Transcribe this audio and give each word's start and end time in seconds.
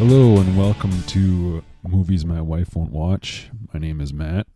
Hello 0.00 0.38
and 0.38 0.56
welcome 0.56 1.02
to 1.08 1.62
Movies 1.86 2.24
My 2.24 2.40
Wife 2.40 2.74
Won't 2.74 2.90
Watch. 2.90 3.50
My 3.74 3.78
name 3.78 4.00
is 4.00 4.14
Matt, 4.14 4.46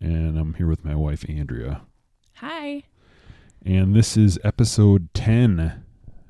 and 0.00 0.38
I'm 0.38 0.54
here 0.54 0.66
with 0.66 0.86
my 0.86 0.94
wife 0.94 1.22
Andrea. 1.28 1.82
Hi. 2.36 2.84
And 3.62 3.94
this 3.94 4.16
is 4.16 4.38
episode 4.42 5.12
10. 5.12 5.84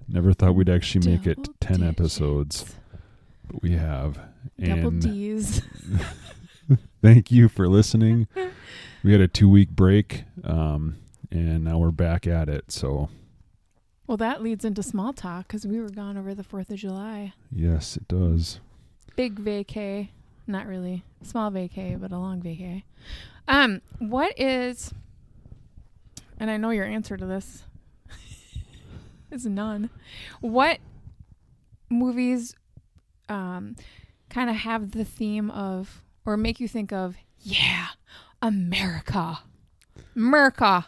Never 0.09 0.33
thought 0.33 0.57
we'd 0.57 0.69
actually 0.69 1.09
make 1.13 1.29
it 1.29 1.37
Double 1.37 1.55
10 1.61 1.77
digits. 1.79 2.01
episodes, 2.01 2.75
but 3.47 3.63
we 3.63 3.73
have. 3.77 4.19
Double 4.59 4.89
And 4.89 5.01
D's. 5.03 5.63
thank 7.03 7.31
you 7.31 7.49
for 7.49 7.69
listening. 7.69 8.27
We 9.05 9.11
had 9.11 9.21
a 9.21 9.27
two 9.27 9.49
week 9.49 9.71
break, 9.71 10.23
um, 10.45 10.97
and 11.29 11.65
now 11.65 11.79
we're 11.79 11.91
back 11.91 12.25
at 12.25 12.49
it. 12.49 12.71
So, 12.71 13.09
Well, 14.13 14.19
that 14.19 14.43
leads 14.43 14.63
into 14.67 14.83
small 14.83 15.15
talk 15.15 15.49
because 15.49 15.67
we 15.67 15.81
were 15.81 15.89
gone 15.89 16.19
over 16.19 16.35
the 16.35 16.43
4th 16.43 16.69
of 16.69 16.77
July. 16.77 17.33
yes, 17.51 17.97
it 17.97 18.07
does. 18.09 18.61
Big 19.17 19.43
vacay. 19.43 20.11
Not 20.47 20.67
really. 20.67 21.03
Small 21.23 21.51
vacay, 21.51 21.99
but 21.99 22.13
a 22.13 22.19
long 22.19 22.43
vacay. 22.43 22.83
Um, 23.49 23.81
what 24.01 24.39
is, 24.39 24.93
and 26.39 26.51
I 26.51 26.59
know 26.59 26.69
your 26.69 26.85
answer 26.85 27.17
to 27.17 27.25
this 27.25 27.63
is 29.31 29.47
none. 29.47 29.89
What 30.43 30.81
movies 31.89 32.55
um, 33.31 33.77
kind 34.29 34.51
of 34.51 34.57
have 34.57 34.91
the 34.91 35.07
theme 35.07 35.51
of, 35.51 36.03
or 36.27 36.37
make 36.37 36.61
you 36.61 36.69
think 36.69 36.93
of, 36.93 37.17
yeah, 37.41 37.87
America. 38.43 39.39
America. 40.15 40.85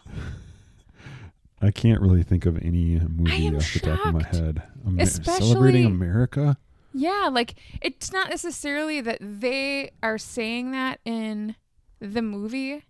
I 1.65 1.71
can't 1.71 2.01
really 2.01 2.23
think 2.23 2.45
of 2.47 2.59
any 2.59 3.01
movie 3.01 3.57
off 3.57 3.73
the 3.73 3.81
top 3.81 4.07
of 4.07 4.15
my 4.15 4.23
head. 4.23 4.63
Amer- 4.87 5.03
Especially- 5.03 5.47
celebrating 5.49 5.87
America? 5.87 6.59
Yeah, 6.93 7.29
like 7.33 7.55
it's 7.81 8.13
not 8.13 8.29
necessarily 8.31 9.01
that 9.01 9.19
they 9.21 9.91
are 10.03 10.19
saying 10.19 10.71
that 10.73 11.01
in 11.05 11.57
the 12.01 12.23
movie, 12.23 12.85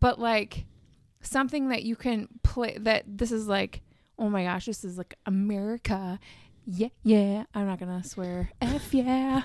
but 0.00 0.18
like 0.18 0.64
something 1.20 1.68
that 1.68 1.82
you 1.84 1.94
can 1.94 2.28
play 2.42 2.76
that 2.80 3.04
this 3.06 3.30
is 3.30 3.46
like, 3.46 3.82
oh 4.18 4.28
my 4.28 4.44
gosh, 4.44 4.66
this 4.66 4.82
is 4.84 4.98
like 4.98 5.14
America. 5.26 6.18
Yeah, 6.66 6.88
yeah. 7.04 7.44
I'm 7.54 7.66
not 7.66 7.78
gonna 7.78 8.02
swear. 8.02 8.50
F 8.60 8.92
yeah. 8.92 9.42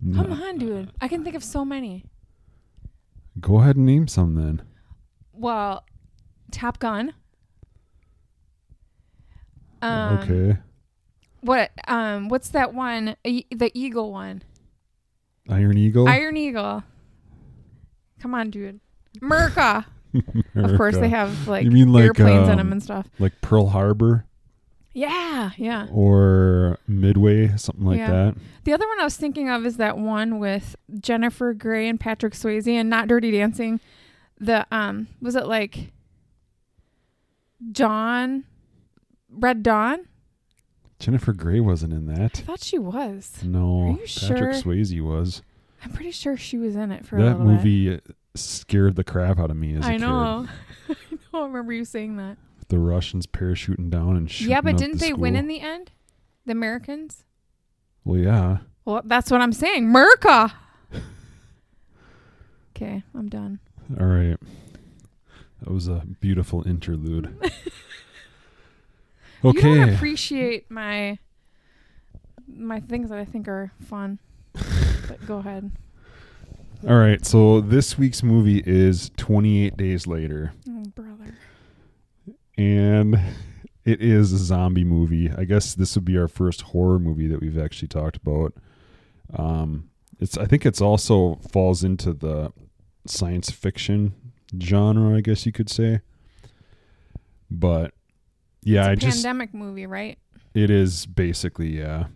No. 0.00 0.22
Come 0.22 0.32
on, 0.32 0.58
dude. 0.58 0.92
I 1.00 1.06
can 1.08 1.22
think 1.22 1.36
of 1.36 1.44
so 1.44 1.64
many. 1.64 2.04
Go 3.40 3.60
ahead 3.60 3.76
and 3.76 3.86
name 3.86 4.08
some 4.08 4.34
then. 4.34 4.62
Well, 5.34 5.84
Top 6.50 6.78
Gun. 6.78 7.14
Um, 9.80 10.18
okay. 10.18 10.58
What? 11.40 11.70
Um. 11.88 12.28
What's 12.28 12.50
that 12.50 12.72
one? 12.74 13.16
E- 13.24 13.46
the 13.50 13.70
Eagle 13.74 14.12
one. 14.12 14.42
Iron 15.48 15.76
Eagle. 15.76 16.08
Iron 16.08 16.36
Eagle. 16.36 16.84
Come 18.20 18.34
on, 18.34 18.50
dude. 18.50 18.80
America. 19.20 19.86
Of 20.54 20.76
course, 20.76 20.98
they 20.98 21.08
have 21.08 21.48
like, 21.48 21.64
You 21.64 21.70
mean 21.70 21.90
like, 21.90 22.04
airplanes 22.04 22.44
in 22.46 22.50
um, 22.52 22.56
them 22.58 22.72
and 22.72 22.82
stuff. 22.82 23.08
like 23.18 23.32
Pearl 23.40 23.68
Harbor 23.68 24.26
Yeah, 24.92 25.52
yeah. 25.56 25.86
or 25.90 26.78
Midway, 26.86 27.56
something 27.56 27.86
like 27.86 27.96
Yeah. 27.96 28.10
that. 28.10 28.34
The 28.64 28.74
other 28.74 28.86
one 28.86 29.00
I 29.00 29.04
was 29.04 29.16
thinking 29.16 29.48
of 29.48 29.64
is 29.64 29.78
that 29.78 29.96
one 29.96 30.38
with 30.38 30.76
Jennifer 31.00 31.54
Grey 31.54 31.88
and 31.88 31.98
Patrick 31.98 32.34
Swayze 32.34 32.68
and 32.68 32.90
not 32.90 33.08
Dirty 33.08 33.30
Dancing. 33.30 33.80
The 34.42 34.66
um, 34.70 35.06
was 35.20 35.36
it 35.36 35.46
like 35.46 35.92
John 37.70 38.44
Red 39.30 39.62
Dawn? 39.62 40.06
Jennifer 40.98 41.32
Grey 41.32 41.60
wasn't 41.60 41.92
in 41.92 42.06
that. 42.06 42.38
I 42.40 42.42
thought 42.42 42.60
she 42.62 42.78
was. 42.78 43.38
No, 43.42 43.82
Are 43.82 43.86
you 43.92 43.96
Patrick 43.98 44.08
sure? 44.08 44.52
Swayze 44.74 45.00
was. 45.00 45.42
I'm 45.84 45.90
pretty 45.92 46.10
sure 46.12 46.36
she 46.36 46.58
was 46.58 46.76
in 46.76 46.92
it 46.92 47.04
for 47.06 47.16
a 47.16 47.22
That 47.22 47.38
little 47.40 47.46
bit. 47.56 47.64
movie 47.64 48.00
scared 48.36 48.94
the 48.96 49.02
crap 49.04 49.38
out 49.40 49.50
of 49.50 49.56
me 49.56 49.74
as 49.76 49.84
a 49.84 49.88
I 49.88 49.92
kid. 49.92 50.00
know. 50.02 50.46
I 50.88 50.94
know. 51.32 51.42
I 51.42 51.46
remember 51.46 51.72
you 51.72 51.84
saying 51.84 52.16
that. 52.18 52.36
The 52.68 52.78
Russians 52.78 53.26
parachuting 53.26 53.90
down 53.90 54.16
and 54.16 54.30
shooting 54.30 54.50
yeah, 54.52 54.60
but 54.60 54.76
didn't 54.76 54.98
the 54.98 55.06
they 55.06 55.12
win 55.12 55.34
in 55.36 55.46
the 55.48 55.60
end? 55.60 55.90
The 56.46 56.52
Americans? 56.52 57.24
Well, 58.04 58.18
yeah. 58.18 58.58
Well, 58.84 59.02
that's 59.04 59.30
what 59.30 59.40
I'm 59.40 59.52
saying. 59.52 59.84
America. 59.84 60.52
Okay, 62.74 63.02
I'm 63.14 63.28
done. 63.28 63.60
All 63.98 64.06
right. 64.06 64.38
That 65.60 65.70
was 65.70 65.88
a 65.88 66.02
beautiful 66.20 66.66
interlude. 66.66 67.34
You 69.44 69.52
don't 69.54 69.80
okay. 69.80 69.94
appreciate 69.94 70.70
my 70.70 71.18
my 72.46 72.78
things 72.78 73.10
that 73.10 73.18
I 73.18 73.24
think 73.24 73.48
are 73.48 73.72
fun. 73.80 74.20
but 74.52 75.26
go 75.26 75.38
ahead. 75.38 75.72
All 76.86 76.96
right. 76.96 77.24
So 77.26 77.60
this 77.60 77.98
week's 77.98 78.22
movie 78.22 78.62
is 78.64 79.10
28 79.16 79.76
Days 79.76 80.06
Later. 80.06 80.52
Oh, 80.68 80.84
brother. 80.94 81.34
and 82.56 83.18
it 83.84 84.00
is 84.00 84.32
a 84.32 84.38
zombie 84.38 84.84
movie. 84.84 85.28
I 85.36 85.42
guess 85.44 85.74
this 85.74 85.96
would 85.96 86.04
be 86.04 86.16
our 86.16 86.28
first 86.28 86.62
horror 86.62 87.00
movie 87.00 87.26
that 87.26 87.40
we've 87.40 87.58
actually 87.58 87.88
talked 87.88 88.16
about. 88.18 88.54
Um, 89.34 89.90
it's 90.20 90.38
I 90.38 90.46
think 90.46 90.64
it's 90.64 90.80
also 90.80 91.40
falls 91.50 91.82
into 91.82 92.12
the 92.12 92.52
science 93.06 93.50
fiction 93.50 94.14
genre, 94.60 95.16
I 95.16 95.20
guess 95.20 95.46
you 95.46 95.52
could 95.52 95.70
say. 95.70 96.00
But 97.50 97.92
yeah, 98.62 98.86
I 98.86 98.92
it's 98.92 99.04
a 99.04 99.06
just 99.06 99.18
pandemic 99.18 99.54
movie, 99.54 99.86
right? 99.86 100.18
it 100.54 100.70
is 100.70 101.06
basically 101.06 101.78
yeah, 101.78 102.06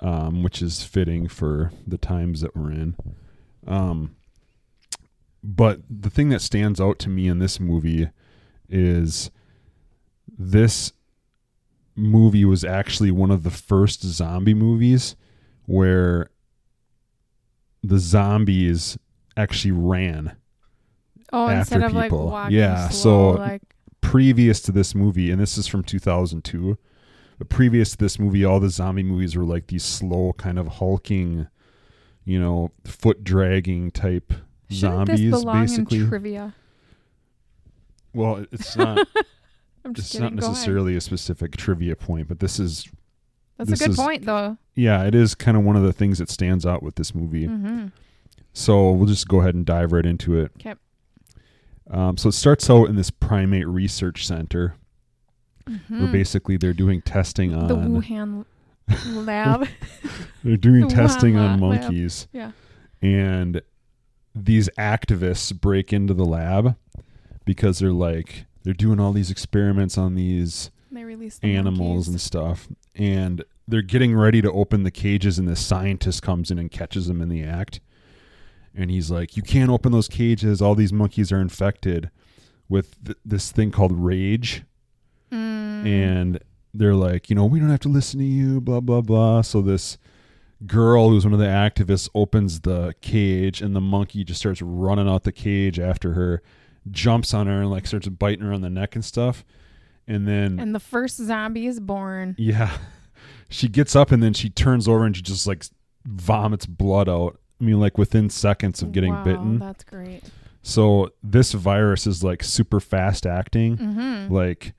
um, 0.00 0.42
which 0.42 0.62
is 0.62 0.82
fitting 0.82 1.28
for 1.28 1.72
the 1.86 1.98
times 1.98 2.40
that 2.40 2.56
we're 2.56 2.72
in. 2.72 2.96
Um, 3.66 4.16
but 5.42 5.80
the 5.88 6.10
thing 6.10 6.28
that 6.30 6.40
stands 6.40 6.80
out 6.80 6.98
to 7.00 7.08
me 7.08 7.28
in 7.28 7.38
this 7.38 7.60
movie 7.60 8.08
is 8.68 9.30
this 10.38 10.92
movie 11.94 12.44
was 12.44 12.64
actually 12.64 13.10
one 13.10 13.30
of 13.30 13.42
the 13.42 13.50
first 13.50 14.02
zombie 14.02 14.54
movies 14.54 15.16
where 15.66 16.30
the 17.82 17.98
zombies 17.98 18.98
actually 19.36 19.72
ran 19.72 20.36
Oh, 21.32 21.48
After 21.48 21.58
instead 21.58 21.82
of 21.82 21.92
like 21.92 22.10
people. 22.10 22.28
walking 22.30 22.56
Yeah, 22.56 22.88
slow, 22.88 23.34
so- 23.36 23.40
like 23.40 23.62
previous 24.00 24.60
to 24.62 24.72
this 24.72 24.94
movie, 24.94 25.30
and 25.32 25.40
this 25.40 25.58
is 25.58 25.66
from 25.66 25.82
2002. 25.82 26.78
But 27.38 27.48
previous 27.50 27.90
to 27.90 27.98
this 27.98 28.18
movie, 28.18 28.44
all 28.44 28.60
the 28.60 28.70
zombie 28.70 29.02
movies 29.02 29.36
were 29.36 29.44
like 29.44 29.66
these 29.66 29.84
slow, 29.84 30.32
kind 30.34 30.58
of 30.58 30.68
hulking, 30.68 31.48
you 32.24 32.38
know, 32.40 32.70
foot 32.84 33.24
dragging 33.24 33.90
type 33.90 34.32
shouldn't 34.70 35.08
zombies. 35.08 35.30
this 35.32 35.40
belong 35.42 35.60
basically, 35.62 35.98
in 35.98 36.08
trivia? 36.08 36.54
well, 38.14 38.46
it's 38.52 38.76
not. 38.76 39.06
I'm 39.84 39.94
just 39.94 40.14
it's 40.14 40.20
not 40.20 40.30
kidding. 40.30 40.38
Ahead. 40.40 40.50
necessarily 40.52 40.96
a 40.96 41.00
specific 41.00 41.56
trivia 41.56 41.94
point, 41.94 42.28
but 42.28 42.40
this 42.40 42.58
is, 42.58 42.88
That's 43.58 43.70
this 43.70 43.80
a 43.80 43.84
good 43.84 43.90
is- 43.90 43.96
point, 43.96 44.24
though. 44.24 44.56
yeah, 44.74 45.04
it 45.04 45.14
is 45.14 45.34
kind 45.34 45.56
of 45.56 45.62
one 45.64 45.76
of 45.76 45.82
the 45.82 45.92
things 45.92 46.18
that 46.18 46.30
stands 46.30 46.64
out 46.66 46.82
with 46.82 46.94
this 46.96 47.14
movie. 47.14 47.46
Mm-hmm. 47.46 47.86
So 48.56 48.90
we'll 48.90 49.06
just 49.06 49.28
go 49.28 49.40
ahead 49.40 49.54
and 49.54 49.66
dive 49.66 49.92
right 49.92 50.06
into 50.06 50.38
it. 50.38 50.50
'Kay. 50.58 50.74
Um, 51.90 52.16
so 52.16 52.30
it 52.30 52.32
starts 52.32 52.70
out 52.70 52.88
in 52.88 52.96
this 52.96 53.10
primate 53.10 53.68
research 53.68 54.26
center, 54.26 54.76
where 55.66 55.78
Mhm. 56.08 56.10
basically 56.12 56.56
they're 56.56 56.72
doing 56.72 57.02
testing 57.02 57.54
on 57.54 57.68
the 57.68 57.76
Wuhan 57.76 58.46
lab. 59.26 59.68
They're 60.42 60.56
doing 60.56 60.88
The 60.88 60.94
testing 60.94 61.36
on 61.36 61.58
Wuhan 61.58 61.68
lab. 61.70 61.80
monkeys. 61.82 62.28
Yeah. 62.32 62.52
And 63.02 63.60
these 64.34 64.68
activists 64.78 65.58
break 65.58 65.92
into 65.92 66.14
the 66.14 66.24
lab 66.24 66.76
because 67.44 67.78
they're 67.80 67.92
like 67.92 68.46
they're 68.62 68.72
doing 68.74 68.98
all 69.00 69.12
these 69.12 69.30
experiments 69.30 69.98
on 69.98 70.14
these 70.14 70.70
the 70.90 71.32
animals 71.42 72.08
and 72.08 72.18
stuff. 72.20 72.68
And 72.94 73.44
they're 73.68 73.82
getting 73.82 74.14
ready 74.16 74.40
to 74.40 74.50
open 74.50 74.82
the 74.84 74.90
cages 74.90 75.38
and 75.38 75.46
the 75.46 75.56
scientist 75.56 76.22
comes 76.22 76.50
in 76.50 76.58
and 76.58 76.70
catches 76.70 77.06
them 77.06 77.20
in 77.20 77.28
the 77.28 77.42
act. 77.42 77.80
And 78.76 78.90
he's 78.90 79.10
like, 79.10 79.36
"You 79.36 79.42
can't 79.42 79.70
open 79.70 79.90
those 79.92 80.08
cages. 80.08 80.60
All 80.60 80.74
these 80.74 80.92
monkeys 80.92 81.32
are 81.32 81.40
infected 81.40 82.10
with 82.68 83.02
th- 83.04 83.18
this 83.24 83.50
thing 83.50 83.70
called 83.70 83.92
rage." 83.92 84.62
Mm. 85.32 85.84
and 85.86 86.38
they're 86.72 86.94
like, 86.94 87.28
you 87.28 87.34
know, 87.34 87.44
we 87.44 87.58
don't 87.58 87.70
have 87.70 87.80
to 87.80 87.88
listen 87.88 88.20
to 88.20 88.24
you, 88.24 88.60
blah 88.60 88.80
blah 88.80 89.00
blah. 89.00 89.40
So 89.40 89.60
this 89.60 89.98
girl 90.66 91.08
who's 91.10 91.24
one 91.24 91.32
of 91.32 91.38
the 91.40 91.46
activists 91.46 92.08
opens 92.14 92.60
the 92.60 92.94
cage, 93.00 93.60
and 93.60 93.74
the 93.74 93.80
monkey 93.80 94.22
just 94.24 94.38
starts 94.40 94.62
running 94.62 95.08
out 95.08 95.24
the 95.24 95.32
cage 95.32 95.80
after 95.80 96.12
her, 96.12 96.42
jumps 96.90 97.34
on 97.34 97.46
her 97.46 97.62
and 97.62 97.70
like 97.70 97.86
starts 97.86 98.08
biting 98.08 98.44
her 98.44 98.52
on 98.52 98.60
the 98.60 98.70
neck 98.70 98.94
and 98.94 99.04
stuff, 99.04 99.44
and 100.06 100.28
then 100.28 100.60
and 100.60 100.74
the 100.74 100.80
first 100.80 101.16
zombie 101.16 101.66
is 101.66 101.80
born. 101.80 102.34
yeah, 102.38 102.76
she 103.48 103.68
gets 103.68 103.96
up 103.96 104.12
and 104.12 104.22
then 104.22 104.32
she 104.32 104.48
turns 104.48 104.86
over 104.86 105.04
and 105.04 105.16
she 105.16 105.22
just 105.22 105.46
like 105.46 105.64
vomits 106.04 106.66
blood 106.66 107.08
out. 107.08 107.40
I 107.60 107.64
mean, 107.64 107.80
like 107.80 107.96
within 107.98 108.28
seconds 108.30 108.82
of 108.82 108.92
getting 108.92 109.12
wow, 109.12 109.24
bitten. 109.24 109.58
That's 109.58 109.84
great. 109.84 110.22
So 110.62 111.10
this 111.22 111.52
virus 111.52 112.06
is 112.06 112.22
like 112.24 112.42
super 112.42 112.80
fast 112.80 113.24
acting. 113.26 113.76
Mm-hmm. 113.78 114.34
Like 114.34 114.74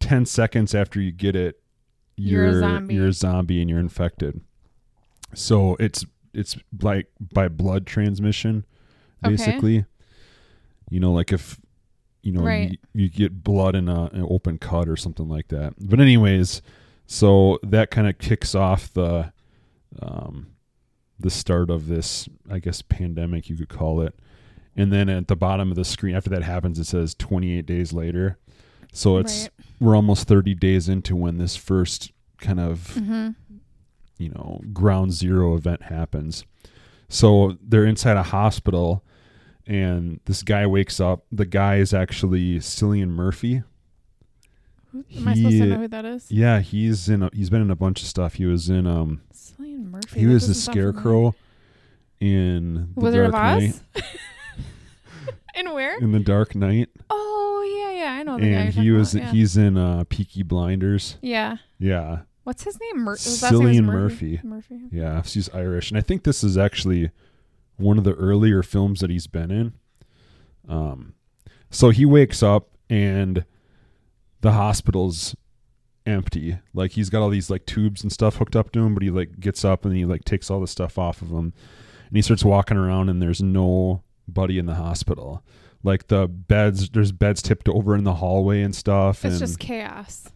10 0.00 0.26
seconds 0.26 0.74
after 0.74 1.00
you 1.00 1.10
get 1.12 1.34
it, 1.36 1.60
You're 2.16 2.44
a 2.46 2.50
you're 2.52 2.60
zombie. 2.60 2.94
you're 2.94 3.06
a 3.08 3.12
zombie 3.12 3.60
and 3.60 3.68
you're 3.68 3.80
infected. 3.80 4.40
So 5.34 5.76
it's 5.80 6.04
it's 6.32 6.56
like 6.82 7.08
by 7.20 7.48
blood 7.48 7.86
transmission, 7.86 8.64
Okay. 9.24 9.32
basically. 9.34 9.84
You 10.90 11.00
know, 11.00 11.12
like 11.12 11.32
if 11.32 11.60
you 12.22 12.32
know 12.32 12.42
Right. 12.42 12.78
you, 12.94 13.02
you 13.04 13.08
get 13.10 13.42
blood 13.42 13.74
in 13.74 13.88
a, 13.88 14.04
an 14.12 14.24
open 14.30 14.58
cut 14.58 14.88
or 14.88 14.96
something 14.96 15.28
like 15.28 15.48
that. 15.48 15.74
But 15.78 16.00
anyways, 16.00 16.62
so 17.06 17.58
that 17.64 17.90
kind 17.90 18.08
of 18.08 18.18
kicks 18.18 18.54
off 18.54 18.92
the 18.92 19.32
um 20.00 20.46
the 21.18 21.30
start 21.30 21.70
of 21.70 21.88
this, 21.88 22.28
I 22.50 22.58
guess, 22.58 22.82
pandemic 22.82 23.48
you 23.48 23.56
could 23.56 23.68
call 23.68 24.00
it. 24.00 24.14
And 24.76 24.92
then 24.92 25.08
at 25.08 25.26
the 25.28 25.36
bottom 25.36 25.70
of 25.70 25.76
the 25.76 25.84
screen, 25.84 26.14
after 26.14 26.30
that 26.30 26.42
happens, 26.44 26.78
it 26.78 26.84
says 26.84 27.14
28 27.16 27.66
days 27.66 27.92
later. 27.92 28.38
So 28.92 29.18
it's 29.18 29.42
right. 29.42 29.50
we're 29.80 29.96
almost 29.96 30.28
30 30.28 30.54
days 30.54 30.88
into 30.88 31.16
when 31.16 31.38
this 31.38 31.56
first 31.56 32.12
kind 32.38 32.60
of 32.60 32.94
Mm-hmm. 32.94 33.30
you 34.18 34.28
know 34.30 34.60
ground 34.72 35.12
zero 35.12 35.56
event 35.56 35.82
happens 35.82 36.44
so 37.08 37.56
they're 37.60 37.84
inside 37.84 38.16
a 38.16 38.22
hospital 38.22 39.04
and 39.66 40.20
this 40.26 40.42
guy 40.44 40.66
wakes 40.66 41.00
up 41.00 41.24
the 41.32 41.44
guy 41.44 41.76
is 41.76 41.92
actually 41.92 42.58
cillian 42.60 43.08
murphy 43.08 43.62
Am 44.94 45.28
I 45.28 45.34
supposed 45.34 45.58
to 45.58 45.66
know 45.66 45.76
who 45.78 45.88
that 45.88 46.04
is? 46.04 46.30
yeah 46.30 46.60
he's 46.60 47.08
in 47.08 47.22
a, 47.22 47.30
he's 47.32 47.50
been 47.50 47.60
in 47.62 47.70
a 47.70 47.76
bunch 47.76 48.00
of 48.02 48.08
stuff 48.08 48.34
he 48.34 48.46
was 48.46 48.68
in 48.70 48.86
um 48.86 49.20
Cillian 49.34 49.90
Murphy. 49.90 50.20
he 50.20 50.26
was 50.26 50.42
the 50.46 50.54
doesn't 50.54 50.54
sound 50.54 50.74
familiar. 50.74 50.92
scarecrow 50.92 51.34
in 52.20 52.74
the 52.94 53.00
Wizard 53.00 53.32
dark 53.32 53.34
knight 53.60 53.74
Oz. 53.96 54.02
and 55.54 55.72
where? 55.74 55.98
in 55.98 56.12
the 56.12 56.20
dark 56.20 56.54
knight 56.54 56.88
Oh 57.10 57.84
yeah, 57.90 58.04
yeah, 58.04 58.12
I 58.12 58.22
know 58.22 58.36
the 58.38 58.42
guy. 58.42 58.46
and 58.48 58.74
he 58.74 58.90
was 58.90 59.14
about, 59.14 59.26
yeah. 59.26 59.32
he's 59.32 59.56
in 59.56 59.76
uh 59.76 60.04
peaky 60.08 60.42
blinders 60.42 61.16
yeah. 61.22 61.56
yeah 61.78 62.20
What's 62.44 62.64
his 62.64 62.80
name? 62.80 63.00
Mur- 63.04 63.12
his 63.16 63.42
last 63.42 63.52
name 63.52 63.62
was 63.62 63.76
Cillian 63.76 63.84
Murphy. 63.84 64.40
Murphy. 64.42 64.74
Murphy. 64.76 64.88
Yeah, 64.90 65.20
she's 65.20 65.50
Irish, 65.50 65.90
and 65.90 65.98
I 65.98 66.00
think 66.00 66.22
this 66.22 66.42
is 66.42 66.56
actually 66.56 67.10
one 67.76 67.98
of 67.98 68.04
the 68.04 68.14
earlier 68.14 68.62
films 68.62 69.00
that 69.00 69.10
he's 69.10 69.26
been 69.26 69.50
in. 69.50 69.74
Um, 70.66 71.12
so 71.70 71.90
he 71.90 72.06
wakes 72.06 72.42
up 72.42 72.68
and 72.88 73.44
the 74.40 74.52
hospital's 74.52 75.34
empty. 76.06 76.58
Like 76.74 76.92
he's 76.92 77.10
got 77.10 77.22
all 77.22 77.30
these 77.30 77.50
like 77.50 77.66
tubes 77.66 78.02
and 78.02 78.12
stuff 78.12 78.36
hooked 78.36 78.56
up 78.56 78.72
to 78.72 78.80
him, 78.80 78.94
but 78.94 79.02
he 79.02 79.10
like 79.10 79.40
gets 79.40 79.64
up 79.64 79.84
and 79.84 79.94
he 79.94 80.04
like 80.04 80.24
takes 80.24 80.50
all 80.50 80.60
the 80.60 80.66
stuff 80.66 80.98
off 80.98 81.22
of 81.22 81.28
him, 81.28 81.52
and 82.08 82.16
he 82.16 82.22
starts 82.22 82.44
walking 82.44 82.76
around, 82.76 83.08
and 83.08 83.22
there's 83.22 83.42
nobody 83.42 84.58
in 84.58 84.66
the 84.66 84.74
hospital. 84.74 85.42
Like 85.84 86.08
the 86.08 86.26
beds, 86.26 86.90
there's 86.90 87.12
beds 87.12 87.40
tipped 87.40 87.68
over 87.68 87.94
in 87.94 88.04
the 88.04 88.14
hallway 88.14 88.62
and 88.62 88.74
stuff. 88.74 89.24
It's 89.24 89.34
and 89.34 89.40
just 89.40 89.58
chaos, 89.58 90.28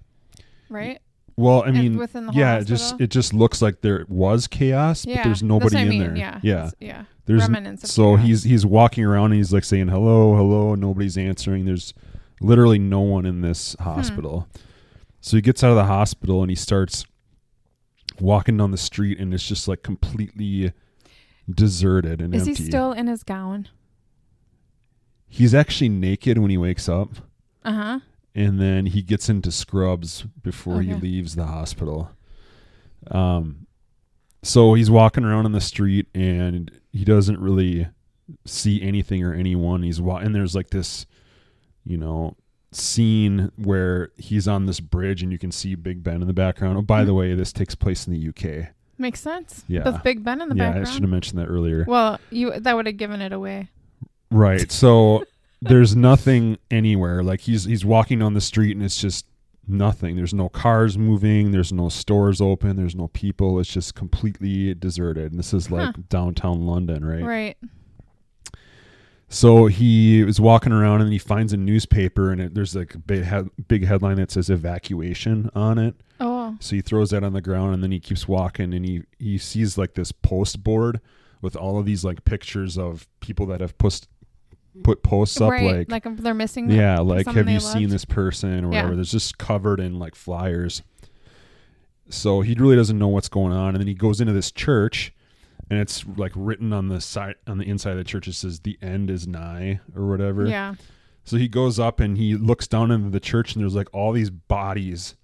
right? 0.69 1.01
well, 1.37 1.65
I 1.67 1.71
mean, 1.71 1.97
within 1.97 2.27
the 2.27 2.33
yeah, 2.33 2.59
it 2.59 2.65
just 2.65 3.01
it 3.01 3.09
just 3.09 3.33
looks 3.33 3.63
like 3.63 3.81
there 3.81 4.05
was 4.09 4.47
chaos, 4.47 5.05
yeah, 5.05 5.17
but 5.17 5.25
there's 5.25 5.43
nobody 5.43 5.79
in 5.79 5.89
mean, 5.89 6.01
there. 6.01 6.17
Yeah, 6.17 6.41
yeah. 6.43 6.71
yeah. 6.79 7.05
There's 7.25 7.49
of 7.49 7.81
so 7.87 8.17
chaos. 8.17 8.27
he's 8.27 8.43
he's 8.45 8.67
walking 8.67 9.05
around 9.05 9.27
and 9.27 9.35
he's 9.35 9.53
like 9.53 9.65
saying 9.65 9.89
hello, 9.89 10.37
hello, 10.37 10.75
nobody's 10.75 11.17
answering. 11.17 11.65
There's 11.65 11.95
literally 12.43 12.79
no 12.79 13.01
one 13.01 13.25
in 13.27 13.41
this 13.41 13.75
Hmm. 13.79 13.85
hospital. 13.85 14.49
So 15.21 15.37
he 15.37 15.41
gets 15.41 15.63
out 15.63 15.71
of 15.71 15.77
the 15.77 15.85
hospital 15.85 16.43
and 16.43 16.51
he 16.51 16.57
starts 16.57 17.05
walking 18.21 18.57
down 18.57 18.71
the 18.73 18.77
street 18.77 19.19
and 19.19 19.33
it's 19.33 19.47
just 19.47 19.69
like 19.69 19.83
completely 19.83 20.73
deserted 21.53 22.21
and 22.21 22.35
Is 22.35 22.47
empty. 22.49 22.63
he 22.63 22.69
still 22.69 22.93
in 22.93 23.07
his 23.07 23.23
gown? 23.23 23.69
He's 25.29 25.55
actually 25.55 25.89
naked 25.89 26.39
when 26.39 26.51
he 26.51 26.59
wakes 26.59 26.89
up 26.89 27.11
Uh 27.65 27.73
huh. 27.73 28.01
and 28.35 28.61
then 28.61 28.87
he 28.87 29.03
gets 29.03 29.29
into 29.29 29.51
scrubs 29.51 30.23
before 30.43 30.83
he 30.83 30.93
leaves 30.95 31.35
the 31.37 31.47
hospital. 31.47 32.11
Um, 33.11 33.67
so 34.43 34.75
he's 34.75 34.91
walking 34.91 35.25
around 35.25 35.45
on 35.47 35.53
the 35.53 35.61
street 35.61 36.07
and 36.15 36.71
he 36.93 37.05
doesn't 37.05 37.41
really 37.41 37.89
see 38.45 38.83
anything 38.83 39.23
or 39.25 39.33
anyone. 39.33 39.83
He's 39.83 40.01
wa- 40.01 40.19
and 40.19 40.35
there's 40.35 40.55
like 40.55 40.71
this, 40.71 41.07
you 41.85 41.97
know, 41.97 42.37
scene 42.71 43.53
where 43.57 44.11
he's 44.17 44.49
on 44.49 44.67
this 44.67 44.81
bridge 44.81 45.23
and 45.23 45.31
you 45.31 45.39
can 45.39 45.53
see 45.53 45.75
Big 45.75 46.03
Ben 46.03 46.21
in 46.21 46.27
the 46.27 46.33
background. 46.33 46.79
Oh, 46.79 46.83
by 46.83 47.05
the 47.05 47.13
mm. 47.13 47.19
way, 47.19 47.35
this 47.35 47.53
takes 47.53 47.75
place 47.75 48.07
in 48.07 48.13
the 48.13 48.29
UK. 48.29 48.69
Makes 48.99 49.21
sense. 49.21 49.65
Yeah. 49.69 49.85
With 49.85 50.03
Big 50.03 50.25
Ben 50.25 50.41
in 50.41 50.49
the 50.49 50.55
background. 50.55 50.87
yeah, 50.87 50.91
I 50.91 50.93
should 50.93 51.03
have 51.03 51.11
mentioned 51.11 51.41
that 51.41 51.47
earlier. 51.47 51.85
Well, 51.87 52.19
you 52.31 52.59
that 52.61 52.77
would 52.77 52.87
have 52.87 52.97
given 52.97 53.21
it 53.21 53.33
away. 53.33 53.69
Right. 54.31 54.71
So 54.71 55.25
there's 55.63 55.97
nothing 55.97 56.59
anywhere. 56.71 57.23
Like 57.23 57.41
he's 57.41 57.65
he's 57.65 57.85
walking 57.85 58.23
on 58.23 58.35
the 58.35 58.41
street 58.41 58.77
and 58.77 58.85
it's 58.85 59.01
just 59.01 59.27
nothing. 59.67 60.17
There's 60.17 60.35
no 60.35 60.49
cars 60.49 60.99
moving, 60.99 61.53
there's 61.53 61.73
no 61.73 61.89
stores 61.89 62.41
open, 62.41 62.77
there's 62.77 62.95
no 62.95 63.09
people. 63.09 63.59
It's 63.61 63.73
just 63.73 63.95
completely 63.95 64.75
deserted. 64.75 65.33
And 65.33 65.39
this 65.39 65.55
is 65.55 65.71
like 65.71 65.95
Huh. 65.97 66.03
downtown 66.09 66.67
London, 66.67 67.05
right? 67.05 67.25
Right. 67.25 67.57
So 69.33 69.67
he 69.67 70.23
was 70.25 70.39
walking 70.39 70.73
around 70.73 71.01
and 71.01 71.11
he 71.11 71.19
finds 71.19 71.55
a 71.55 71.57
newspaper 71.57 72.31
and 72.31 72.41
it, 72.41 72.55
there's 72.55 72.77
like 72.77 72.95
a 72.95 72.99
big, 72.99 73.27
big 73.67 73.87
headline 73.87 74.17
that 74.17 74.31
says 74.31 74.51
evacuation 74.51 75.51
on 75.55 75.79
it. 75.79 75.95
Oh. 76.21 76.55
So 76.61 76.77
he 76.77 76.83
throws 76.83 77.11
that 77.11 77.25
on 77.25 77.33
the 77.33 77.41
ground 77.41 77.73
and 77.73 77.83
then 77.83 77.93
he 77.93 77.99
keeps 77.99 78.29
walking 78.29 78.75
and 78.75 78.85
he 78.85 79.05
he 79.19 79.39
sees 79.39 79.79
like 79.79 79.95
this 79.95 80.13
post 80.13 80.63
board 80.63 81.01
with 81.41 81.57
all 81.57 81.79
of 81.79 81.87
these 81.87 82.05
like 82.05 82.27
pictures 82.27 82.77
of 82.77 83.09
people 83.21 83.47
that 83.47 83.63
have 83.63 83.77
post 83.79 84.07
put 84.85 85.03
posts 85.03 85.41
up 85.41 85.51
right. 85.51 85.89
like 85.89 86.05
if 86.05 86.19
they're 86.19 86.35
missing. 86.35 86.71
yeah, 86.71 86.99
like 86.99 87.27
have 87.27 87.49
you 87.49 87.61
seen 87.61 87.89
this 87.89 88.05
person 88.05 88.67
or 88.67 88.73
Yeah. 88.73 88.83
whatever? 88.83 88.95
There's 88.97 89.11
just 89.13 89.39
covered 89.39 89.81
in 89.81 89.99
like 89.99 90.15
flyers. 90.15 90.83
So 92.11 92.43
he 92.43 92.55
really 92.55 92.77
doesn't 92.77 92.99
know 92.99 93.09
what's 93.09 93.31
going 93.31 93.53
on, 93.55 93.71
and 93.71 93.81
then 93.81 93.87
he 93.89 93.95
goes 93.95 94.21
into 94.21 94.35
this 94.35 94.51
church, 94.51 95.15
and 95.73 95.81
it's 95.81 96.05
like 96.19 96.33
written 96.37 96.71
on 96.75 96.89
the 96.89 97.01
side 97.01 97.37
on 97.47 97.57
the 97.57 97.65
inside 97.65 97.93
of 97.93 97.97
the 97.97 98.05
church. 98.05 98.29
It 98.29 98.35
says 98.35 98.61
"the 98.61 98.77
end 98.83 99.09
is 99.09 99.27
nigh" 99.27 99.81
or 99.97 100.07
whatever. 100.07 100.47
Yeah. 100.47 100.75
So 101.25 101.39
he 101.39 101.49
goes 101.49 101.79
up 101.79 101.99
and 101.99 102.19
he 102.19 102.35
looks 102.35 102.67
down 102.69 102.91
into 102.91 103.09
the 103.09 103.21
church, 103.21 103.55
and 103.55 103.63
there's 103.63 103.75
like 103.75 103.89
all 103.95 104.13
these 104.13 104.29
bodies, 104.29 105.15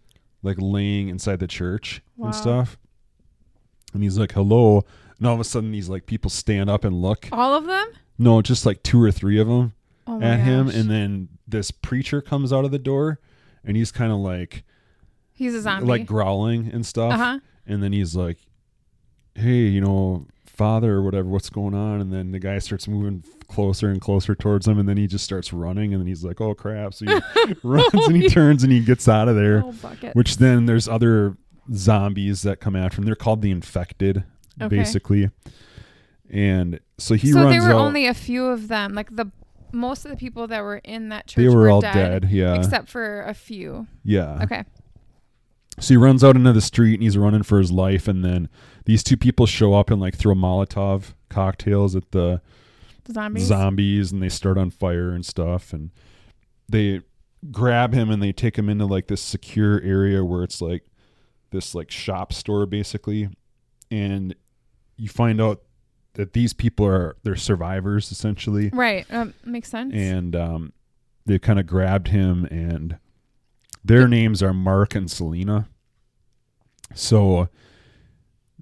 like 0.43 0.56
laying 0.59 1.09
inside 1.11 1.39
the 1.41 1.47
church 1.47 2.00
Wow. 2.17 2.29
and 2.29 2.35
stuff. 2.35 2.79
And 3.93 4.03
he's 4.03 4.17
like, 4.19 4.33
"Hello," 4.33 4.85
and 5.19 5.27
all 5.27 5.35
of 5.35 5.41
a 5.41 5.45
sudden 5.45 5.71
these 5.73 5.91
like 5.91 6.06
people 6.06 6.31
stand 6.31 6.71
up 6.71 6.83
and 6.83 7.03
look. 7.03 7.29
All 7.31 7.55
of 7.55 7.67
them. 7.67 7.89
No, 8.19 8.41
just 8.41 8.65
like 8.65 8.83
two 8.83 9.03
or 9.03 9.12
three 9.12 9.39
of 9.39 9.49
them 9.49 9.75
Oh 10.06 10.21
at 10.23 10.41
him 10.41 10.67
gosh. 10.67 10.75
and 10.77 10.90
then 10.90 11.28
this 11.47 11.71
preacher 11.71 12.23
comes 12.23 12.52
out 12.55 12.64
of 12.64 12.71
the 12.71 12.78
door 12.78 13.21
and 13.64 13.76
he's 13.76 13.93
kind 13.93 14.11
of 14.12 14.19
like 14.19 14.64
he's 15.33 15.55
a 15.55 15.61
zombie. 15.61 15.87
like 15.87 16.07
growling 16.07 16.69
and 16.73 16.85
stuff 16.87 17.12
uh 17.12 17.17
huh. 17.17 17.38
and 17.67 17.83
then 17.83 17.93
he's 17.93 18.17
like 18.17 18.38
hey 19.35 19.67
you 19.69 19.81
know 19.81 20.26
father 20.59 20.97
or 20.97 21.03
whatever 21.03 21.29
what's 21.29 21.49
going 21.50 21.75
on 21.75 22.00
and 22.00 22.12
then 22.12 22.33
the 22.33 22.38
guy 22.38 22.59
starts 22.59 22.87
moving 22.88 23.23
closer 23.47 23.88
and 23.88 24.00
closer 24.00 24.35
towards 24.35 24.67
him 24.67 24.79
and 24.79 24.88
then 24.88 24.97
he 24.97 25.07
just 25.07 25.25
starts 25.25 25.53
running 25.53 25.95
and 25.95 26.03
then 26.03 26.07
he's 26.07 26.25
like 26.25 26.41
oh 26.41 26.53
crap 26.55 26.93
so 26.93 27.07
he 27.07 27.55
runs 27.62 27.95
and 27.95 28.17
he 28.17 28.29
turns 28.38 28.62
and 28.65 28.73
he 28.73 28.81
gets 28.81 29.09
out 29.09 29.29
of 29.29 29.37
there 29.37 29.62
Oh 29.65 29.73
which 30.15 30.38
then 30.38 30.67
there's 30.67 30.88
other 30.88 31.37
zombies 31.73 32.43
that 32.43 32.61
come 32.61 32.75
after 32.75 32.99
him 33.00 33.05
they're 33.07 33.15
called 33.15 33.41
the 33.41 33.50
infected 33.53 34.25
Okay. 34.61 34.77
basically 34.77 35.31
and 36.31 36.81
so 36.99 37.15
he 37.15 37.31
so 37.33 37.49
there 37.49 37.62
were 37.62 37.69
out 37.71 37.77
only 37.77 38.07
a 38.07 38.12
few 38.15 38.47
of 38.47 38.69
them. 38.69 38.93
Like 38.95 39.15
the 39.15 39.31
most 39.73 40.05
of 40.05 40.11
the 40.11 40.17
people 40.17 40.47
that 40.49 40.62
were 40.62 40.79
in 40.79 41.11
that 41.11 41.27
church 41.27 41.43
they 41.45 41.49
were 41.49 41.71
all 41.71 41.81
dead, 41.81 42.23
dead 42.23 42.31
yeah 42.31 42.55
except 42.57 42.88
for 42.88 43.23
a 43.23 43.35
few. 43.35 43.87
yeah 44.05 44.43
Okay. 44.43 44.65
So 45.81 45.95
he 45.95 45.97
runs 45.97 46.25
out 46.25 46.35
into 46.35 46.53
the 46.53 46.61
street 46.61 46.95
and 46.95 47.03
he's 47.05 47.17
running 47.17 47.45
for 47.45 47.59
his 47.59 47.71
life. 47.71 48.09
And 48.09 48.25
then 48.25 48.49
these 48.88 49.02
two 49.04 49.18
people 49.18 49.45
show 49.45 49.75
up 49.75 49.90
and 49.90 50.00
like 50.00 50.16
throw 50.16 50.35
Molotov 50.35 51.12
cocktails 51.28 51.95
at 51.95 52.11
the 52.12 52.40
The 53.04 53.12
zombies. 53.12 53.45
zombies 53.45 54.12
and 54.12 54.23
they 54.23 54.30
start 54.30 54.57
on 54.57 54.71
fire 54.71 55.11
and 55.11 55.26
stuff. 55.26 55.75
And 55.75 55.90
they 56.71 57.02
grab 57.52 57.92
him 57.92 58.09
and 58.11 58.23
they 58.23 58.33
take 58.33 58.57
him 58.57 58.71
into 58.71 58.87
like 58.87 59.09
this 59.09 59.21
secure 59.21 59.78
area 59.83 60.25
where 60.25 60.42
it's 60.42 60.62
like 60.62 60.85
this 61.50 61.75
like 61.75 61.90
shop 61.90 62.33
store 62.33 62.64
basically. 62.64 63.28
And 63.90 64.35
you 64.97 65.11
find 65.11 65.38
out 65.38 65.61
that 66.14 66.33
these 66.33 66.54
people 66.54 66.87
are 66.87 67.16
they're 67.25 67.37
survivors 67.37 68.11
essentially. 68.11 68.71
right. 68.73 69.04
Um, 69.11 69.35
makes 69.45 69.68
sense. 69.68 69.92
And 69.95 70.35
um, 70.35 70.73
they 71.26 71.38
kind 71.38 71.61
of 71.61 71.66
grabbed 71.66 72.09
him 72.09 72.47
and 72.47 72.97
their 73.85 74.09
names 74.09 74.42
are 74.42 74.54
Mark 74.54 74.95
and 74.95 75.11
Selena. 75.11 75.68
So 76.95 77.49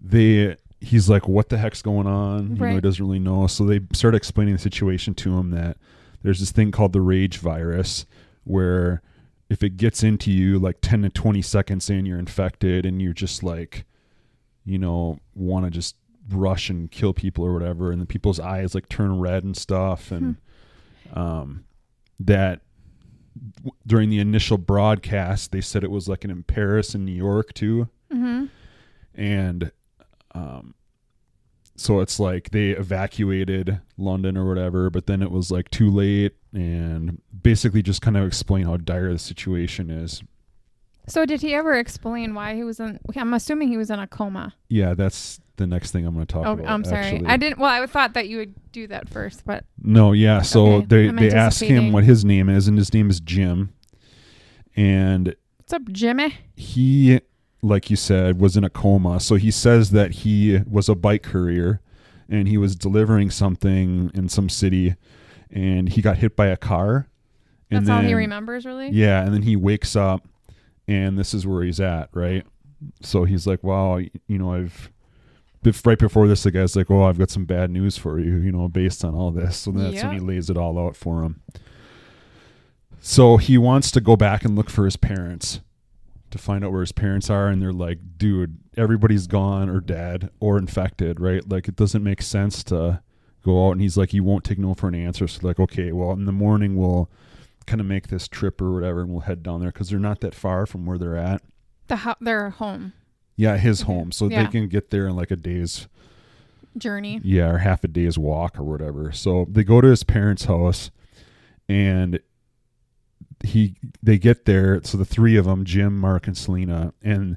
they 0.00 0.56
he's 0.80 1.08
like, 1.08 1.26
What 1.28 1.48
the 1.48 1.58
heck's 1.58 1.82
going 1.82 2.06
on? 2.06 2.56
You 2.56 2.62
know, 2.68 2.74
he 2.74 2.80
doesn't 2.80 3.04
really 3.04 3.18
know. 3.18 3.46
So 3.46 3.64
they 3.64 3.80
start 3.92 4.14
explaining 4.14 4.54
the 4.54 4.60
situation 4.60 5.14
to 5.14 5.36
him 5.36 5.50
that 5.50 5.76
there's 6.22 6.40
this 6.40 6.52
thing 6.52 6.70
called 6.70 6.92
the 6.92 7.00
rage 7.00 7.38
virus 7.38 8.06
where 8.44 9.02
if 9.48 9.62
it 9.62 9.76
gets 9.76 10.02
into 10.02 10.30
you 10.32 10.58
like 10.58 10.78
10 10.80 11.02
to 11.02 11.08
20 11.08 11.40
seconds 11.42 11.88
in 11.90 12.04
you're 12.06 12.18
infected 12.18 12.84
and 12.84 13.00
you're 13.00 13.12
just 13.12 13.42
like 13.44 13.84
you 14.64 14.76
know 14.78 15.18
want 15.34 15.64
to 15.64 15.70
just 15.70 15.94
rush 16.30 16.68
and 16.68 16.90
kill 16.90 17.12
people 17.12 17.44
or 17.44 17.52
whatever 17.52 17.92
and 17.92 18.02
the 18.02 18.06
people's 18.06 18.40
eyes 18.40 18.74
like 18.74 18.88
turn 18.88 19.20
red 19.20 19.44
and 19.44 19.56
stuff 19.56 20.10
and 20.10 20.36
um 21.14 21.64
that 22.18 22.60
w- 23.62 23.72
during 23.86 24.08
the 24.10 24.18
initial 24.18 24.58
broadcast, 24.58 25.52
they 25.52 25.60
said 25.60 25.84
it 25.84 25.90
was 25.90 26.08
like 26.08 26.24
an 26.24 26.30
in 26.30 26.42
Paris 26.42 26.94
and 26.94 27.04
New 27.04 27.12
York 27.12 27.52
too, 27.52 27.88
Mm-hmm. 28.12 28.46
and 29.14 29.70
um, 30.36 30.74
so 31.76 32.00
it's 32.00 32.18
like 32.20 32.50
they 32.50 32.70
evacuated 32.70 33.80
London 33.98 34.36
or 34.36 34.48
whatever, 34.48 34.88
but 34.90 35.06
then 35.06 35.22
it 35.22 35.30
was 35.30 35.50
like 35.50 35.70
too 35.70 35.90
late, 35.90 36.34
and 36.52 37.20
basically 37.42 37.82
just 37.82 38.00
kind 38.02 38.16
of 38.16 38.26
explain 38.26 38.64
how 38.66 38.76
dire 38.76 39.12
the 39.12 39.18
situation 39.18 39.90
is. 39.90 40.22
So 41.08 41.24
did 41.24 41.40
he 41.40 41.54
ever 41.54 41.74
explain 41.74 42.34
why 42.34 42.54
he 42.54 42.64
was 42.64 42.80
in? 42.80 42.98
I'm 43.14 43.34
assuming 43.34 43.68
he 43.68 43.76
was 43.76 43.90
in 43.90 43.98
a 43.98 44.06
coma. 44.06 44.54
Yeah, 44.68 44.94
that's 44.94 45.40
the 45.56 45.66
next 45.66 45.92
thing 45.92 46.04
I'm 46.04 46.14
going 46.14 46.26
to 46.26 46.32
talk 46.32 46.46
Oh, 46.46 46.52
about. 46.52 46.66
I'm 46.68 46.82
sorry. 46.84 46.96
actually. 47.04 47.26
I 47.26 47.36
didn't. 47.36 47.58
Well, 47.58 47.70
I 47.82 47.86
thought 47.86 48.14
that 48.14 48.28
you 48.28 48.38
would 48.38 48.54
do 48.72 48.86
that 48.88 49.08
first, 49.08 49.44
but 49.46 49.64
No, 49.80 50.12
yeah. 50.12 50.42
So 50.42 50.66
Okay, 50.66 50.86
they 50.86 51.08
I'm 51.08 51.16
they 51.16 51.30
ask 51.30 51.62
him 51.62 51.92
what 51.92 52.04
his 52.04 52.24
name 52.24 52.48
is, 52.48 52.66
and 52.68 52.76
his 52.76 52.92
name 52.92 53.08
is 53.10 53.20
Jim, 53.20 53.72
and 54.74 55.34
what's 55.58 55.72
up, 55.72 55.82
Jimmy? 55.92 56.34
he, 56.56 57.20
like 57.62 57.90
you 57.90 57.96
said, 57.96 58.40
was 58.40 58.56
in 58.56 58.64
a 58.64 58.70
coma. 58.70 59.20
So 59.20 59.36
he 59.36 59.50
says 59.50 59.90
that 59.90 60.12
he 60.12 60.60
was 60.68 60.88
a 60.88 60.94
bike 60.94 61.22
courier, 61.22 61.80
and 62.28 62.48
he 62.48 62.58
was 62.58 62.76
delivering 62.76 63.30
something 63.30 64.10
in 64.14 64.28
some 64.28 64.48
city, 64.48 64.94
and 65.50 65.88
he 65.88 66.02
got 66.02 66.18
hit 66.18 66.36
by 66.36 66.46
a 66.46 66.56
car. 66.56 67.08
And 67.70 67.86
That's 67.86 67.90
all 67.90 68.02
he 68.02 68.14
remembers, 68.14 68.64
really. 68.64 68.90
Yeah, 68.90 69.22
and 69.24 69.34
then 69.34 69.42
he 69.42 69.56
wakes 69.56 69.96
up, 69.96 70.26
and 70.86 71.18
this 71.18 71.34
is 71.34 71.46
where 71.46 71.62
he's 71.62 71.80
at, 71.80 72.10
right? 72.12 72.46
So 73.00 73.24
he's 73.24 73.46
like, 73.46 73.62
"Wow, 73.64 73.96
you 73.96 74.38
know, 74.38 74.52
I've." 74.54 74.90
Right 75.84 75.98
before 75.98 76.28
this, 76.28 76.44
the 76.44 76.52
guy's 76.52 76.76
like, 76.76 76.92
"Oh, 76.92 77.02
I've 77.02 77.18
got 77.18 77.30
some 77.30 77.44
bad 77.44 77.70
news 77.72 77.96
for 77.96 78.20
you," 78.20 78.36
you 78.36 78.52
know, 78.52 78.68
based 78.68 79.04
on 79.04 79.16
all 79.16 79.32
this. 79.32 79.56
So 79.56 79.72
that's 79.72 80.00
when 80.00 80.12
he 80.12 80.20
lays 80.20 80.48
it 80.48 80.56
all 80.56 80.78
out 80.78 80.94
for 80.94 81.24
him. 81.24 81.40
So 83.00 83.36
he 83.36 83.58
wants 83.58 83.90
to 83.92 84.00
go 84.00 84.14
back 84.14 84.44
and 84.44 84.54
look 84.54 84.70
for 84.70 84.84
his 84.84 84.96
parents 84.96 85.60
to 86.30 86.38
find 86.38 86.64
out 86.64 86.72
where 86.72 86.80
his 86.80 86.92
parents 86.92 87.30
are, 87.30 87.48
and 87.48 87.60
they're 87.62 87.72
like, 87.72 87.98
"Dude, 88.18 88.58
everybody's 88.76 89.26
gone 89.26 89.68
or 89.68 89.80
dead 89.80 90.30
or 90.40 90.58
infected, 90.58 91.20
right? 91.20 91.48
Like, 91.48 91.68
it 91.68 91.76
doesn't 91.76 92.02
make 92.02 92.20
sense 92.22 92.62
to 92.64 93.00
go 93.44 93.66
out." 93.68 93.72
And 93.72 93.80
he's 93.80 93.96
like, 93.96 94.10
"He 94.10 94.20
won't 94.20 94.44
take 94.44 94.58
no 94.58 94.74
for 94.74 94.88
an 94.88 94.94
answer." 94.94 95.26
So 95.28 95.46
like, 95.46 95.60
okay, 95.60 95.92
well, 95.92 96.12
in 96.12 96.24
the 96.24 96.32
morning 96.32 96.76
we'll 96.76 97.10
kind 97.66 97.80
of 97.80 97.86
make 97.86 98.08
this 98.08 98.28
trip 98.28 98.60
or 98.60 98.72
whatever, 98.72 99.00
and 99.02 99.10
we'll 99.10 99.20
head 99.20 99.42
down 99.42 99.60
there 99.60 99.70
because 99.70 99.90
they're 99.90 99.98
not 99.98 100.20
that 100.20 100.34
far 100.34 100.66
from 100.66 100.86
where 100.86 100.98
they're 100.98 101.16
at. 101.16 101.42
The 101.88 101.96
ho- 101.96 102.14
their 102.20 102.50
home 102.50 102.92
Yeah, 103.36 103.56
his 103.58 103.82
Okay. 103.82 103.92
home, 103.92 104.12
so 104.12 104.28
Yeah. 104.28 104.44
they 104.44 104.50
can 104.50 104.68
get 104.68 104.90
there 104.90 105.06
in 105.08 105.14
like 105.16 105.30
a 105.30 105.36
day's 105.36 105.88
journey. 106.78 107.20
yeah, 107.24 107.48
or 107.50 107.58
half 107.58 107.84
a 107.84 107.88
day's 107.88 108.16
walk 108.18 108.58
or 108.58 108.64
whatever. 108.64 109.10
So 109.12 109.46
they 109.50 109.62
go 109.64 109.80
to 109.80 109.88
his 109.88 110.02
parents' 110.04 110.44
house, 110.46 110.90
and 111.68 112.20
he 113.46 113.76
they 114.02 114.18
get 114.18 114.44
there. 114.44 114.80
So 114.84 114.98
the 114.98 115.04
three 115.04 115.36
of 115.36 115.44
them, 115.46 115.64
Jim, 115.64 115.98
Mark, 115.98 116.26
and 116.26 116.36
Selena, 116.36 116.92
and 117.02 117.36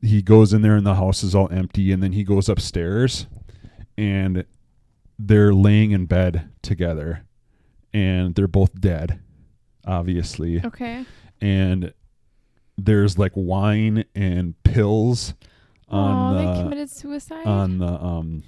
he 0.00 0.22
goes 0.22 0.52
in 0.52 0.62
there, 0.62 0.76
and 0.76 0.86
the 0.86 0.94
house 0.96 1.22
is 1.22 1.34
all 1.34 1.48
empty. 1.50 1.92
And 1.92 2.02
then 2.02 2.12
he 2.12 2.24
goes 2.24 2.48
upstairs, 2.48 3.26
and 3.96 4.44
they're 5.18 5.54
laying 5.54 5.90
in 5.92 6.06
bed 6.06 6.50
together, 6.62 7.24
and 7.92 8.34
they're 8.34 8.48
both 8.48 8.80
dead, 8.80 9.20
obviously 9.86 10.60
Okay. 10.64 11.04
and 11.40 11.92
there's 12.78 13.18
like 13.18 13.32
wine 13.34 14.04
and 14.14 14.60
pills 14.64 15.34
Oh, 15.88 15.98
on 15.98 16.36
they 16.38 16.44
the 16.46 16.62
committed 16.62 16.90
suicide. 16.90 17.46
on 17.46 17.78
the 17.78 17.86
um 18.02 18.44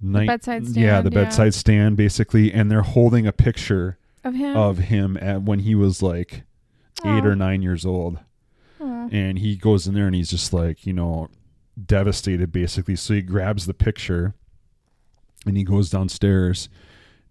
night 0.00 0.26
bedside 0.26 0.62
yeah 0.64 1.00
the 1.00 1.10
stand, 1.10 1.14
yeah. 1.14 1.22
bedside 1.24 1.54
stand 1.54 1.96
basically 1.96 2.52
and 2.52 2.68
they're 2.70 2.82
holding 2.82 3.26
a 3.28 3.32
picture 3.32 3.96
of 4.24 4.34
him. 4.34 4.56
of 4.56 4.78
him 4.78 5.16
at 5.16 5.42
when 5.42 5.60
he 5.60 5.74
was 5.74 6.02
like 6.02 6.42
eight 7.04 7.24
or 7.24 7.34
nine 7.34 7.62
years 7.62 7.84
old. 7.86 8.18
Aw. 8.80 9.08
and 9.12 9.38
he 9.38 9.56
goes 9.56 9.86
in 9.86 9.92
there 9.94 10.06
and 10.06 10.14
he's 10.14 10.30
just 10.30 10.52
like 10.52 10.86
you 10.86 10.92
know 10.92 11.28
devastated 11.86 12.52
basically. 12.52 12.96
So 12.96 13.14
he 13.14 13.22
grabs 13.22 13.66
the 13.66 13.74
picture 13.74 14.34
and 15.46 15.56
he 15.56 15.64
goes 15.64 15.90
downstairs 15.90 16.68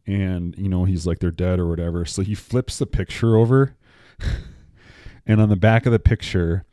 and 0.06 0.56
you 0.58 0.70
know 0.70 0.86
he's 0.86 1.06
like 1.06 1.20
they're 1.20 1.32
dead 1.32 1.60
or 1.60 1.68
whatever. 1.68 2.06
So 2.06 2.22
he 2.22 2.36
flips 2.36 2.78
the 2.78 2.86
picture 2.88 3.36
over 3.36 3.76
and 5.26 5.42
on 5.42 5.50
the 5.50 5.56
back 5.56 5.86
of 5.86 5.92
the 5.92 6.00
picture 6.00 6.66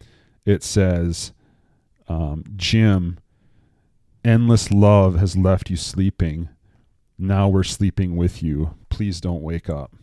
it 0.44 0.62
says 0.62 1.32
um, 2.08 2.44
jim 2.56 3.18
endless 4.24 4.70
love 4.70 5.18
has 5.18 5.36
left 5.36 5.70
you 5.70 5.76
sleeping. 5.76 6.48
Now 7.18 7.48
we're 7.48 7.62
sleeping 7.62 8.16
with 8.16 8.42
you. 8.42 8.74
Please 8.90 9.20
don't 9.20 9.42
wake 9.42 9.70
up 9.70 9.94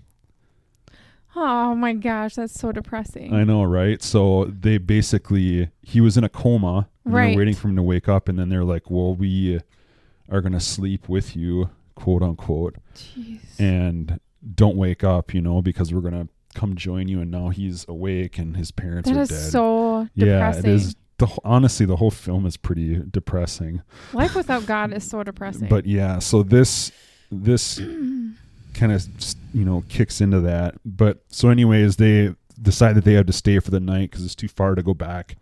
Oh 1.35 1.73
my 1.75 1.93
gosh, 1.93 2.35
that's 2.35 2.53
so 2.53 2.71
depressing. 2.71 3.33
I 3.33 3.43
know, 3.43 3.63
right? 3.63 4.01
So 4.01 4.45
they 4.45 4.77
basically 4.77 5.69
he 5.81 5.99
was 6.01 6.17
in 6.17 6.23
a 6.23 6.29
coma. 6.29 6.89
Right. 7.05 7.35
Waiting 7.35 7.55
for 7.55 7.67
him 7.67 7.75
to 7.75 7.83
wake 7.83 8.07
up, 8.07 8.29
and 8.29 8.37
then 8.39 8.49
they're 8.49 8.63
like, 8.63 8.89
"Well, 8.89 9.13
we 9.15 9.59
are 10.29 10.41
gonna 10.41 10.59
sleep 10.59 11.09
with 11.09 11.35
you, 11.35 11.69
quote 11.95 12.21
unquote, 12.23 12.75
Jeez. 12.95 13.39
and 13.59 14.19
don't 14.55 14.77
wake 14.77 15.03
up, 15.03 15.33
you 15.33 15.41
know, 15.41 15.61
because 15.61 15.93
we're 15.93 16.01
gonna 16.01 16.29
come 16.55 16.75
join 16.75 17.07
you." 17.09 17.19
And 17.19 17.29
now 17.31 17.49
he's 17.49 17.85
awake, 17.89 18.37
and 18.37 18.55
his 18.55 18.71
parents 18.71 19.09
That 19.09 19.17
are 19.17 19.21
is 19.23 19.29
dead. 19.29 19.51
so 19.51 20.07
depressing. 20.15 20.63
yeah, 20.65 20.71
it 20.71 20.75
is. 20.75 20.95
The 21.17 21.27
honestly, 21.43 21.85
the 21.85 21.97
whole 21.97 22.09
film 22.11 22.45
is 22.45 22.57
pretty 22.57 23.01
depressing. 23.11 23.81
Life 24.13 24.35
without 24.35 24.65
God 24.65 24.93
is 24.93 25.03
so 25.03 25.23
depressing. 25.23 25.67
But 25.67 25.85
yeah, 25.85 26.19
so 26.19 26.41
this 26.43 26.91
this 27.31 27.79
kind 28.73 28.91
of 28.91 29.05
you 29.53 29.65
know 29.65 29.83
kicks 29.89 30.21
into 30.21 30.39
that. 30.41 30.75
But 30.85 31.23
so 31.29 31.49
anyways, 31.49 31.97
they 31.97 32.35
decide 32.61 32.93
that 32.93 33.03
they 33.03 33.13
have 33.13 33.25
to 33.27 33.33
stay 33.33 33.59
for 33.59 33.71
the 33.71 33.79
night 33.79 34.11
because 34.11 34.23
it's 34.25 34.35
too 34.35 34.47
far 34.47 34.75
to 34.75 34.83
go 34.83 34.93
back 34.93 35.37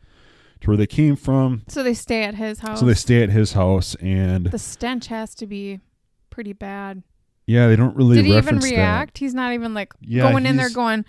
to 0.61 0.67
where 0.69 0.77
they 0.77 0.87
came 0.87 1.15
from. 1.15 1.63
so 1.67 1.83
they 1.83 1.93
stay 1.93 2.23
at 2.23 2.35
his 2.35 2.59
house. 2.59 2.79
So 2.79 2.85
they 2.85 2.93
stay 2.93 3.23
at 3.23 3.29
his 3.29 3.53
house, 3.53 3.95
and 3.95 4.45
the 4.47 4.59
stench 4.59 5.07
has 5.07 5.33
to 5.35 5.47
be 5.47 5.79
pretty 6.29 6.53
bad. 6.53 7.03
yeah, 7.47 7.67
they 7.67 7.75
don't 7.75 7.95
really 7.95 8.15
Did 8.17 8.25
he 8.25 8.31
even 8.31 8.45
reference 8.45 8.65
that. 8.65 8.71
react? 8.71 9.17
He's 9.17 9.33
not 9.33 9.53
even 9.53 9.73
like 9.73 9.91
Yeah, 9.99 10.31
going 10.31 10.45
in 10.45 10.55
there 10.57 10.69
going, 10.69 11.03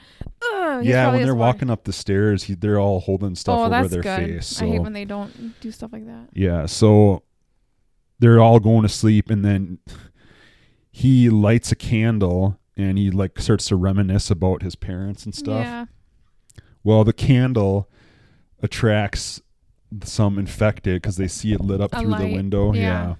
Ugh. 0.54 0.80
He's 0.82 0.90
Yeah, 0.90 1.12
when 1.12 1.22
they're 1.22 1.34
walking 1.34 1.70
up 1.70 1.84
the 1.84 1.92
stairs, 1.92 2.44
he, 2.44 2.54
they're 2.54 2.80
all 2.80 3.00
holding 3.00 3.34
stuff 3.34 3.58
oh, 3.58 3.64
over 3.72 3.88
their 3.88 4.02
good. 4.02 4.18
face. 4.18 4.46
So 4.46 4.66
I 4.66 4.70
hate 4.70 4.80
when 4.80 4.92
they 4.94 5.04
don't 5.04 5.60
do 5.60 5.70
stuff 5.70 5.92
like 5.92 6.06
that. 6.06 6.30
Yeah, 6.32 6.66
so 6.66 7.22
they're 8.18 8.40
all 8.40 8.58
going 8.58 8.82
to 8.82 8.88
sleep 8.88 9.30
and 9.30 9.44
then 9.44 9.78
he 10.92 11.28
lights 11.30 11.72
a 11.72 11.76
candle 11.76 12.58
and 12.76 12.98
he 12.98 13.10
like 13.10 13.38
starts 13.40 13.66
to 13.66 13.76
reminisce 13.76 14.30
about 14.30 14.62
his 14.62 14.76
parents 14.76 15.24
and 15.24 15.34
stuff. 15.34 15.64
Yeah. 15.64 15.86
Well, 16.84 17.02
the 17.04 17.12
candle 17.12 17.88
attracts 18.62 19.40
some 20.04 20.38
infected 20.38 21.00
because 21.02 21.16
they 21.16 21.28
see 21.28 21.52
it 21.52 21.60
lit 21.60 21.80
up 21.80 21.92
A 21.94 22.00
through 22.00 22.10
the 22.10 22.16
light, 22.18 22.32
window. 22.32 22.72
yeah. 22.72 23.14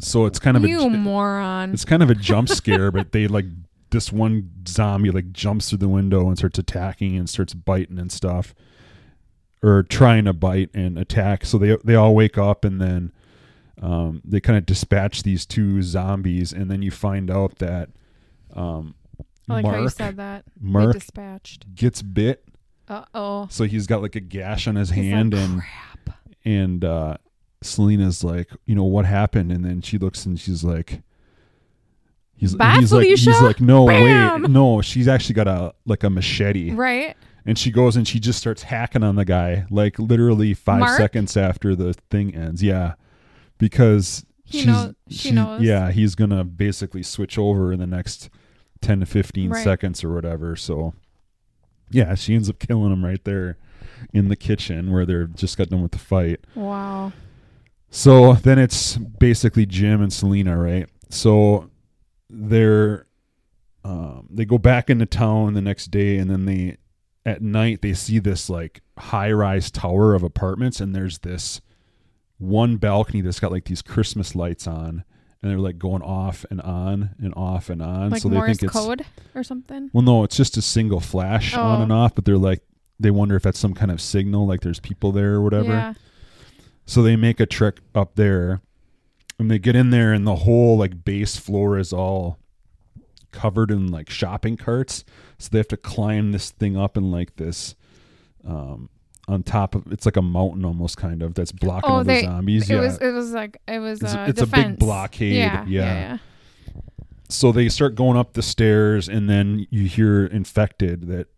So 0.00 0.26
it's 0.26 0.38
kind 0.40 0.56
of 0.56 0.64
you 0.64 0.80
a 0.82 0.90
moron. 0.90 1.72
it's 1.72 1.84
kind 1.84 2.02
of 2.02 2.10
a 2.10 2.14
jump 2.14 2.48
scare, 2.50 2.90
but 2.90 3.12
they 3.12 3.28
like 3.28 3.44
this 3.90 4.10
one 4.10 4.50
zombie 4.66 5.10
like 5.10 5.32
jumps 5.32 5.68
through 5.68 5.78
the 5.78 5.88
window 5.88 6.26
and 6.26 6.36
starts 6.36 6.58
attacking 6.58 7.16
and 7.16 7.28
starts 7.30 7.54
biting 7.54 7.98
and 7.98 8.10
stuff, 8.10 8.54
or 9.62 9.82
trying 9.84 10.24
to 10.24 10.32
bite 10.32 10.70
and 10.74 10.98
attack. 10.98 11.44
So 11.44 11.56
they 11.58 11.76
they 11.84 11.94
all 11.94 12.14
wake 12.14 12.36
up 12.36 12.64
and 12.64 12.80
then 12.80 13.12
um, 13.80 14.20
they 14.24 14.40
kind 14.40 14.56
of 14.58 14.66
dispatch 14.66 15.22
these 15.22 15.46
two 15.46 15.82
zombies, 15.82 16.52
and 16.52 16.70
then 16.70 16.82
you 16.82 16.90
find 16.90 17.30
out 17.30 17.58
that 17.58 17.88
um, 18.54 18.94
I 19.48 19.54
like 19.54 19.64
how 19.64 19.72
you 19.74 19.78
Mark 19.80 19.92
said 19.92 20.16
that. 20.16 20.44
They 20.60 20.68
Mark 20.68 20.92
dispatched. 20.94 21.74
gets 21.74 22.02
bit, 22.02 22.44
Uh 22.88 23.04
oh. 23.14 23.46
so 23.50 23.64
he's 23.64 23.86
got 23.86 24.02
like 24.02 24.14
a 24.16 24.20
gash 24.20 24.66
on 24.68 24.76
his 24.76 24.90
He's 24.90 25.04
hand, 25.04 25.32
like, 25.34 25.42
and 25.42 25.60
crap. 25.62 26.18
and 26.44 26.84
uh 26.84 27.16
Selena's 27.62 28.22
like, 28.24 28.50
you 28.66 28.74
know, 28.74 28.84
what 28.84 29.04
happened? 29.04 29.52
And 29.52 29.64
then 29.64 29.80
she 29.82 29.96
looks 29.96 30.26
and 30.26 30.38
she's 30.38 30.64
like, 30.64 31.00
he's, 32.36 32.54
Bye, 32.56 32.76
he's 32.80 32.92
like, 32.92 33.06
he's 33.06 33.26
like, 33.40 33.60
no, 33.60 33.86
Bam. 33.86 34.42
wait, 34.42 34.50
no, 34.50 34.82
she's 34.82 35.08
actually 35.08 35.34
got 35.36 35.48
a 35.48 35.72
like 35.86 36.02
a 36.04 36.10
machete, 36.10 36.72
Right. 36.72 37.16
and 37.46 37.56
she 37.58 37.70
goes 37.70 37.96
and 37.96 38.06
she 38.06 38.18
just 38.20 38.38
starts 38.38 38.62
hacking 38.64 39.02
on 39.04 39.16
the 39.16 39.24
guy, 39.24 39.64
like 39.70 39.98
literally 39.98 40.54
five 40.54 40.80
Mark? 40.80 40.96
seconds 40.98 41.36
after 41.36 41.74
the 41.76 41.94
thing 42.10 42.34
ends. 42.34 42.62
Yeah, 42.62 42.94
because 43.62 44.26
He 44.44 44.58
she's, 44.58 44.66
knows- 44.66 44.94
she 45.08 45.14
she's- 45.16 45.34
knows. 45.34 45.62
Yeah, 45.62 45.90
he's 45.92 46.14
gonna 46.14 46.44
basically 46.44 47.02
switch 47.04 47.38
over 47.38 47.72
in 47.72 47.78
the 47.78 47.86
next 47.86 48.28
ten 48.80 49.00
to 49.00 49.06
fifteen 49.06 49.50
Right. 49.50 49.62
seconds 49.64 50.02
or 50.04 50.12
whatever. 50.12 50.56
So, 50.56 50.94
yeah, 51.90 52.14
she 52.16 52.34
ends 52.34 52.50
up 52.50 52.58
killing 52.58 52.92
him 52.92 53.04
right 53.04 53.22
there 53.24 53.56
in 54.12 54.28
the 54.28 54.36
kitchen 54.36 54.90
where 54.90 55.06
they're 55.06 55.26
just 55.28 55.56
got 55.56 55.68
done 55.68 55.80
with 55.82 55.92
the 55.92 55.98
fight. 55.98 56.40
Wow. 56.56 57.12
So 57.90 58.32
then 58.34 58.58
it's 58.58 58.96
basically 58.96 59.64
Jim 59.66 60.02
and 60.02 60.12
Selena, 60.12 60.58
right? 60.58 60.88
So 61.08 61.70
they're 62.28 63.06
um, 63.84 64.26
they 64.30 64.44
go 64.44 64.58
back 64.58 64.90
into 64.90 65.06
town 65.06 65.54
the 65.54 65.60
next 65.62 65.90
day, 65.90 66.16
and 66.18 66.30
then 66.30 66.44
they 66.46 66.76
at 67.24 67.40
night 67.42 67.82
they 67.82 67.92
see 67.94 68.18
this 68.18 68.50
like 68.50 68.80
high 68.98 69.30
rise 69.30 69.70
tower 69.70 70.14
of 70.14 70.22
apartments, 70.22 70.80
and 70.80 70.94
there's 70.94 71.18
this 71.20 71.60
one 72.42 72.76
balcony 72.76 73.20
that's 73.20 73.40
got 73.40 73.52
like 73.52 73.64
these 73.64 73.82
Christmas 73.82 74.34
lights 74.34 74.66
on, 74.66 75.04
and 75.40 75.50
they're 75.50 75.58
like 75.58 75.78
going 75.78 76.02
off 76.02 76.44
and 76.50 76.60
on 76.60 77.10
and 77.18 77.32
off 77.36 77.70
and 77.70 77.80
on. 77.82 78.10
like 78.10 78.20
so 78.22 78.28
they 78.28 78.36
Morse 78.36 78.48
think 78.58 78.62
it's 78.64 78.72
code 78.72 79.04
or 79.34 79.42
something. 79.42 79.90
well, 79.92 80.02
no, 80.02 80.24
it's 80.24 80.36
just 80.36 80.56
a 80.56 80.62
single 80.62 81.00
flash 81.00 81.54
on 81.54 81.80
Oh. 81.80 81.82
and 81.84 81.92
off, 81.92 82.14
but 82.14 82.24
they're 82.24 82.36
like 82.38 82.60
they 83.00 83.10
wonder 83.10 83.34
if 83.36 83.42
that's 83.42 83.58
some 83.58 83.74
kind 83.74 83.90
of 83.90 84.00
signal, 84.00 84.46
like 84.46 84.60
there's 84.60 84.78
people 84.80 85.10
there 85.12 85.34
or 85.34 85.42
whatever. 85.42 85.68
Yeah. 85.72 85.94
So 86.86 87.02
they 87.02 87.16
make 87.16 87.40
a 87.40 87.46
trek 87.46 87.76
up 87.94 88.14
there, 88.16 88.60
and 89.38 89.50
they 89.50 89.58
get 89.58 89.74
in 89.76 89.90
there, 89.90 90.12
and 90.12 90.26
the 90.26 90.36
whole 90.36 90.76
like 90.76 91.04
base 91.04 91.36
floor 91.36 91.78
is 91.78 91.92
all 91.92 92.38
covered 93.30 93.70
in 93.70 93.88
like 93.90 94.10
shopping 94.10 94.56
carts. 94.56 95.04
So 95.38 95.48
they 95.50 95.58
have 95.58 95.68
to 95.68 95.76
climb 95.76 96.32
this 96.32 96.50
thing 96.50 96.76
up 96.76 96.96
in 96.96 97.10
like 97.10 97.36
this, 97.36 97.74
um, 98.46 98.88
on 99.28 99.42
top 99.42 99.74
of 99.74 99.90
it's 99.92 100.04
like 100.04 100.16
a 100.16 100.22
mountain 100.22 100.64
almost 100.64 100.96
kind 100.96 101.22
of 101.22 101.34
that's 101.34 101.52
blocking 101.52 101.90
Oh, 101.90 101.94
all 101.98 102.04
they- 102.04 102.22
the 102.22 102.26
zombies. 102.26 102.68
It 102.68 102.74
yeah. 102.74 102.80
was. 102.80 102.98
It 102.98 103.10
was 103.12 103.32
like 103.32 103.58
it 103.68 103.78
was. 103.78 104.00
It's- 104.02 104.14
uh, 104.14 104.26
it's 104.28 104.40
a 104.42 104.46
big 104.46 104.78
blockade, 104.78 105.34
Yeah. 105.36 105.64
yeah. 105.66 105.68
Yeah. 105.68 106.18
so 107.28 107.52
they 107.52 107.68
start 107.68 107.94
going 107.94 108.16
up 108.18 108.34
the 108.34 108.42
stairs 108.42 109.08
and 109.08 109.28
then 109.28 109.66
you 109.70 109.84
hear 109.86 110.26
infected 110.26 111.06
that 111.08 111.28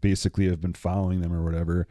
basically 0.00 0.48
have 0.48 0.60
been 0.60 0.74
following 0.74 1.20
them 1.20 1.32
or 1.32 1.42
whatever 1.44 1.86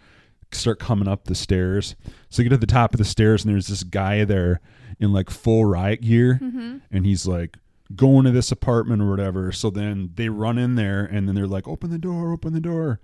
start 0.52 0.80
coming 0.80 1.08
up 1.08 1.26
the 1.26 1.36
stairs 1.36 1.96
so 2.30 2.42
you 2.42 2.50
get 2.50 2.56
to 2.56 2.60
the 2.60 2.66
top 2.68 2.94
of 2.94 2.98
the 2.98 3.06
stairs 3.06 3.44
and 3.44 3.54
there's 3.54 3.68
this 3.68 3.84
guy 3.84 4.24
there 4.24 4.60
in 5.00 5.12
like 5.12 5.30
full 5.30 5.66
riot 5.66 6.02
gear 6.02 6.40
Mm-hmm. 6.42 6.78
and 6.92 7.06
he's 7.06 7.26
like 7.28 7.58
going 7.96 8.26
to 8.26 8.32
this 8.32 8.52
apartment 8.52 9.02
or 9.02 9.10
whatever 9.10 9.52
so 9.52 9.70
then 9.70 10.12
they 10.16 10.30
run 10.30 10.58
in 10.58 10.76
there 10.76 11.04
and 11.06 11.28
then 11.28 11.36
they're 11.36 11.48
like 11.48 11.68
open 11.68 11.90
the 11.90 11.98
door 11.98 12.32
open 12.32 12.54
the 12.54 12.60
door 12.62 13.00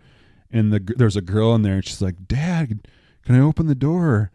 and 0.52 0.72
the 0.74 0.94
there's 0.98 1.16
a 1.16 1.22
girl 1.22 1.54
in 1.56 1.62
there 1.62 1.76
and 1.76 1.86
she's 1.86 2.02
like 2.02 2.28
dad 2.28 2.88
can 3.26 3.36
i 3.36 3.40
open 3.40 3.68
the 3.68 3.76
door 3.76 4.32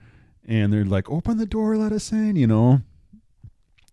and 0.46 0.72
they're 0.72 0.84
like 0.84 1.08
open 1.10 1.36
the 1.38 1.46
door 1.46 1.76
let 1.76 1.92
us 1.92 2.12
in 2.12 2.36
you 2.36 2.46
know 2.46 2.80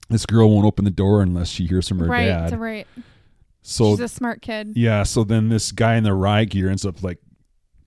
this 0.09 0.25
girl 0.25 0.49
won't 0.49 0.65
open 0.65 0.85
the 0.85 0.91
door 0.91 1.21
unless 1.21 1.49
she 1.49 1.65
hears 1.65 1.87
from 1.87 1.99
her 1.99 2.05
Right. 2.07 2.25
dad 2.27 2.59
Right. 2.59 2.87
so 3.61 3.91
She's 3.91 3.99
a 4.01 4.07
smart 4.07 4.41
kid. 4.41 4.73
yeah, 4.75 5.03
so 5.03 5.23
then 5.23 5.49
this 5.49 5.71
guy 5.71 5.95
in 5.95 6.03
the 6.03 6.13
riot 6.13 6.49
gear 6.51 6.69
ends 6.69 6.85
up 6.85 7.01
like 7.01 7.19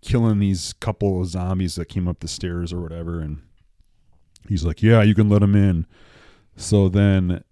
killing 0.02 0.38
these 0.38 0.73
couple 0.75 1.21
of 1.21 1.26
zombies 1.28 1.75
that 1.76 1.87
came 1.88 2.09
up 2.09 2.21
the 2.21 2.28
stairs 2.28 2.73
or 2.73 2.81
whatever, 2.81 3.21
and 3.21 3.43
he's 4.49 4.64
like, 4.64 4.81
"Yeah, 4.83 5.02
you 5.02 5.14
can 5.14 5.28
let 5.28 5.43
him 5.43 5.55
in." 5.57 5.85
So 6.57 6.88
then 6.88 7.43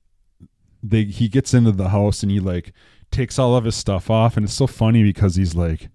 they 0.83 1.05
he 1.05 1.29
gets 1.29 1.53
into 1.53 1.73
the 1.73 1.89
house 1.91 2.23
and 2.23 2.31
he 2.33 2.41
like 2.41 2.73
takes 3.11 3.39
all 3.39 3.57
of 3.57 3.65
his 3.65 3.75
stuff 3.77 4.09
off, 4.09 4.37
and 4.37 4.45
it's 4.45 4.55
so 4.55 4.67
funny 4.67 5.03
because 5.03 5.37
he's 5.37 5.55
like, 5.55 5.89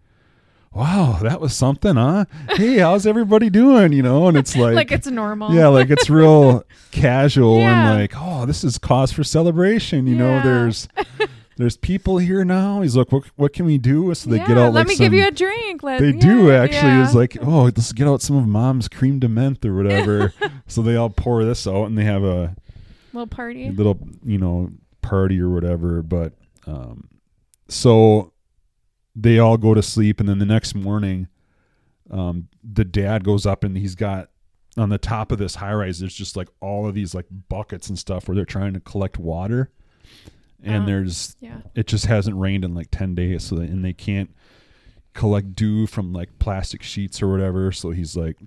"Wow, 0.73 1.19
that 1.21 1.39
was 1.41 1.53
something, 1.55 1.95
huh? 1.95 2.25
Hey, 2.49 2.77
how's 2.79 3.05
everybody 3.07 3.49
doing?" 3.49 3.91
You 3.93 4.03
know, 4.03 4.27
and 4.27 4.37
it's 4.37 4.55
like, 4.55 4.75
Like, 4.75 4.91
it's 4.91 5.07
normal. 5.07 5.53
yeah, 5.53 5.67
like 5.67 5.89
it's 5.89 6.09
real 6.09 6.63
casual 6.91 7.59
Yeah. 7.59 7.91
and 7.91 7.99
like, 8.01 8.13
oh, 8.15 8.45
this 8.45 8.63
is 8.63 8.77
cause 8.77 9.11
for 9.11 9.23
celebration. 9.23 10.07
You 10.07 10.15
know, 10.15 10.41
there's 10.43 10.87
there's 11.57 11.75
people 11.75 12.17
here 12.19 12.45
now. 12.45 12.81
He's 12.81 12.95
like, 12.95 13.11
what 13.11 13.23
what 13.35 13.53
can 13.53 13.65
we 13.65 13.77
do? 13.77 14.13
So 14.13 14.29
they 14.29 14.37
yeah, 14.37 14.47
get 14.47 14.57
out 14.57 14.73
Let 14.73 14.81
like 14.81 14.87
me 14.87 14.95
some. 14.95 15.05
give 15.05 15.13
you 15.13 15.27
a 15.27 15.31
drink. 15.31 15.83
Let, 15.83 15.99
they 15.99 16.11
yeah, 16.11 16.19
do 16.21 16.51
actually. 16.51 16.89
yeah. 16.89 17.03
It's 17.03 17.13
like, 17.15 17.37
oh, 17.41 17.63
let's 17.63 17.91
get 17.91 18.07
out 18.07 18.21
some 18.21 18.37
of 18.37 18.47
mom's 18.47 18.87
crème 18.87 19.19
de 19.19 19.27
menthe 19.27 19.65
or 19.65 19.75
whatever. 19.75 20.33
so 20.67 20.81
they 20.81 20.95
all 20.95 21.09
pour 21.09 21.43
this 21.43 21.67
out 21.67 21.85
and 21.85 21.97
they 21.97 22.05
have 22.05 22.23
a 22.23 22.55
little 23.11 23.27
party. 23.27 23.69
little, 23.71 23.99
you 24.23 24.37
know, 24.37 24.71
party 25.01 25.41
or 25.41 25.49
whatever. 25.49 26.01
But 26.01 26.33
um, 26.65 27.09
so 27.67 28.31
they 29.21 29.39
all 29.39 29.57
go 29.57 29.73
to 29.73 29.81
sleep, 29.83 30.19
and 30.19 30.29
then 30.29 30.39
the 30.39 30.45
next 30.45 30.75
morning, 30.75 31.27
um, 32.11 32.47
the 32.63 32.85
dad 32.85 33.23
goes 33.23 33.45
up 33.45 33.63
and 33.63 33.77
he's 33.77 33.95
got 33.95 34.29
on 34.77 34.89
the 34.89 34.97
top 34.97 35.31
of 35.31 35.37
this 35.39 35.55
high 35.55 35.73
rise. 35.73 35.99
There's 35.99 36.15
just 36.15 36.35
like 36.37 36.47
all 36.61 36.87
of 36.87 36.95
these 36.95 37.13
like 37.13 37.25
buckets 37.49 37.89
and 37.89 37.97
stuff 37.99 38.27
where 38.27 38.35
they're 38.35 38.45
trying 38.45 38.73
to 38.73 38.79
collect 38.79 39.17
water, 39.17 39.71
and 40.63 40.83
Oh. 40.83 40.85
there's 40.85 41.35
Yeah. 41.39 41.61
it 41.75 41.87
just 41.87 42.05
hasn't 42.05 42.37
rained 42.37 42.63
in 42.65 42.73
like 42.73 42.87
10 42.91 43.15
days 43.15 43.43
so 43.43 43.55
they, 43.55 43.65
and 43.65 43.83
they 43.83 43.93
can't 43.93 44.29
collect 45.13 45.55
dew 45.55 45.87
from 45.87 46.13
like 46.13 46.37
plastic 46.39 46.83
sheets 46.83 47.21
or 47.21 47.29
whatever 47.31 47.71
so 47.71 47.89
he's 47.91 48.15
like 48.15 48.37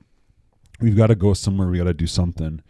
we've 0.80 0.96
got 0.96 1.08
to 1.08 1.14
go 1.14 1.34
somewhere 1.34 1.68
we 1.68 1.76
got 1.78 1.84
to 1.84 1.92
do 1.94 2.06
something 2.06 2.60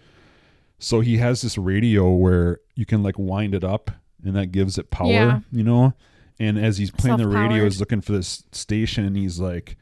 so 0.79 1.01
he 1.01 1.19
has 1.19 1.43
this 1.43 1.57
radio 1.59 2.11
where 2.11 2.59
you 2.75 2.87
can 2.87 3.03
like 3.03 3.19
wind 3.19 3.55
it 3.55 3.63
up 3.63 3.91
and 4.25 4.35
that 4.35 4.47
gives 4.51 4.79
it 4.79 4.91
power 4.91 5.09
Yeah. 5.09 5.41
you 5.53 5.63
know 5.63 5.93
and 6.43 6.59
as 6.59 6.79
he's 6.79 6.91
playing 6.91 7.17
the 7.17 7.29
radio 7.29 7.65
he's 7.65 7.81
looking 7.81 8.01
for 8.01 8.13
this 8.13 8.45
station 8.53 9.05
and 9.05 9.17
he's 9.17 9.39
like 9.39 9.77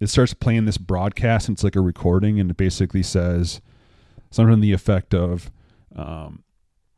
it 0.00 0.08
starts 0.08 0.34
playing 0.34 0.64
this 0.64 0.78
broadcast 0.78 1.48
and 1.48 1.56
it's 1.56 1.64
like 1.64 1.76
a 1.76 1.80
recording 1.80 2.38
and 2.38 2.50
it 2.50 2.56
basically 2.56 3.02
says 3.02 3.60
something 4.30 4.56
to 4.56 4.60
the 4.60 4.72
effect 4.72 5.14
of 5.14 5.50
um, 5.94 6.42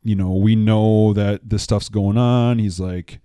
you 0.03 0.15
know 0.15 0.33
we 0.33 0.55
know 0.55 1.13
that 1.13 1.49
this 1.49 1.63
stuff's 1.63 1.89
going 1.89 2.17
on. 2.17 2.59
He's 2.59 2.79
like 2.79 3.19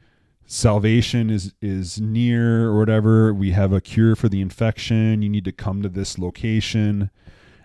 salvation 0.46 1.30
is 1.30 1.54
is 1.60 2.00
near 2.00 2.66
or 2.66 2.78
whatever. 2.78 3.34
We 3.34 3.50
have 3.50 3.72
a 3.72 3.80
cure 3.80 4.14
for 4.14 4.28
the 4.28 4.40
infection. 4.40 5.22
You 5.22 5.28
need 5.28 5.44
to 5.44 5.52
come 5.52 5.82
to 5.82 5.88
this 5.88 6.18
location. 6.18 7.10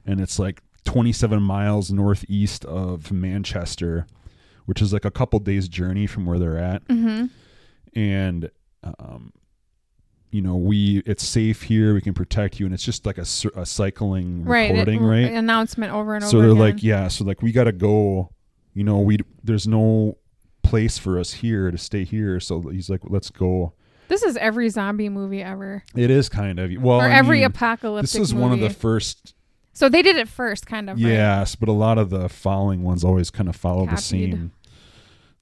And 0.05 0.19
it's 0.19 0.39
like 0.39 0.63
27 0.85 1.43
miles 1.43 1.91
northeast 1.91 2.65
of 2.65 3.11
manchester 3.11 4.07
which 4.69 4.83
is 4.83 4.93
like 4.93 5.03
a 5.03 5.09
couple 5.09 5.39
days 5.39 5.67
journey 5.67 6.05
from 6.05 6.27
where 6.27 6.37
they're 6.37 6.59
at. 6.59 6.87
Mm-hmm. 6.89 7.25
And 7.95 8.49
um 8.99 9.31
you 10.31 10.41
know 10.41 10.55
we 10.55 11.01
it's 11.05 11.25
safe 11.25 11.63
here 11.63 11.93
we 11.93 12.01
can 12.01 12.13
protect 12.13 12.59
you 12.59 12.65
and 12.65 12.73
it's 12.73 12.83
just 12.83 13.05
like 13.05 13.17
a, 13.17 13.25
a 13.55 13.65
cycling 13.65 14.43
Right. 14.45 14.69
it- 14.71 14.73
recording 14.79 15.03
right 15.03 15.31
Announcement 15.31 15.91
over 15.93 16.15
and 16.15 16.23
so 16.23 16.27
over 16.27 16.31
so 16.37 16.41
they're 16.41 16.49
again. 16.51 16.59
like 16.75 16.83
yeah 16.83 17.07
so 17.07 17.23
like 17.25 17.41
we 17.41 17.51
got 17.51 17.63
to 17.65 17.71
go 17.71 18.29
you 18.73 18.83
know 18.83 18.99
we 18.99 19.17
there's 19.43 19.67
no 19.67 20.17
place 20.63 20.97
for 20.97 21.17
us 21.19 21.33
here 21.33 21.71
to 21.71 21.77
stay 21.77 22.03
here 22.03 22.39
so 22.39 22.61
he's 22.69 22.89
like 22.89 23.01
let's 23.05 23.29
go 23.31 23.73
this 24.07 24.21
is 24.23 24.37
every 24.37 24.69
zombie 24.69 25.07
movie 25.09 25.41
ever, 25.43 25.83
it 25.95 26.09
is 26.09 26.29
kind 26.29 26.57
of 26.59 26.71
well 26.81 26.99
or 26.99 27.03
I 27.05 27.13
every 27.13 27.37
mean, 27.37 27.45
apocalyptic. 27.45 28.11
this 28.11 28.19
is 28.19 28.33
one 28.33 28.51
of 28.51 28.59
the 28.59 28.69
first 28.71 29.35
So 29.73 29.87
they 29.87 30.01
did 30.01 30.15
it 30.15 30.27
first, 30.27 30.65
kind 30.65 30.89
of. 30.89 30.97
right? 30.97 31.05
yes 31.11 31.55
but 31.55 31.69
a 31.69 31.73
lot 31.73 31.97
of 31.99 32.09
the 32.09 32.27
following 32.29 32.83
ones 32.83 33.03
always 33.03 33.29
kind 33.31 33.47
of 33.49 33.55
follow 33.55 33.81
the 33.85 33.89
Copied. 33.91 34.03
same 34.03 34.51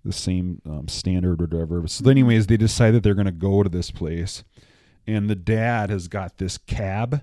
the 0.07 0.13
same 0.13 0.61
um, 0.65 0.87
standard 0.87 1.41
or 1.41 1.45
whatever 1.45 1.87
so 1.87 2.01
Mm-hmm. 2.01 2.09
anyways 2.11 2.47
they 2.47 2.57
decide 2.57 2.91
that 2.91 3.03
they're 3.03 3.13
going 3.13 3.25
to 3.25 3.31
go 3.31 3.61
to 3.63 3.69
this 3.69 3.91
place 3.91 4.43
and 5.05 5.29
the 5.29 5.35
dad 5.35 5.89
has 5.89 6.07
got 6.07 6.37
this 6.37 6.57
cab 6.57 7.21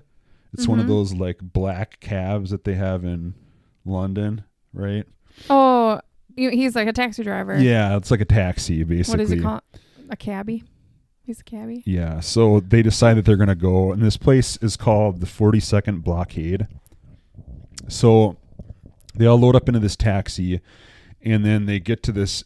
it's 0.53 0.67
one 0.67 0.79
of 0.79 0.85
Mhm. 0.85 0.89
those 0.89 1.13
like 1.13 1.39
black 1.41 1.99
cabs 1.99 2.49
that 2.51 2.63
they 2.63 2.75
have 2.75 3.03
in 3.03 3.33
london 3.85 4.43
right 4.73 5.05
Oh, 5.49 5.99
he's 6.37 6.75
like 6.77 6.87
a 6.87 6.93
taxi 6.93 7.21
driver. 7.23 7.57
Yeah, 7.59 7.97
it's 7.97 8.09
like 8.09 8.21
a 8.21 8.25
taxi 8.25 8.83
basically. 8.85 9.11
What 9.17 9.21
is 9.21 9.29
does 9.31 9.37
he 9.39 9.43
call? 9.43 9.61
A 10.09 10.15
cabbie. 10.15 10.63
He's 11.23 11.41
a 11.41 11.43
cabbie. 11.43 11.83
Yeah, 11.85 12.21
so 12.21 12.61
they 12.61 12.81
decide 12.81 13.15
that 13.15 13.25
they're 13.25 13.35
going 13.35 13.49
to 13.49 13.55
go, 13.55 13.91
and 13.91 14.01
this 14.01 14.15
place 14.15 14.55
is 14.61 14.77
called 14.77 15.19
the 15.19 15.25
42nd 15.25 16.03
Blockade. 16.05 16.67
So 17.87 18.37
they 19.15 19.25
all 19.25 19.37
load 19.37 19.55
up 19.55 19.67
into 19.67 19.79
this 19.79 19.95
taxi, 19.95 20.61
and 21.21 21.45
then 21.45 21.65
they 21.65 21.79
get 21.79 22.03
to 22.03 22.11
this 22.11 22.43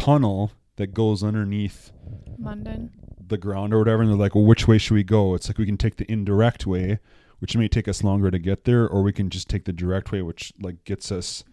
tunnel 0.00 0.52
that 0.76 0.94
goes 0.94 1.22
underneath 1.22 1.92
London. 2.38 2.90
the 3.26 3.36
ground 3.38 3.72
or 3.74 3.78
whatever, 3.78 4.02
and 4.02 4.10
they're 4.10 4.18
like, 4.18 4.34
well, 4.34 4.44
which 4.44 4.66
way 4.66 4.78
should 4.78 4.94
we 4.94 5.04
go? 5.04 5.34
It's 5.34 5.48
like 5.48 5.58
we 5.58 5.66
can 5.66 5.76
take 5.76 5.96
the 5.96 6.10
indirect 6.10 6.66
way, 6.66 6.98
which 7.38 7.56
may 7.56 7.68
take 7.68 7.86
us 7.88 8.02
longer 8.02 8.30
to 8.30 8.38
get 8.38 8.64
there, 8.64 8.88
or 8.88 9.02
we 9.02 9.12
can 9.12 9.30
just 9.30 9.48
take 9.48 9.64
the 9.64 9.72
direct 9.72 10.10
way, 10.12 10.22
which 10.22 10.52
like 10.60 10.82
gets 10.84 11.12
us, 11.12 11.44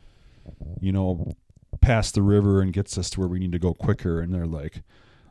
you 0.80 0.92
know, 0.92 1.34
past 1.82 2.16
the 2.16 2.22
river 2.22 2.62
and 2.62 2.74
gets 2.74 2.98
us 2.98 3.10
to 3.12 3.20
where 3.20 3.30
we 3.30 3.40
need 3.40 3.52
to 3.52 3.60
go 3.60 3.74
quicker. 3.74 4.22
And 4.22 4.34
they're 4.34 4.48
like, 4.48 4.82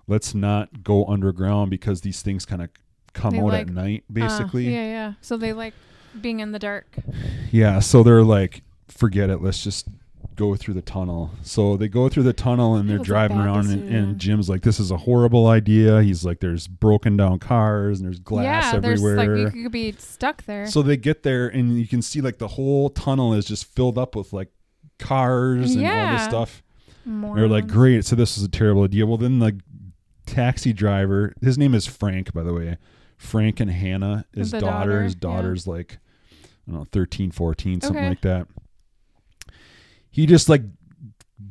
let's 0.07 0.35
not 0.35 0.83
go 0.85 1.05
underground 1.07 1.71
because 1.71 2.03
these 2.03 2.23
things 2.23 2.45
kind 2.45 2.63
of 2.63 2.69
come 3.13 3.33
They 3.33 3.39
out 3.41 3.47
like- 3.47 3.61
at 3.69 3.73
night, 3.73 4.05
Uh, 4.11 4.13
basically. 4.13 4.67
yeah, 4.73 4.85
yeah. 4.85 5.13
So 5.23 5.37
they 5.37 5.53
like 5.53 5.75
being 6.21 6.41
in 6.41 6.53
the 6.53 6.59
dark. 6.59 6.97
Yeah, 7.51 7.79
so 7.81 8.03
they're 8.03 8.23
like, 8.23 8.63
forget 8.89 9.31
it. 9.31 9.43
Let's 9.43 9.63
just 9.65 9.89
go 10.35 10.57
through 10.57 10.75
the 10.75 10.83
tunnel. 10.83 11.31
So 11.43 11.77
they 11.77 11.89
go 11.89 12.09
through 12.09 12.25
the 12.25 12.33
tunnel 12.33 12.75
and 12.77 12.89
they're 12.91 12.99
driving 12.99 13.39
around, 13.39 13.71
and, 13.71 13.89
and 13.89 14.19
Jim's 14.19 14.49
like, 14.49 14.63
"This 14.63 14.81
is 14.81 14.91
a 14.91 14.97
horrible 14.97 15.47
idea." 15.47 16.03
He's 16.03 16.25
like, 16.25 16.41
"There's 16.41 16.67
broken 16.67 17.17
down 17.17 17.39
cars 17.39 18.01
and 18.01 18.09
there's 18.09 18.19
glass 18.19 18.73
yeah, 18.73 18.77
everywhere." 18.77 19.17
there's 19.17 19.45
like 19.47 19.55
you 19.55 19.63
could 19.65 19.73
be 19.73 19.93
stuck 19.93 20.45
there. 20.47 20.67
so 20.67 20.83
they 20.83 20.97
get 20.97 21.23
there 21.23 21.49
and 21.49 21.79
you 21.79 21.87
can 21.87 22.03
see 22.03 22.21
like 22.21 22.39
the 22.39 22.49
whole 22.49 22.91
tunnel 22.91 23.33
is 23.35 23.45
just 23.45 23.65
filled 23.65 23.99
up 23.99 24.17
with 24.17 24.33
like 24.33 24.49
cars 24.99 25.75
and 25.75 25.87
all 25.87 25.93
this 26.13 26.21
Yeah. 26.23 26.29
stuff. 26.29 26.63
They're 27.05 27.49
like, 27.49 27.69
"Great, 27.69 28.05
so 28.05 28.17
this 28.17 28.37
is 28.37 28.43
a 28.43 28.49
terrible 28.49 28.83
idea." 28.85 29.07
Well, 29.07 29.17
then 29.19 29.39
the 29.39 29.61
taxi 30.27 30.73
driver, 30.73 31.35
his 31.41 31.57
name 31.57 31.75
is 31.75 31.87
Frank, 31.87 32.33
by 32.33 32.43
the 32.43 32.53
way. 32.53 32.79
Frank 33.17 33.61
and 33.61 33.71
Hannah, 33.71 34.27
his 34.35 34.51
daughter, 34.51 34.67
daughter, 34.67 35.03
his 35.05 35.15
yeah. 35.15 35.21
daughter's 35.21 35.67
like, 35.67 35.99
I 36.69 36.73
don't 36.73 36.81
know, 36.81 36.87
13, 36.93 37.31
14, 37.31 37.81
something 37.81 37.97
Okay. 37.97 38.09
like 38.09 38.21
that. 38.23 38.49
He 40.17 40.25
just 40.25 40.49
like 40.49 40.63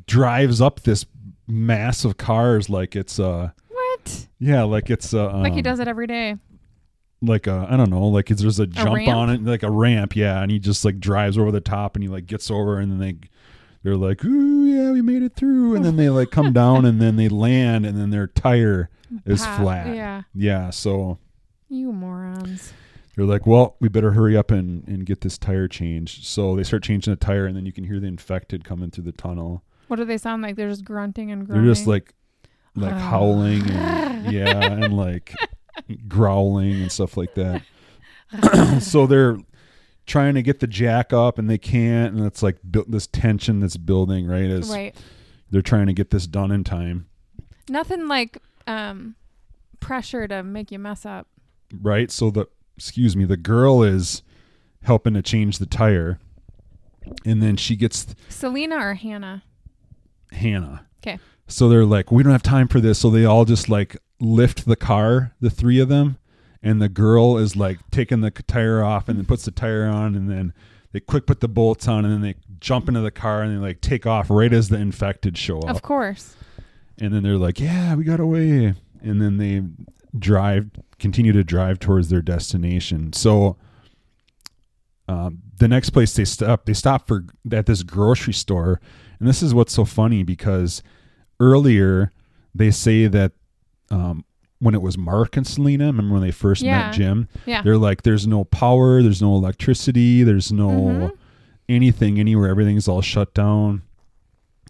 drives 0.07 0.59
up 0.59 0.81
this 0.81 1.05
mass 1.47 2.03
of 2.03 2.17
cars 2.17 2.67
like 2.67 2.95
it's 2.95 3.19
uh 3.19 3.51
What? 3.69 4.27
yeah 4.39 4.63
like 4.63 4.89
it's 4.89 5.13
uh 5.13 5.37
like 5.37 5.53
he 5.53 5.59
um, 5.59 5.63
does 5.63 5.79
it 5.79 5.87
every 5.87 6.07
day. 6.07 6.37
like 7.21 7.47
uh 7.47 7.67
I 7.69 7.77
don't 7.77 7.91
know 7.91 8.07
like 8.07 8.31
it's, 8.31 8.41
there's 8.41 8.59
a 8.59 8.65
jump 8.65 8.95
ramp? 8.95 9.09
on 9.09 9.29
it 9.29 9.43
like 9.43 9.61
a 9.61 9.69
ramp 9.69 10.15
yeah 10.15 10.41
and 10.41 10.49
he 10.51 10.57
just 10.57 10.83
like 10.83 10.99
drives 10.99 11.37
over 11.37 11.51
the 11.51 11.61
top 11.61 11.95
and 11.95 12.01
he 12.03 12.09
like 12.09 12.25
gets 12.25 12.49
over 12.49 12.79
and 12.79 12.91
then 12.91 12.97
they 12.99 13.17
they're 13.83 13.95
like, 13.95 14.25
"Ooh, 14.25 14.65
yeah, 14.65 14.89
we 14.89 15.03
made 15.03 15.21
it 15.21 15.35
through," 15.35 15.75
and 15.75 15.85
then 15.85 15.95
they 15.95 16.09
like 16.09 16.31
come 16.31 16.51
down 16.63 16.85
and 16.85 16.99
then 16.99 17.17
they 17.17 17.29
land 17.29 17.85
and 17.85 17.95
then 17.95 18.09
their 18.09 18.25
tire 18.25 18.89
is 19.27 19.43
Pop. 19.45 19.59
flat. 19.61 19.95
Yeah. 19.95 20.23
Yeah, 20.33 20.71
so 20.71 21.19
You 21.69 21.91
morons. 21.93 22.73
They're 23.15 23.25
like, 23.25 23.45
"Well, 23.47 23.75
we 23.79 23.87
better 23.89 24.11
hurry 24.11 24.35
up 24.37 24.51
and 24.51 24.87
and 24.87 25.05
get 25.05 25.21
this 25.21 25.37
tire 25.37 25.67
changed." 25.67 26.25
So 26.25 26.55
they 26.55 26.63
start 26.63 26.83
changing 26.83 27.11
the 27.13 27.17
tire, 27.17 27.45
and 27.45 27.55
then 27.55 27.65
you 27.65 27.71
can 27.71 27.83
hear 27.83 27.99
the 27.99 28.07
infected 28.07 28.63
coming 28.63 28.91
through 28.91 29.05
the 29.05 29.11
tunnel. 29.11 29.63
What 29.87 29.97
do 29.97 30.05
they 30.05 30.17
sound 30.17 30.41
like? 30.41 30.55
They're 30.55 30.69
just 30.69 30.83
grunting 30.85 31.31
and 31.31 31.45
groaning. 31.45 31.65
They're 31.65 31.73
just 31.73 31.87
like 31.87 32.13
like 32.75 32.93
Oh. 32.93 32.97
howling 32.97 33.69
and 33.71 34.31
yeah, 34.33 34.63
and 34.73 34.95
like 34.97 35.33
growling 36.07 36.81
and 36.81 36.91
stuff 36.91 37.17
like 37.17 37.33
that. 37.35 37.61
so 38.81 39.05
they're 39.07 39.37
trying 40.05 40.35
to 40.35 40.41
get 40.41 40.59
the 40.59 40.67
jack 40.67 41.13
up 41.13 41.37
and 41.39 41.49
they 41.49 41.57
can't 41.57 42.15
and 42.15 42.25
it's 42.25 42.43
like 42.43 42.57
bu- 42.63 42.85
this 42.87 43.07
tension 43.07 43.59
that's 43.59 43.77
building 43.77 44.27
right 44.27 44.49
as 44.49 44.69
right. 44.69 44.95
they're 45.49 45.61
trying 45.63 45.87
to 45.87 45.93
get 45.93 46.11
this 46.11 46.27
done 46.27 46.51
in 46.51 46.63
time 46.63 47.07
Nothing 47.69 48.07
like 48.07 48.37
um 48.67 49.15
pressure 49.79 50.27
to 50.27 50.43
make 50.43 50.71
you 50.71 50.77
mess 50.79 51.05
up. 51.07 51.27
right 51.81 52.11
so 52.11 52.29
the 52.29 52.47
excuse 52.77 53.15
me 53.15 53.25
the 53.25 53.37
girl 53.37 53.83
is 53.83 54.21
helping 54.83 55.13
to 55.13 55.21
change 55.21 55.57
the 55.59 55.65
tire 55.65 56.19
and 57.25 57.41
then 57.41 57.55
she 57.55 57.75
gets 57.75 58.15
Selena 58.29 58.77
or 58.77 58.93
Hannah? 58.95 59.43
Hannah. 60.31 60.85
Okay. 61.05 61.19
so 61.47 61.69
they're 61.69 61.85
like 61.85 62.11
we 62.11 62.23
don't 62.23 62.31
have 62.31 62.43
time 62.43 62.67
for 62.67 62.79
this 62.79 62.99
so 62.99 63.09
they 63.09 63.25
all 63.25 63.45
just 63.45 63.69
like 63.69 63.95
lift 64.19 64.65
the 64.65 64.75
car 64.75 65.33
the 65.39 65.49
three 65.49 65.79
of 65.79 65.87
them 65.89 66.17
and 66.63 66.81
the 66.81 66.89
girl 66.89 67.37
is 67.37 67.55
like 67.55 67.77
taking 67.91 68.21
the 68.21 68.31
tire 68.31 68.83
off 68.83 69.07
and 69.07 69.17
then 69.19 69.25
puts 69.25 69.45
the 69.45 69.51
tire 69.51 69.85
on 69.85 70.15
and 70.15 70.29
then 70.29 70.51
they 70.93 70.99
quick 70.99 71.27
put 71.27 71.41
the 71.41 71.47
bolts 71.47 71.87
on 71.87 72.05
and 72.05 72.13
then 72.13 72.21
they 72.21 72.33
jump 72.59 72.87
into 72.87 73.01
the 73.01 73.11
car 73.11 73.43
and 73.43 73.53
they 73.55 73.59
like 73.59 73.81
take 73.81 74.07
off 74.07 74.29
right 74.31 74.51
as 74.53 74.69
the 74.69 74.77
infected 74.77 75.37
show 75.37 75.59
up 75.59 75.69
Of 75.75 75.81
course. 75.83 76.35
and 76.97 77.13
then 77.13 77.21
they're 77.21 77.37
like 77.37 77.59
yeah 77.59 77.93
we 77.93 78.03
got 78.03 78.19
away 78.19 78.73
and 79.03 79.21
then 79.21 79.37
they 79.37 79.61
drive 80.17 80.69
continue 80.99 81.31
to 81.33 81.43
drive 81.43 81.77
towards 81.79 82.09
their 82.09 82.21
destination 82.21 83.11
so 83.13 83.57
um, 85.07 85.41
the 85.59 85.67
next 85.67 85.91
place 85.91 86.13
they 86.15 86.25
stop 86.25 86.65
they 86.65 86.73
stop 86.73 87.07
for 87.07 87.25
at 87.51 87.65
this 87.65 87.83
grocery 87.83 88.33
store 88.33 88.79
and 89.19 89.27
this 89.27 89.43
is 89.43 89.53
what's 89.53 89.73
so 89.73 89.85
funny 89.85 90.23
because 90.23 90.81
earlier 91.39 92.11
they 92.53 92.71
say 92.71 93.07
that 93.07 93.33
um, 93.91 94.23
when 94.59 94.73
it 94.73 94.81
was 94.81 94.97
mark 94.97 95.37
and 95.37 95.45
selena 95.45 95.87
remember 95.87 96.13
when 96.13 96.21
they 96.23 96.31
first 96.31 96.61
Yeah. 96.63 96.87
met 96.87 96.93
jim 96.93 97.27
Yeah. 97.45 97.61
they're 97.61 97.77
like 97.77 98.01
there's 98.03 98.25
no 98.25 98.45
power 98.45 99.03
there's 99.03 99.21
no 99.21 99.35
electricity 99.35 100.23
there's 100.23 100.51
no 100.51 100.69
Mhm. 100.69 101.11
anything 101.69 102.19
anywhere 102.19 102.49
everything's 102.49 102.87
all 102.87 103.01
shut 103.01 103.33
down 103.33 103.83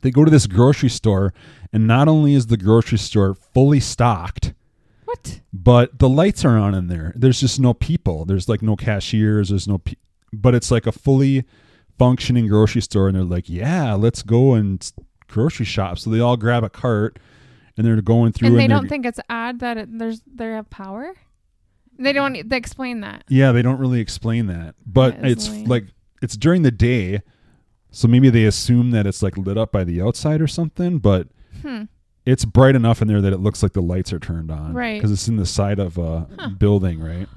they 0.01 0.11
go 0.11 0.25
to 0.25 0.31
this 0.31 0.47
grocery 0.47 0.89
store 0.89 1.33
and 1.71 1.87
not 1.87 2.07
only 2.07 2.33
is 2.33 2.47
the 2.47 2.57
grocery 2.57 2.97
store 2.97 3.33
fully 3.35 3.79
stocked 3.79 4.53
What? 5.17 5.41
but 5.53 5.99
the 5.99 6.09
lights 6.09 6.43
are 6.45 6.57
on 6.57 6.73
in 6.75 6.87
there 6.87 7.13
there's 7.15 7.39
just 7.39 7.59
no 7.59 7.73
people 7.73 8.25
there's 8.25 8.47
like 8.49 8.61
no 8.61 8.75
cashiers 8.75 9.49
there's 9.49 9.67
no 9.67 9.77
pe- 9.79 9.95
but 10.33 10.53
it's 10.55 10.71
like 10.71 10.85
a 10.87 10.91
fully 10.91 11.43
functioning 11.97 12.47
grocery 12.47 12.81
store 12.81 13.07
and 13.07 13.15
they're 13.15 13.23
like 13.23 13.49
yeah 13.49 13.93
let's 13.93 14.21
go 14.21 14.53
and 14.53 14.91
grocery 15.27 15.65
shop 15.65 15.97
so 15.97 16.09
they 16.09 16.19
all 16.19 16.37
grab 16.37 16.63
a 16.63 16.69
cart 16.69 17.17
and 17.77 17.85
they're 17.85 18.01
going 18.01 18.31
through 18.31 18.47
And 18.47 18.55
and, 18.55 18.61
they 18.63 18.67
don't 18.67 18.87
think 18.87 19.05
it's 19.05 19.19
odd 19.29 19.59
that 19.59 19.77
it, 19.77 19.97
there's 19.99 20.21
they 20.25 20.45
have 20.45 20.69
power. 20.69 21.13
They 21.97 22.13
don't. 22.13 22.47
They 22.49 22.57
explain 22.57 23.01
that. 23.01 23.23
Yeah, 23.29 23.51
they 23.53 23.61
don't 23.61 23.79
really 23.79 23.99
explain 24.01 24.47
that, 24.47 24.75
but 24.85 25.21
That 25.21 25.31
it's 25.31 25.49
lame. 25.49 25.65
like 25.65 25.85
it's 26.21 26.35
during 26.37 26.61
the 26.61 26.71
day, 26.71 27.21
so 27.91 28.07
maybe 28.07 28.29
they 28.29 28.45
assume 28.45 28.91
that 28.91 29.05
it's 29.05 29.21
like 29.23 29.37
lit 29.37 29.57
up 29.57 29.71
by 29.73 29.83
the 29.83 30.01
outside 30.01 30.41
or 30.41 30.47
something. 30.47 30.99
But 30.99 31.27
Hmm. 31.61 31.83
It's 32.25 32.43
bright 32.45 32.75
enough 32.75 33.01
in 33.01 33.07
there 33.07 33.21
that 33.21 33.33
it 33.33 33.39
looks 33.39 33.61
like 33.63 33.73
the 33.73 33.81
lights 33.81 34.11
are 34.11 34.19
turned 34.19 34.49
on, 34.51 34.73
Right. 34.73 34.95
Because 34.97 35.11
it's 35.11 35.27
in 35.27 35.35
the 35.37 35.45
side 35.45 35.79
of 35.79 35.97
a 35.97 36.27
Huh. 36.39 36.49
building, 36.49 36.99
right? 36.99 37.27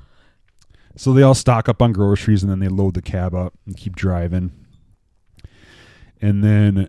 So 0.97 1.13
they 1.13 1.23
all 1.23 1.35
stock 1.35 1.69
up 1.69 1.81
on 1.83 1.93
groceries 1.93 2.43
and 2.43 2.51
then 2.51 2.59
they 2.59 2.69
load 2.69 2.95
the 2.95 3.03
cab 3.03 3.35
up 3.35 3.55
and 3.67 3.77
keep 3.77 3.95
driving, 3.95 4.51
and 6.21 6.43
then 6.43 6.89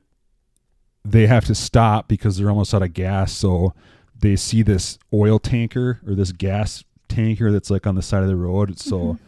they 1.05 1.27
have 1.27 1.45
to 1.45 1.55
stop 1.55 2.07
because 2.07 2.37
they're 2.37 2.49
almost 2.49 2.73
out 2.73 2.81
of 2.83 2.93
gas. 2.93 3.31
So 3.31 3.73
they 4.19 4.35
see 4.35 4.61
this 4.63 4.97
oil 5.13 5.39
tanker 5.39 5.99
or 6.05 6.15
this 6.15 6.31
gas 6.31 6.83
tanker 7.07 7.51
that's 7.51 7.69
like 7.69 7.87
on 7.87 7.95
the 7.95 8.01
side 8.01 8.21
of 8.23 8.29
the 8.29 8.35
road. 8.35 8.77
So 8.79 8.99
Mhm. 9.13 9.19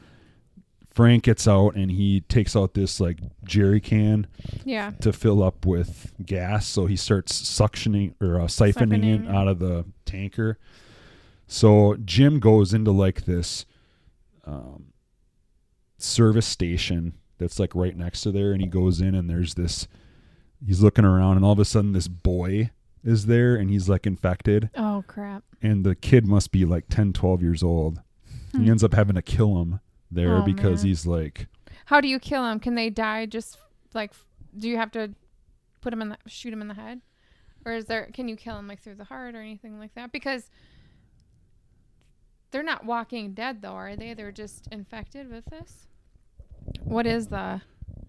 Frank 0.94 1.24
gets 1.24 1.48
out 1.48 1.76
and 1.76 1.90
he 1.90 2.20
takes 2.22 2.54
out 2.56 2.74
this 2.74 3.00
like 3.00 3.20
jerry 3.46 3.80
can 3.80 4.28
Yeah. 4.66 4.92
to 5.02 5.14
fill 5.14 5.42
up 5.42 5.66
with 5.66 6.12
gas. 6.26 6.68
So 6.68 6.86
he 6.86 6.96
starts 6.98 7.42
suctioning 7.42 8.14
or 8.22 8.40
uh, 8.42 8.46
siphoning 8.48 9.06
it 9.06 9.28
out 9.34 9.48
of 9.48 9.60
the 9.60 9.86
tanker. 10.06 10.58
So 11.48 11.96
Jim 12.04 12.40
goes 12.40 12.74
into 12.74 12.92
like 12.92 13.24
this 13.26 13.66
um, 14.46 14.88
service 15.98 16.46
station 16.48 17.14
that's 17.38 17.60
like 17.60 17.74
right 17.76 17.96
next 17.96 18.22
to 18.22 18.32
there, 18.32 18.52
and 18.52 18.62
he 18.62 18.68
goes 18.68 19.02
in 19.02 19.16
and 19.16 19.30
there's 19.30 19.56
this. 19.56 19.88
He's 20.66 20.82
looking 20.82 21.06
around, 21.06 21.38
and 21.38 21.46
all 21.46 21.54
of 21.54 21.60
a 21.60 21.66
sudden, 21.66 21.94
this 21.94 22.08
boy 22.08 22.70
is 23.04 23.26
there, 23.26 23.56
and 23.56 23.70
he's 23.72 23.90
like 23.90 24.06
infected, 24.06 24.70
Oh 24.78 25.04
crap. 25.08 25.44
and 25.62 25.84
the 25.84 25.96
kid 25.96 26.28
must 26.28 26.52
be 26.52 26.66
like 26.66 26.86
10, 26.90 27.14
12 27.14 27.42
years 27.42 27.64
old. 27.64 28.00
Hmm. 28.52 28.64
He 28.64 28.70
ends 28.70 28.84
up 28.84 28.94
having 28.94 29.16
to 29.16 29.22
kill 29.24 29.60
him 29.62 29.80
there 30.12 30.38
Oh, 30.38 30.42
because 30.44 30.82
man. 30.84 30.88
he's 30.90 31.06
like 31.08 31.48
How 31.86 32.02
do 32.02 32.08
you 32.08 32.20
kill 32.20 32.46
him? 32.46 32.60
Can 32.60 32.76
they 32.76 32.90
die 32.90 33.26
just 33.26 33.58
like? 33.94 34.12
Do 34.58 34.68
you 34.70 34.78
have 34.78 34.92
to 34.92 35.14
put 35.82 35.94
him 35.94 36.02
in 36.02 36.10
the 36.10 36.18
shoot 36.28 36.52
him 36.54 36.62
in 36.62 36.68
the 36.68 36.74
head, 36.74 37.02
or 37.66 37.72
is 37.74 37.86
there? 37.86 38.10
Can 38.14 38.28
you 38.28 38.36
kill 38.36 38.58
him 38.58 38.68
like 38.68 38.82
through 38.82 38.96
the 38.96 39.06
heart 39.06 39.36
or 39.36 39.42
anything 39.42 39.80
like 39.80 39.94
that? 39.96 40.12
Because 40.12 40.50
they're 42.52 42.64
not 42.64 42.86
walking 42.86 43.34
dead 43.34 43.62
though, 43.62 43.70
are 43.70 43.96
they? 43.96 44.14
They're 44.14 44.32
just 44.32 44.68
infected 44.72 45.30
with 45.32 45.46
this. 45.46 45.88
What 46.84 47.08
is 47.08 47.28
the? 47.28 47.62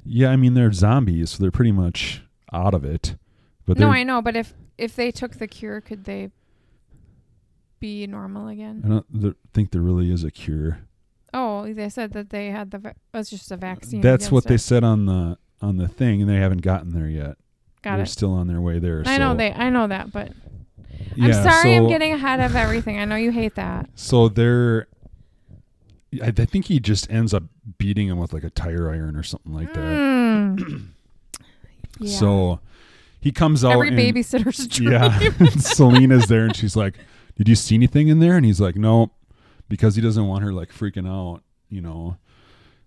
Yeah, 0.05 0.31
I 0.31 0.37
mean 0.37 0.55
they're 0.55 0.73
zombies, 0.73 1.31
so 1.31 1.43
they're 1.43 1.51
pretty 1.53 1.73
much 1.73 2.23
out 2.53 2.75
of 2.75 2.85
it. 2.85 3.17
But 3.65 3.79
No, 3.79 3.89
I 3.91 4.03
know, 4.03 4.21
but 4.21 4.35
if 4.37 4.55
if 4.77 4.97
they 4.97 5.11
took 5.13 5.37
the 5.37 5.47
cure, 5.47 5.81
could 5.81 6.05
they 6.05 6.31
be 7.79 8.07
normal 8.07 8.49
again? 8.49 8.83
I 8.85 8.89
don't 8.89 9.23
th- 9.23 9.35
think 9.55 9.71
there 9.71 9.81
really 9.83 10.13
is 10.13 10.25
a 10.25 10.31
cure. 10.31 10.81
They 11.71 11.89
said 11.89 12.13
that 12.13 12.31
they 12.31 12.49
had 12.49 12.71
the. 12.71 12.79
Va- 12.79 12.95
it's 13.15 13.31
just 13.31 13.51
a 13.53 13.57
vaccine. 13.57 14.01
That's 14.01 14.31
what 14.31 14.45
against 14.47 14.49
they 14.49 14.75
said 14.77 14.85
on 14.85 15.07
the 15.07 15.39
on 15.61 15.77
the 15.77 15.89
thing, 15.89 16.21
and 16.23 16.31
they 16.31 16.37
haven't 16.37 16.63
gotten 16.63 16.93
there 16.93 17.09
yet. 17.09 17.37
got. 17.83 17.97
they're 17.97 18.05
It. 18.05 18.09
still 18.09 18.33
on 18.33 18.49
their 18.49 18.61
way 18.61 18.79
there. 18.79 19.03
I 19.07 19.19
know 19.19 19.35
they. 19.35 19.53
I 19.53 19.71
know 19.71 19.87
that, 19.87 20.13
but 20.13 20.33
I'm 21.17 21.29
Yeah, 21.29 21.43
sorry. 21.43 21.75
I'm 21.77 21.89
getting 21.89 22.13
ahead 22.13 22.41
of 22.41 22.57
everything. 22.57 22.99
I 22.99 23.05
know 23.05 23.17
you 23.17 23.31
hate 23.31 23.55
that. 23.55 23.89
So 23.95 24.29
they're. 24.29 24.89
I, 26.21 26.27
I 26.27 26.31
think 26.45 26.67
he 26.67 26.81
just 26.81 27.11
ends 27.11 27.33
up 27.33 27.45
beating 27.79 28.09
him 28.09 28.19
with 28.19 28.33
like 28.33 28.45
a 28.45 28.51
tire 28.51 28.91
iron 28.91 29.17
or 29.17 29.23
something 29.23 29.53
like 29.53 29.73
that. 29.75 29.79
Mm. 29.79 30.87
yeah. 31.99 32.19
So 32.19 32.61
he 33.21 33.31
comes 33.33 33.65
out. 33.65 33.73
every 33.73 33.89
and, 33.89 33.97
babysitter's 33.99 34.67
dream. 34.69 34.93
Yeah, 34.93 35.19
Selena's 35.59 36.27
there, 36.27 36.45
and 36.45 36.57
she's 36.57 36.77
like, 36.77 36.97
"Did 37.37 37.49
you 37.49 37.55
see 37.55 37.75
anything 37.77 38.09
in 38.09 38.19
there?" 38.19 38.37
And 38.37 38.45
he's 38.45 38.61
like, 38.61 38.75
"No," 38.77 39.13
because 39.69 39.95
he 39.97 40.03
doesn't 40.03 40.27
want 40.27 40.43
her 40.45 40.53
like 40.53 40.71
freaking 40.73 41.09
out, 41.09 41.43
you 41.73 41.81
know. 41.81 42.17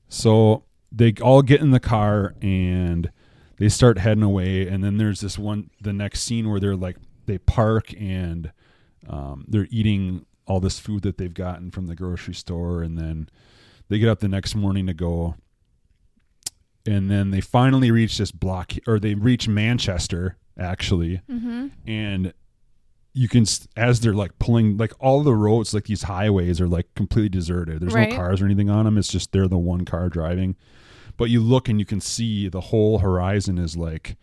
So 0.07 0.63
they 0.91 1.13
all 1.21 1.41
get 1.41 1.61
in 1.61 1.71
the 1.71 1.79
car 1.79 2.35
and 2.41 3.11
they 3.57 3.69
start 3.69 3.97
heading 3.97 4.23
away, 4.23 4.67
and 4.67 4.83
then 4.83 4.97
there's 4.97 5.21
this 5.21 5.37
one, 5.37 5.69
the 5.81 5.93
next 5.93 6.21
scene 6.21 6.49
where 6.49 6.59
they're 6.59 6.75
like, 6.75 6.97
they 7.25 7.37
park 7.37 7.93
and 7.99 8.51
um, 9.09 9.45
they're 9.47 9.67
eating 9.71 10.25
all 10.45 10.59
this 10.59 10.77
food 10.77 11.01
that 11.03 11.17
they've 11.17 11.33
gotten 11.33 11.71
from 11.71 11.87
the 11.87 11.95
grocery 11.95 12.33
store, 12.35 12.83
and 12.83 12.97
then 12.97 13.27
they 13.89 13.97
get 13.97 14.09
up 14.09 14.19
the 14.19 14.27
next 14.27 14.55
morning 14.55 14.85
to 14.87 14.93
go. 14.93 15.35
And 16.85 17.09
then 17.09 17.31
they 17.31 17.41
finally 17.41 17.89
reach 17.89 18.17
this 18.19 18.31
block, 18.31 18.73
or 18.85 18.99
they 18.99 19.15
reach 19.15 19.47
Manchester, 19.47 20.37
actually 20.59 21.21
Mm-hmm. 21.29 21.67
and 21.87 22.33
you 23.17 23.29
can 23.29 23.45
as 23.77 24.01
they're 24.01 24.13
like 24.13 24.37
pulling 24.39 24.75
like 24.77 24.91
all 24.99 25.23
the 25.23 25.33
roads 25.33 25.73
like 25.73 25.85
these 25.85 26.03
highways 26.03 26.59
are 26.59 26.67
like 26.67 26.85
completely 26.95 27.29
deserted 27.29 27.79
there's 27.81 27.93
Right. 27.93 28.09
no 28.09 28.15
cars 28.15 28.41
or 28.41 28.45
anything 28.45 28.69
on 28.69 28.83
them 28.85 28.97
it's 28.97 29.07
just 29.07 29.31
they're 29.31 29.47
the 29.47 29.57
one 29.57 29.85
car 29.85 30.09
driving 30.09 30.55
but 31.15 31.29
you 31.29 31.39
look 31.41 31.69
and 31.69 31.79
you 31.79 31.85
can 31.85 32.01
see 32.01 32.49
the 32.49 32.59
whole 32.59 32.99
horizon 32.99 33.57
is 33.57 33.77
like 33.77 34.17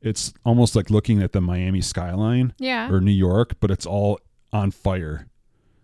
it's 0.00 0.32
almost 0.44 0.74
like 0.76 0.90
looking 0.90 1.22
at 1.22 1.30
the 1.32 1.40
miami 1.40 1.80
skyline 1.80 2.54
Yeah. 2.58 2.90
or 2.90 3.00
new 3.00 3.12
york 3.12 3.54
but 3.60 3.70
it's 3.70 3.86
all 3.86 4.18
on 4.52 4.72
fire 4.72 5.28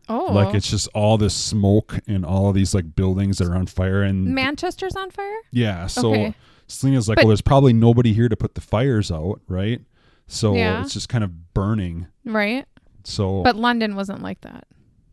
oh. 0.09 0.27
like 0.33 0.55
it's 0.57 0.68
just 0.70 0.88
all 0.94 1.16
this 1.18 1.35
smoke 1.35 2.01
and 2.09 2.25
all 2.25 2.49
of 2.49 2.55
these 2.57 2.75
like 2.75 2.97
buildings 2.97 3.38
that 3.38 3.47
are 3.49 3.55
on 3.57 3.66
fire 3.66 4.03
and 4.03 4.25
Manchester's 4.35 4.97
on 4.97 5.11
fire. 5.12 5.37
yeah 5.53 5.87
so 5.87 6.11
Okay. 6.11 6.35
selena's 6.66 7.09
like 7.09 7.16
But- 7.16 7.27
well 7.27 7.29
there's 7.31 7.42
probably 7.42 7.73
nobody 7.73 8.12
here 8.12 8.29
to 8.29 8.37
put 8.37 8.55
the 8.57 8.61
fires 8.61 9.12
out 9.12 9.40
right 9.47 9.81
so 10.27 10.55
Yeah. 10.55 10.83
it's 10.83 10.93
just 10.95 11.09
kind 11.09 11.25
of 11.25 11.53
burning 11.55 12.07
Right. 12.25 12.67
so 13.05 13.43
But 13.43 13.57
London 13.57 13.95
wasn't 13.97 14.23
like 14.23 14.41
that. 14.43 14.67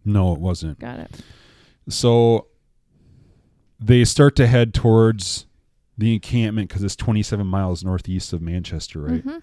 no, 0.05 0.33
it 0.33 0.39
wasn't. 0.39 0.79
Got 0.79 0.99
it. 0.99 1.21
So 1.89 2.47
they 3.79 4.03
start 4.05 4.35
to 4.37 4.47
head 4.47 4.73
towards 4.73 5.45
the 5.97 6.13
encampment 6.13 6.69
because 6.69 6.83
it's 6.83 6.95
27 6.95 7.45
miles 7.45 7.83
northeast 7.83 8.33
of 8.33 8.41
Manchester, 8.41 9.01
right? 9.01 9.25
Mhm. 9.25 9.41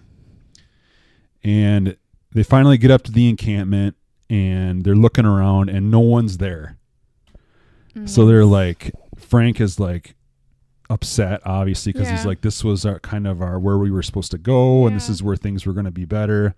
And 1.43 1.97
they 2.31 2.43
finally 2.43 2.77
get 2.77 2.91
up 2.91 3.03
to 3.03 3.11
the 3.11 3.29
encampment 3.29 3.95
and 4.29 4.83
they're 4.83 4.95
looking 4.95 5.25
around 5.25 5.69
and 5.69 5.89
no 5.89 5.99
one's 5.99 6.37
there. 6.37 6.77
So 8.05 8.25
they're 8.25 8.45
like, 8.45 8.93
Frank 9.17 9.59
is 9.59 9.77
like 9.79 10.15
upset, 10.89 11.41
obviously, 11.45 11.91
because 11.91 12.09
he's 12.09 12.25
like, 12.25 12.41
this 12.41 12.63
was 12.63 12.85
our 12.85 12.99
kind 12.99 13.27
of 13.27 13.41
our 13.41 13.59
where 13.59 13.77
we 13.77 13.91
were 13.91 14.01
supposed 14.01 14.31
to 14.31 14.37
go, 14.37 14.87
and 14.87 14.95
this 14.95 15.09
is 15.09 15.21
where 15.21 15.35
things 15.35 15.65
were 15.65 15.73
going 15.73 15.85
to 15.85 15.91
be 15.91 16.05
better. 16.05 16.55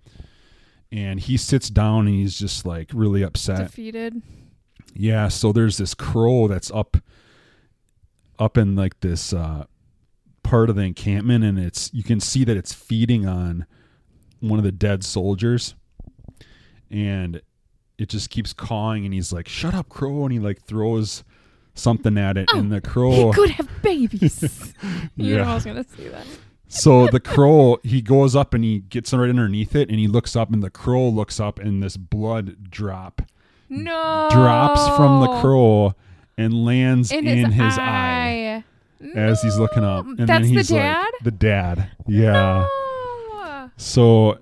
And 0.91 1.19
he 1.19 1.37
sits 1.37 1.69
down 1.69 2.07
and 2.07 2.15
he's 2.15 2.37
just 2.37 2.65
like 2.65 2.91
really 2.93 3.23
upset. 3.23 3.59
defeated. 3.59 4.21
Yeah, 4.93 5.29
so 5.29 5.51
there's 5.51 5.77
this 5.77 5.93
crow 5.93 6.47
that's 6.47 6.69
up 6.71 6.97
up 8.39 8.57
in 8.57 8.75
like 8.75 8.99
this 9.01 9.33
uh 9.33 9.65
part 10.43 10.69
of 10.69 10.75
the 10.75 10.81
encampment 10.81 11.43
and 11.43 11.59
it's 11.59 11.93
you 11.93 12.01
can 12.01 12.19
see 12.19 12.43
that 12.43 12.57
it's 12.57 12.73
feeding 12.73 13.27
on 13.27 13.67
one 14.39 14.57
of 14.57 14.65
the 14.65 14.71
dead 14.71 15.03
soldiers. 15.03 15.75
And 16.89 17.41
it 17.97 18.09
just 18.09 18.29
keeps 18.29 18.51
cawing 18.51 19.05
and 19.05 19.13
he's 19.13 19.31
like, 19.31 19.47
"Shut 19.47 19.73
up, 19.73 19.87
crow." 19.87 20.23
And 20.23 20.33
he 20.33 20.39
like 20.39 20.61
throws 20.63 21.23
something 21.73 22.17
at 22.17 22.37
it 22.37 22.49
Oh, 22.53 22.59
and 22.59 22.71
the 22.71 22.81
crow 22.81 23.31
He 23.31 23.33
could 23.33 23.49
have 23.51 23.69
babies. 23.81 24.73
you 25.15 25.37
know 25.37 25.43
I 25.43 25.53
was 25.55 25.65
gonna 25.65 25.83
say 25.83 26.09
that. 26.09 26.25
So 26.67 27.07
the 27.07 27.19
crow, 27.19 27.79
he 27.83 28.01
goes 28.01 28.33
up 28.35 28.53
and 28.53 28.63
he 28.63 28.79
gets 28.79 29.11
right 29.13 29.29
underneath 29.29 29.75
it 29.75 29.89
and 29.89 29.99
he 29.99 30.07
looks 30.07 30.35
up 30.37 30.51
and 30.53 30.63
the 30.63 30.69
crow 30.69 31.09
looks 31.09 31.39
up 31.39 31.59
and 31.59 31.83
this 31.83 31.97
blood 31.97 32.69
drop 32.71 33.21
No. 33.69 34.29
drops 34.31 34.87
from 34.95 35.19
the 35.21 35.39
crow 35.41 35.93
and 36.37 36.65
lands 36.65 37.11
in, 37.11 37.27
in, 37.27 37.51
his, 37.51 37.53
his, 37.65 37.77
eye. 37.77 38.63
eye. 39.03 39.07
as 39.15 39.41
he's 39.41 39.57
looking 39.57 39.83
up. 39.83 40.05
And 40.05 40.19
That's 40.19 40.29
then 40.29 40.43
he's 40.45 40.69
the 40.69 40.75
like, 40.75 40.83
dad. 40.83 41.07
the 41.23 41.31
dad. 41.31 41.89
Yeah. 42.07 42.67
No. 43.33 43.69
So 43.75 44.37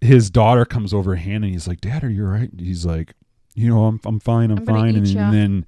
his 0.00 0.30
daughter 0.30 0.64
comes 0.64 0.94
over 0.94 1.16
hand 1.16 1.44
and 1.44 1.52
he's 1.52 1.68
like, 1.68 1.80
Dad, 1.80 2.02
are 2.04 2.08
you 2.10 2.24
all 2.24 2.30
right? 2.32 2.50
He's 2.58 2.86
like, 2.86 3.14
you 3.58 3.68
know, 3.68 3.84
I'm 3.86 4.00
I'm 4.04 4.20
fine, 4.20 4.50
I'm, 4.50 4.58
I'm 4.58 4.66
fine. 4.66 4.96
And, 4.96 5.06
and 5.06 5.34
then 5.34 5.66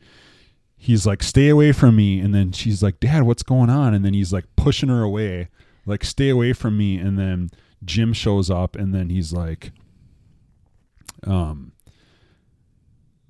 he's 0.77 1.07
like, 1.07 1.23
Stay 1.23 1.49
away 1.49 1.73
from 1.73 1.97
me. 1.97 2.21
And 2.21 2.35
then 2.35 2.53
she's 2.53 2.83
like, 2.83 3.01
Dad, 3.01 3.25
what's 3.25 3.43
going 3.43 3.69
on? 3.71 3.95
And 3.95 4.05
then 4.05 4.15
he's 4.15 4.33
like 4.33 4.45
pushing 4.57 4.89
her 4.89 5.03
away, 5.03 5.49
like, 5.87 6.05
stay 6.05 6.29
away 6.29 6.53
from 6.53 6.77
me. 6.79 6.97
And 6.99 7.19
then 7.19 7.51
Jim 7.85 8.13
shows 8.13 8.51
up 8.51 8.77
and 8.77 8.95
then 8.95 9.11
he's 9.11 9.33
like, 9.33 9.73
um 11.27 11.73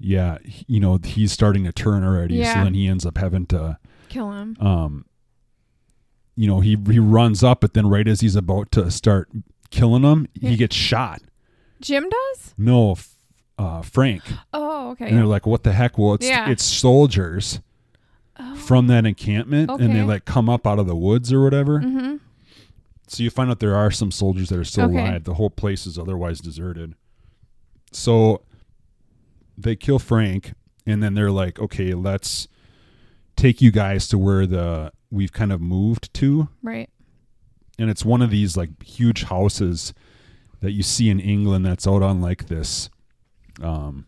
yeah, 0.03 0.39
you 0.67 0.81
know, 0.81 0.99
he's 1.05 1.31
starting 1.31 1.65
to 1.65 1.73
turn 1.73 2.03
already. 2.05 2.37
yeah. 2.37 2.55
So 2.55 2.65
then 2.65 2.73
he 2.75 2.87
ends 2.87 3.05
up 3.05 3.19
having 3.19 3.47
to 3.47 3.79
Kill 4.09 4.33
him. 4.33 4.57
um 4.61 5.05
you 6.37 6.47
know 6.47 6.61
he 6.61 6.77
he 6.91 6.99
runs 6.99 7.45
up 7.45 7.61
but 7.61 7.75
then 7.75 7.87
right 7.89 8.09
as 8.09 8.21
he's 8.21 8.35
about 8.37 8.71
to 8.73 8.91
start 8.91 9.29
killing 9.71 10.03
him 10.05 10.27
Yeah. 10.35 10.51
he 10.51 10.57
gets 10.57 10.75
shot 10.75 11.21
Jim 11.81 12.09
does. 12.09 12.55
no 12.57 12.97
uh 13.61 13.83
frank 13.83 14.23
Oh, 14.53 14.91
okay. 14.93 15.09
and 15.09 15.17
they're 15.17 15.27
like 15.27 15.47
what 15.47 15.63
the 15.65 15.73
heck 15.73 15.99
well 15.99 16.15
it's 16.15 16.27
Yeah. 16.27 16.49
it's 16.51 16.65
soldiers 16.65 17.61
oh. 18.39 18.55
from 18.57 18.87
that 18.87 19.05
encampment 19.07 19.71
and 19.71 19.95
they 19.95 20.03
like 20.03 20.25
come 20.25 20.49
up 20.49 20.67
out 20.67 20.79
of 20.79 20.87
the 20.87 20.97
woods 20.97 21.33
or 21.33 21.43
whatever 21.43 21.81
Mm-hmm. 21.81 22.17
so 23.07 23.23
you 23.23 23.31
find 23.31 23.51
out 23.51 23.61
there 23.61 23.77
are 23.77 23.91
some 23.91 24.11
soldiers 24.11 24.49
that 24.49 24.59
are 24.59 24.65
still 24.65 24.87
Okay. 24.87 24.99
alive 24.99 25.25
the 25.25 25.35
whole 25.35 25.51
place 25.51 25.87
is 25.87 25.99
otherwise 25.99 26.41
deserted 26.41 26.95
so 27.93 28.43
they 29.59 29.77
kill 29.77 29.99
frank 29.99 30.55
and 30.87 31.03
then 31.03 31.15
they're 31.15 31.31
like 31.31 31.59
okay 31.59 31.93
let's 31.93 32.49
take 33.37 33.61
you 33.61 33.71
guys 33.71 34.09
to 34.09 34.17
where 34.19 34.47
the 34.47 34.93
we've 35.11 35.33
kind 35.33 35.53
of 35.53 35.61
moved 35.61 36.13
to 36.15 36.49
Right. 36.63 36.89
and 37.79 37.91
it's 37.91 38.05
one 38.05 38.23
of 38.23 38.31
these 38.31 38.57
like 38.57 38.71
huge 38.83 39.25
houses 39.25 39.93
that 40.61 40.73
you 40.73 40.83
see 40.83 41.09
in 41.11 41.19
England 41.21 41.65
that's 41.67 41.87
out 41.87 42.03
on 42.03 42.21
like 42.21 42.47
this 42.47 42.91
um 43.63 44.07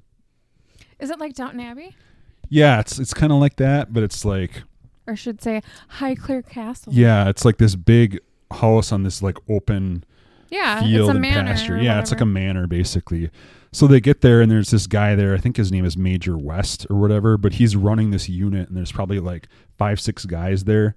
Is 0.98 1.10
it 1.10 1.18
like 1.18 1.34
Downton 1.34 1.60
Abbey, 1.60 1.94
yeah 2.48 2.80
it's 2.80 2.98
it's 2.98 3.14
kind 3.14 3.32
of 3.32 3.38
like 3.38 3.56
that 3.56 3.92
but 3.92 4.02
it's 4.02 4.24
like 4.24 4.62
or 5.06 5.12
I 5.12 5.16
should 5.16 5.42
say 5.42 5.62
Highclere 5.98 6.48
Castle? 6.48 6.92
yeah 6.92 7.28
it's 7.28 7.44
like 7.44 7.58
this 7.58 7.74
big 7.74 8.20
house 8.52 8.92
on 8.92 9.02
this 9.02 9.22
like 9.22 9.36
open 9.48 10.04
Yeah. 10.50 10.80
field 10.82 11.00
it's 11.00 11.08
a 11.08 11.10
and 11.12 11.20
manor. 11.20 11.50
pasture 11.50 11.74
or 11.76 11.78
yeah 11.78 11.98
it's 12.00 12.10
like 12.10 12.20
a 12.20 12.24
whatever. 12.24 12.32
manor 12.32 12.66
basically 12.66 13.30
so 13.72 13.86
they 13.86 14.00
get 14.00 14.20
there 14.20 14.42
and 14.42 14.50
there's 14.50 14.70
this 14.70 14.86
guy 14.86 15.14
there 15.14 15.34
i 15.34 15.38
think 15.38 15.56
his 15.56 15.72
name 15.72 15.84
is 15.86 15.96
major 15.96 16.36
west 16.36 16.86
or 16.90 16.96
whatever 16.96 17.38
but 17.38 17.54
he's 17.54 17.74
running 17.74 18.10
this 18.10 18.28
unit 18.28 18.68
and 18.68 18.76
there's 18.76 18.92
probably 18.92 19.18
like 19.18 19.48
five 19.78 19.98
six 19.98 20.24
guys 20.26 20.64
there 20.64 20.94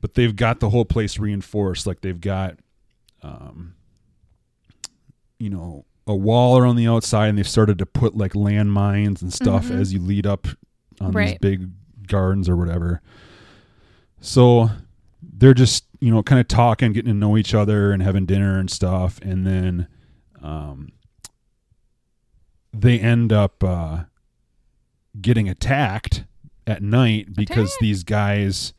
but 0.00 0.14
they've 0.14 0.36
got 0.36 0.60
the 0.60 0.70
whole 0.70 0.84
place 0.84 1.18
reinforced 1.18 1.86
like 1.88 2.00
they've 2.02 2.20
got 2.20 2.56
um 3.22 3.74
you 5.40 5.50
know 5.50 5.84
a 6.08 6.14
wall 6.16 6.58
around 6.58 6.74
the 6.76 6.88
outside 6.88 7.28
and 7.28 7.38
they've 7.38 7.46
started 7.48 7.78
to 7.78 7.86
put 7.86 8.16
like 8.16 8.32
landmines 8.32 9.22
and 9.22 9.32
stuff 9.32 9.66
Mhm. 9.66 9.78
as 9.80 9.92
you 9.92 10.00
lead 10.00 10.26
up 10.26 10.48
on 11.00 11.12
these 11.12 11.38
big 11.40 11.70
gardens 12.06 12.48
or 12.48 12.56
whatever 12.56 13.00
so 14.20 14.70
they're 15.22 15.54
just 15.54 15.84
you 16.00 16.10
know 16.10 16.22
kind 16.22 16.40
of 16.40 16.48
talking 16.48 16.92
getting 16.92 17.12
to 17.12 17.14
know 17.18 17.36
each 17.36 17.54
other 17.54 17.92
and 17.92 18.02
having 18.02 18.24
dinner 18.26 18.58
and 18.58 18.70
stuff 18.70 19.18
and 19.22 19.46
then 19.46 19.86
um 20.42 20.88
they 22.72 22.98
end 22.98 23.32
up 23.32 23.62
uh 23.62 24.04
getting 25.20 25.48
attacked 25.48 26.24
at 26.66 26.82
night 26.82 27.34
because 27.34 27.70
Attacked? 27.70 27.80
these 27.80 28.04
guys 28.04 28.72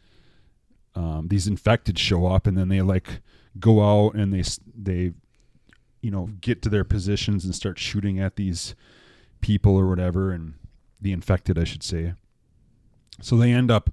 um 0.96 1.28
these 1.28 1.48
infected 1.48 1.98
show 2.00 2.26
up 2.26 2.48
and 2.48 2.58
then 2.58 2.70
they 2.70 2.82
like 2.82 3.22
go 3.60 3.82
out 3.82 4.16
and 4.16 4.34
they 4.34 4.44
they 4.76 5.14
you 6.02 6.12
know 6.12 6.30
get 6.42 6.62
to 6.62 6.70
their 6.70 6.84
positions 6.84 7.44
and 7.46 7.54
start 7.56 7.78
shooting 7.80 8.20
at 8.20 8.36
these 8.36 8.76
people 9.42 9.76
or 9.76 9.88
whatever 9.88 10.32
and 10.32 10.54
the 11.02 11.12
infected 11.12 11.58
I 11.58 11.64
should 11.64 11.84
say 11.84 12.14
so 13.22 13.36
they 13.38 13.52
end 13.52 13.70
up 13.72 13.90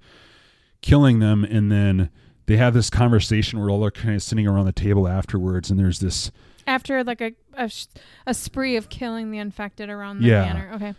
killing 0.82 1.18
them 1.18 1.44
and 1.44 1.70
then 1.70 2.10
they 2.46 2.56
have 2.58 2.74
this 2.74 2.90
conversation 2.90 3.58
where 3.58 3.70
all 3.70 3.80
they're 3.80 3.90
kind 3.90 4.14
of 4.14 4.22
sitting 4.22 4.46
around 4.46 4.66
the 4.66 4.72
table 4.72 5.08
afterwards 5.08 5.70
and 5.70 5.78
there's 5.78 5.98
this 6.00 6.30
After 6.66 7.02
like 7.04 7.20
a 7.20 7.32
a, 7.54 7.70
a 8.26 8.34
spree 8.34 8.76
of 8.76 8.88
killing 8.88 9.30
the 9.30 9.38
infected 9.38 9.88
around 9.88 10.20
the 10.20 10.28
Yeah. 10.28 10.42
manor. 10.52 10.70
Okay. 10.74 10.94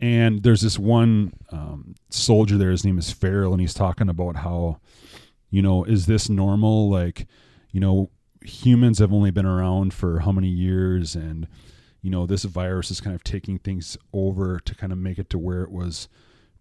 and 0.00 0.42
there's 0.42 0.60
this 0.60 0.78
one 0.78 1.32
um, 1.50 1.94
soldier 2.10 2.56
there 2.56 2.70
his 2.70 2.84
name 2.84 2.98
is 2.98 3.10
Farrell 3.10 3.52
and 3.52 3.60
he's 3.60 3.74
talking 3.74 4.08
about 4.08 4.36
how 4.36 4.78
you 5.50 5.62
know 5.62 5.84
is 5.84 6.06
this 6.06 6.28
normal 6.28 6.88
like 6.90 7.26
you 7.72 7.80
know 7.80 8.10
humans 8.42 8.98
have 8.98 9.12
only 9.12 9.30
been 9.30 9.46
around 9.46 9.92
for 9.92 10.20
how 10.20 10.32
many 10.32 10.48
years 10.48 11.14
and 11.14 11.46
you 12.02 12.10
know 12.10 12.26
this 12.26 12.44
virus 12.44 12.90
is 12.90 13.00
kind 13.00 13.14
of 13.14 13.22
taking 13.22 13.58
things 13.58 13.96
over 14.12 14.58
to 14.60 14.74
kind 14.74 14.92
of 14.92 14.98
make 14.98 15.18
it 15.18 15.28
to 15.30 15.38
where 15.38 15.62
it 15.62 15.70
was 15.70 16.08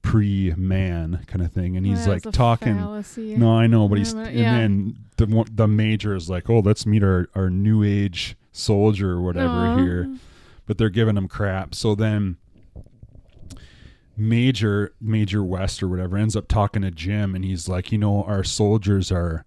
pre-man 0.02 1.24
kind 1.28 1.44
of 1.44 1.52
thing 1.52 1.76
and 1.76 1.86
he's 1.86 2.08
like 2.08 2.24
talking 2.32 2.78
fallacy. 2.78 3.36
No, 3.36 3.58
I 3.58 3.68
know, 3.68 3.88
but 3.88 3.98
he's 3.98 4.14
Yeah, 4.14 4.22
and 4.30 4.36
then 4.38 4.96
the 5.18 5.46
the 5.52 5.68
major 5.68 6.16
is 6.16 6.30
like, 6.30 6.50
oh, 6.50 6.60
let's 6.60 6.86
meet 6.86 7.04
our 7.04 7.30
our 7.36 7.50
new 7.50 7.84
age 7.84 8.38
soldier 8.52 9.12
or 9.12 9.22
whatever 9.22 9.68
Aw. 9.68 9.78
here, 9.78 10.16
but 10.66 10.78
they're 10.78 10.90
giving 10.90 11.18
him 11.18 11.28
crap. 11.28 11.76
So 11.76 11.96
then, 11.96 12.38
major 14.16 14.94
major 15.02 15.44
West 15.44 15.84
or 15.84 15.88
whatever 15.88 16.18
ends 16.18 16.36
up 16.36 16.48
talking 16.48 16.82
to 16.82 16.92
Jim, 16.92 17.36
and 17.36 17.44
he's 17.44 17.68
like, 17.68 17.92
you 17.92 17.98
know, 17.98 18.24
our 18.24 18.44
soldiers 18.44 19.12
are, 19.12 19.46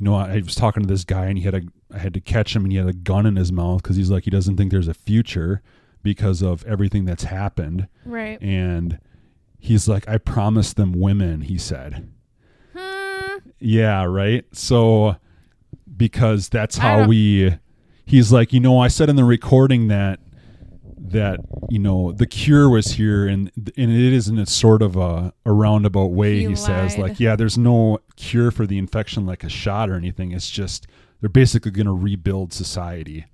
you 0.00 0.04
know, 0.06 0.14
I 0.16 0.36
was 0.36 0.54
talking 0.54 0.82
to 0.82 0.88
this 0.88 1.04
guy, 1.04 1.26
and 1.26 1.36
he 1.38 1.44
had 1.44 1.54
a 1.54 1.62
I 1.94 1.98
had 1.98 2.14
to 2.14 2.20
catch 2.20 2.56
him, 2.56 2.64
and 2.64 2.72
he 2.72 2.78
had 2.78 2.88
a 2.88 2.92
gun 2.92 3.26
in 3.26 3.36
his 3.36 3.52
mouth 3.52 3.82
because 3.82 3.96
he's 3.96 4.10
like, 4.10 4.24
he 4.24 4.30
doesn't 4.30 4.56
think 4.56 4.70
there's 4.70 4.88
a 4.88 4.94
future 4.94 5.60
because 6.02 6.40
of 6.42 6.64
everything 6.64 7.04
that's 7.04 7.24
happened, 7.24 7.86
Right. 8.06 8.40
and 8.40 8.98
he's 9.58 9.86
like, 9.86 10.08
I 10.08 10.16
promised 10.18 10.76
them 10.76 10.92
women, 10.92 11.42
he 11.42 11.58
said. 11.58 12.08
Hmm. 12.74 13.36
Yeah, 13.58 14.04
right. 14.04 14.44
So 14.52 15.16
because 15.96 16.48
that's 16.48 16.78
how 16.78 17.06
we 17.06 17.56
he's 18.06 18.32
like, 18.32 18.52
you 18.54 18.60
know, 18.60 18.78
I 18.80 18.88
said 18.88 19.10
in 19.10 19.16
the 19.16 19.24
recording 19.24 19.88
that 19.88 20.20
that, 20.98 21.40
you 21.68 21.78
know, 21.78 22.12
the 22.12 22.26
cure 22.26 22.70
was 22.70 22.92
here 22.92 23.26
and 23.26 23.50
and 23.76 23.90
it 23.90 24.12
is 24.12 24.28
in 24.28 24.38
a 24.38 24.46
sort 24.46 24.80
of 24.80 24.96
a, 24.96 25.32
a 25.44 25.52
roundabout 25.52 26.12
way, 26.12 26.40
He 26.40 26.46
he, 26.48 26.54
says. 26.56 26.96
Like, 26.96 27.18
yeah, 27.20 27.36
there's 27.36 27.58
no 27.58 27.98
cure 28.20 28.50
for 28.50 28.66
the 28.66 28.78
infection 28.78 29.26
like 29.26 29.42
a 29.44 29.48
shot 29.48 29.88
or 29.90 29.94
anything. 29.94 30.32
It's 30.32 30.50
just 30.50 30.86
they're 31.20 31.28
basically 31.30 31.70
gonna 31.70 31.94
rebuild 31.94 32.52
society. 32.52 33.26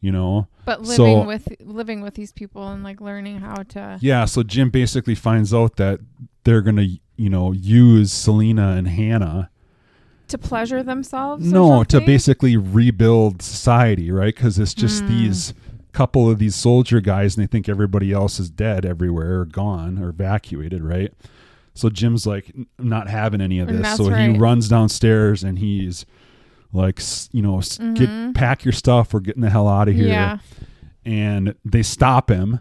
You 0.00 0.10
know? 0.12 0.48
But 0.64 0.82
living 0.82 0.96
So- 0.96 1.26
with 1.26 1.48
living 1.64 2.00
with 2.02 2.14
these 2.14 2.32
people 2.32 2.68
and 2.68 2.82
like 2.82 3.00
learning 3.00 3.38
how 3.40 3.62
to. 3.74 3.98
Yeah, 4.00 4.24
so 4.24 4.42
Jim 4.42 4.70
basically 4.70 5.14
finds 5.14 5.54
out 5.54 5.76
that 5.76 6.00
they're 6.44 6.60
gonna, 6.62 6.88
you 7.16 7.30
know, 7.30 7.52
use 7.52 8.12
Selena 8.12 8.72
and 8.72 8.88
Hannah 8.88 9.48
To 10.28 10.38
pleasure 10.38 10.82
themselves. 10.82 11.50
No, 11.52 11.84
to 11.84 12.00
basically 12.00 12.56
rebuild 12.56 13.42
society, 13.42 14.10
right? 14.10 14.34
Because 14.34 14.58
it's 14.58 14.74
just 14.74 15.02
Hmm. 15.04 15.08
these 15.08 15.54
couple 15.92 16.28
of 16.30 16.38
these 16.38 16.54
soldier 16.56 17.00
guys, 17.02 17.36
and 17.36 17.42
they 17.42 17.46
think 17.46 17.68
everybody 17.68 18.12
else 18.12 18.40
is 18.40 18.48
dead 18.50 18.86
everywhere 18.86 19.40
or 19.40 19.44
gone 19.44 19.98
or 19.98 20.08
evacuated, 20.08 20.82
right? 20.82 21.12
So 21.74 21.88
Jim's 21.88 22.26
like 22.26 22.54
not 22.78 23.08
having 23.08 23.40
any 23.40 23.58
of 23.58 23.68
this. 23.68 23.96
So 23.96 24.10
he 24.10 24.36
runs 24.38 24.68
downstairs 24.68 25.42
and 25.42 25.58
he's 25.58 26.04
like, 26.72 27.00
you 27.32 27.42
know, 27.42 27.58
s 27.58 27.78
Mhm. 27.78 27.94
get 27.94 28.34
pack 28.34 28.64
your 28.64 28.72
stuff. 28.72 29.12
We're 29.14 29.20
getting 29.20 29.42
the 29.42 29.50
hell 29.50 29.68
out 29.68 29.88
of 29.88 29.94
here. 29.94 30.08
Yeah. 30.08 30.38
And 31.04 31.54
they 31.64 31.82
stop 31.82 32.30
him 32.30 32.60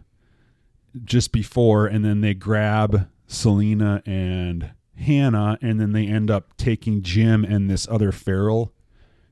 just 1.05 1.31
before, 1.31 1.87
and 1.87 2.03
then 2.03 2.21
they 2.21 2.33
grab 2.33 3.07
Selena 3.27 4.01
and 4.05 4.71
Hannah, 4.95 5.57
and 5.61 5.79
then 5.79 5.93
they 5.93 6.05
end 6.07 6.29
up 6.29 6.55
taking 6.57 7.01
Jim 7.01 7.45
and 7.45 7.69
this 7.69 7.87
other 7.89 8.11
feral 8.11 8.73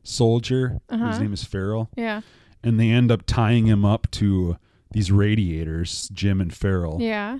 soldier. 0.04 0.80
His 0.90 1.02
Uh-huh. 1.02 1.20
name 1.20 1.34
is 1.34 1.44
Farrell, 1.44 1.90
Yeah. 1.98 2.22
and 2.64 2.80
they 2.80 2.90
end 2.90 3.12
up 3.12 3.24
tying 3.26 3.66
him 3.68 3.84
up 3.84 4.10
to 4.12 4.58
these 4.92 5.12
radiators, 5.12 6.10
Jim 6.14 6.40
and 6.42 6.54
Farrell 6.54 6.98
Yeah. 7.02 7.40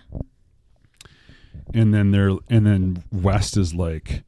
And 1.74 1.94
then 1.94 2.12
they're 2.12 2.32
and 2.50 2.66
then 2.66 3.04
West 3.12 3.58
is 3.58 3.74
like 3.74 4.24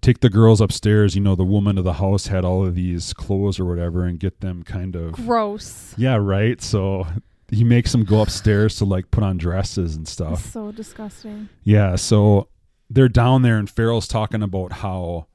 take 0.00 0.20
the 0.20 0.30
girls 0.30 0.60
upstairs 0.60 1.14
you 1.14 1.20
know 1.20 1.34
the 1.34 1.44
woman 1.44 1.78
of 1.78 1.84
the 1.84 1.94
house 1.94 2.26
had 2.26 2.44
all 2.44 2.66
of 2.66 2.74
these 2.74 3.12
clothes 3.12 3.60
or 3.60 3.64
whatever 3.64 4.04
and 4.04 4.18
get 4.18 4.40
them 4.40 4.62
kind 4.64 4.96
of 4.96 5.12
Gross. 5.12 5.94
yeah 5.96 6.16
right 6.16 6.60
so 6.60 7.06
he 7.50 7.62
makes 7.64 7.92
them 7.92 8.04
go 8.04 8.20
upstairs 8.22 8.76
to 8.76 8.84
like 8.84 9.10
put 9.10 9.22
on 9.22 9.36
dresses 9.38 9.94
and 9.94 10.06
That's 10.06 10.12
stuff 10.12 10.44
so 10.50 10.72
disgusting. 10.72 11.48
yeah 11.62 11.94
so 11.96 12.48
they're 12.90 13.08
down 13.08 13.42
there 13.42 13.58
and 13.58 13.70
Farrell's 13.70 14.08
talking 14.08 14.42
about 14.42 14.72
how 14.72 15.26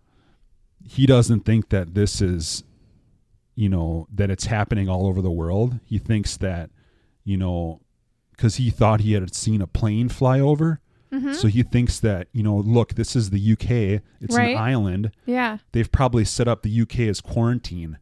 he 0.83 1.05
doesn't 1.05 1.41
think 1.45 1.69
that 1.69 1.93
this 1.93 2.21
is 2.21 2.63
you 3.55 3.69
know 3.69 4.07
that 4.13 4.29
it's 4.29 4.45
happening 4.45 4.89
all 4.89 5.07
over 5.07 5.21
the 5.21 5.31
world 5.31 5.79
he 5.85 5.97
thinks 5.97 6.35
that 6.37 6.69
you 7.23 7.37
know 7.37 7.79
because 8.31 8.55
he 8.57 8.69
thought 8.69 8.99
he 8.99 9.13
had 9.13 9.33
seen 9.33 9.61
a 9.61 9.67
plane 9.67 10.09
fly 10.09 10.39
over 10.39 10.79
hmm 11.19 11.33
so 11.33 11.47
he 11.47 11.63
thinks 11.63 11.99
that, 11.99 12.27
you 12.31 12.43
know, 12.43 12.57
look, 12.57 12.95
this 12.95 13.15
is 13.15 13.29
the 13.29 13.39
UK. 13.53 14.01
It's 14.21 14.35
Right. 14.35 14.55
an 14.55 14.57
island. 14.61 15.11
yeah. 15.25 15.57
They've 15.71 15.91
probably 15.91 16.25
set 16.25 16.47
up 16.47 16.61
the 16.63 16.69
UK 16.81 17.07
as 17.07 17.21
quarantine. 17.21 17.97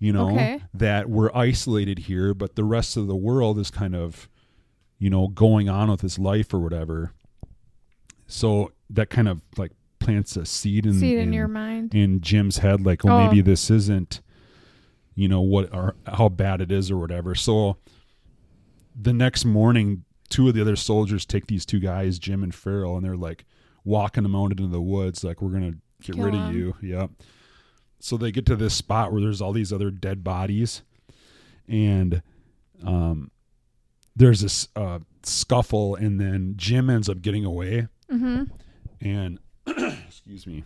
You 0.00 0.12
know, 0.12 0.30
Okay. 0.30 0.62
that 0.74 1.10
we're 1.10 1.30
isolated 1.34 1.98
here, 2.00 2.32
but 2.34 2.54
the 2.54 2.62
rest 2.64 2.96
of 2.96 3.06
the 3.08 3.16
world 3.16 3.58
is 3.58 3.70
kind 3.70 3.96
of, 3.96 4.28
you 4.98 5.10
know, 5.10 5.26
going 5.28 5.68
on 5.68 5.90
with 5.90 6.02
his 6.02 6.18
life 6.20 6.54
or 6.54 6.60
whatever. 6.60 7.12
So 8.26 8.72
that 8.90 9.10
kind 9.10 9.28
of 9.28 9.42
like 9.56 9.72
plants 9.98 10.36
a 10.36 10.44
seed 10.46 10.86
in, 10.86 10.94
See 11.00 11.14
it 11.14 11.18
in 11.18 11.28
in, 11.28 11.32
your 11.32 11.48
mind. 11.48 11.94
in 11.94 12.20
Jim's 12.20 12.58
head, 12.58 12.84
like, 12.86 13.04
oh, 13.04 13.08
Oh. 13.10 13.16
maybe 13.16 13.40
this 13.40 13.70
isn't, 13.70 14.20
you 15.14 15.26
know, 15.28 15.40
what 15.40 15.72
or 15.74 15.96
how 16.06 16.28
bad 16.28 16.60
it 16.60 16.70
is 16.70 16.90
or 16.90 16.98
whatever. 16.98 17.34
So 17.34 17.78
the 18.94 19.12
next 19.12 19.44
morning, 19.44 20.04
two 20.28 20.48
of 20.48 20.54
the 20.54 20.60
other 20.60 20.76
soldiers 20.76 21.24
take 21.24 21.46
these 21.46 21.64
two 21.66 21.80
guys, 21.80 22.18
Jim 22.18 22.42
and 22.42 22.54
Farrell, 22.54 22.96
and 22.96 23.04
they're 23.04 23.16
like 23.16 23.44
walking 23.84 24.22
them 24.22 24.34
out 24.36 24.50
into 24.50 24.66
the 24.66 24.80
woods, 24.80 25.24
like, 25.24 25.40
we're 25.40 25.50
gonna 25.50 25.74
get 26.02 26.16
Kill 26.16 26.24
rid 26.24 26.34
of 26.34 26.54
you. 26.54 26.74
Yep. 26.82 27.10
So 28.00 28.16
they 28.16 28.30
get 28.30 28.46
to 28.46 28.56
this 28.56 28.74
spot 28.74 29.12
where 29.12 29.20
there's 29.20 29.40
all 29.40 29.52
these 29.52 29.72
other 29.72 29.90
dead 29.90 30.22
bodies, 30.22 30.82
and 31.66 32.22
um, 32.84 33.30
there's 34.14 34.40
this 34.40 34.68
uh, 34.76 35.00
scuffle, 35.22 35.94
and 35.96 36.20
then 36.20 36.54
Jim 36.56 36.88
ends 36.90 37.08
up 37.08 37.20
getting 37.22 37.44
away 37.44 37.88
hmm 38.10 38.44
and 39.00 39.38
excuse 39.66 40.46
me 40.46 40.64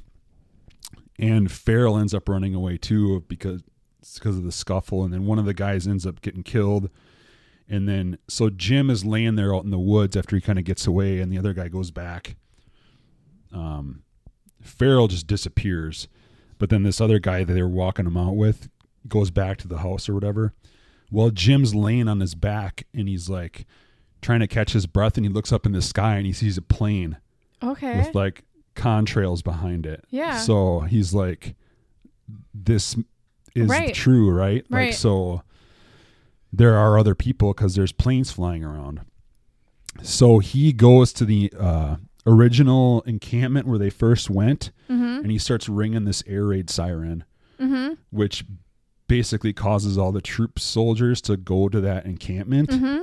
and 1.18 1.50
Farrell 1.50 1.98
ends 1.98 2.14
up 2.14 2.28
running 2.28 2.54
away 2.54 2.76
too 2.78 3.24
because 3.28 3.62
it's 4.00 4.18
because 4.18 4.36
of 4.36 4.44
the 4.44 4.52
scuffle 4.52 5.04
and 5.04 5.12
then 5.12 5.26
one 5.26 5.38
of 5.38 5.44
the 5.44 5.54
guys 5.54 5.86
ends 5.86 6.06
up 6.06 6.20
getting 6.20 6.42
killed 6.42 6.88
and 7.68 7.88
then 7.88 8.18
so 8.28 8.50
Jim 8.50 8.90
is 8.90 9.04
laying 9.04 9.36
there 9.36 9.54
out 9.54 9.64
in 9.64 9.70
the 9.70 9.78
woods 9.78 10.16
after 10.16 10.36
he 10.36 10.42
kind 10.42 10.58
of 10.58 10.64
gets 10.64 10.86
away 10.86 11.20
and 11.20 11.32
the 11.32 11.38
other 11.38 11.52
guy 11.52 11.68
goes 11.68 11.90
back 11.90 12.36
um 13.52 14.02
Farrell 14.60 15.08
just 15.08 15.26
disappears 15.26 16.08
but 16.58 16.70
then 16.70 16.82
this 16.82 17.00
other 17.00 17.18
guy 17.18 17.44
that 17.44 17.52
they 17.52 17.62
were 17.62 17.68
walking 17.68 18.06
him 18.06 18.16
out 18.16 18.36
with 18.36 18.68
goes 19.08 19.30
back 19.30 19.58
to 19.58 19.68
the 19.68 19.78
house 19.78 20.08
or 20.08 20.14
whatever 20.14 20.52
well 21.10 21.30
Jim's 21.30 21.74
laying 21.74 22.08
on 22.08 22.20
his 22.20 22.34
back 22.34 22.86
and 22.94 23.08
he's 23.08 23.28
like 23.28 23.66
trying 24.20 24.40
to 24.40 24.46
catch 24.46 24.72
his 24.72 24.86
breath 24.86 25.16
and 25.16 25.26
he 25.26 25.32
looks 25.32 25.52
up 25.52 25.66
in 25.66 25.72
the 25.72 25.82
sky 25.82 26.16
and 26.16 26.26
he 26.26 26.32
sees 26.32 26.56
a 26.56 26.62
plane 26.62 27.16
Okay. 27.62 27.96
with 27.98 28.14
like 28.14 28.44
contrails 28.74 29.44
behind 29.44 29.84
it. 29.84 30.04
Yeah. 30.10 30.38
So 30.38 30.80
he's 30.80 31.12
like, 31.12 31.54
this 32.54 32.96
is 33.54 33.68
Right. 33.68 33.92
true, 33.94 34.30
right? 34.30 34.64
Like, 34.70 34.78
Right. 34.78 34.94
so 34.94 35.42
there 36.52 36.76
are 36.76 36.98
other 36.98 37.14
people 37.14 37.52
because 37.54 37.74
there's 37.74 37.92
planes 37.92 38.30
flying 38.30 38.62
around. 38.64 39.00
So 40.02 40.38
he 40.38 40.72
goes 40.72 41.12
to 41.14 41.24
the 41.24 41.52
uh, 41.58 41.96
original 42.26 43.02
encampment 43.02 43.66
where 43.66 43.78
they 43.78 43.90
first 43.90 44.30
went 44.30 44.70
hmm 44.88 45.20
and 45.22 45.30
he 45.30 45.38
starts 45.38 45.68
ringing 45.68 46.04
this 46.04 46.22
air 46.26 46.44
raid 46.46 46.70
siren, 46.70 47.24
hmm 47.58 47.92
which 48.10 48.44
basically 49.08 49.52
causes 49.52 49.98
all 49.98 50.10
the 50.12 50.20
troop 50.22 50.58
soldiers 50.58 51.20
to 51.22 51.36
go 51.36 51.68
to 51.68 51.80
that 51.80 52.04
encampment 52.06 52.72
hmm 52.72 53.00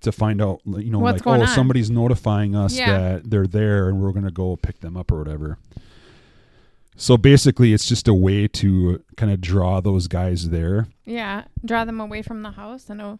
to 0.00 0.10
find 0.10 0.42
out, 0.42 0.60
you 0.66 0.90
know, 0.90 0.98
What's 0.98 1.24
like, 1.24 1.38
oh, 1.38 1.42
on. 1.42 1.46
somebody's 1.46 1.88
notifying 1.88 2.56
us 2.56 2.76
Yeah. 2.76 2.98
that 3.18 3.30
they're 3.30 3.46
there 3.46 3.88
and 3.88 4.00
we're 4.00 4.10
going 4.10 4.24
to 4.24 4.32
go 4.32 4.56
pick 4.56 4.80
them 4.80 4.96
up 4.96 5.12
or 5.12 5.18
whatever. 5.18 5.58
So 6.96 7.16
basically, 7.16 7.72
it's 7.72 7.86
just 7.86 8.06
a 8.06 8.14
way 8.14 8.46
to 8.48 9.02
kind 9.16 9.32
of 9.32 9.40
draw 9.40 9.80
those 9.80 10.08
guys 10.08 10.50
there. 10.50 10.88
Yeah. 11.04 11.44
Draw 11.64 11.84
them 11.84 12.00
away 12.00 12.22
from 12.22 12.42
the 12.42 12.52
house. 12.52 12.88
Know. 12.88 13.18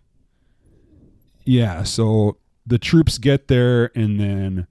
Yeah. 1.45 1.83
So 1.83 2.39
the 2.67 2.79
troops 2.79 3.19
get 3.19 3.49
there 3.49 3.91
and 3.97 4.21
then 4.21 4.67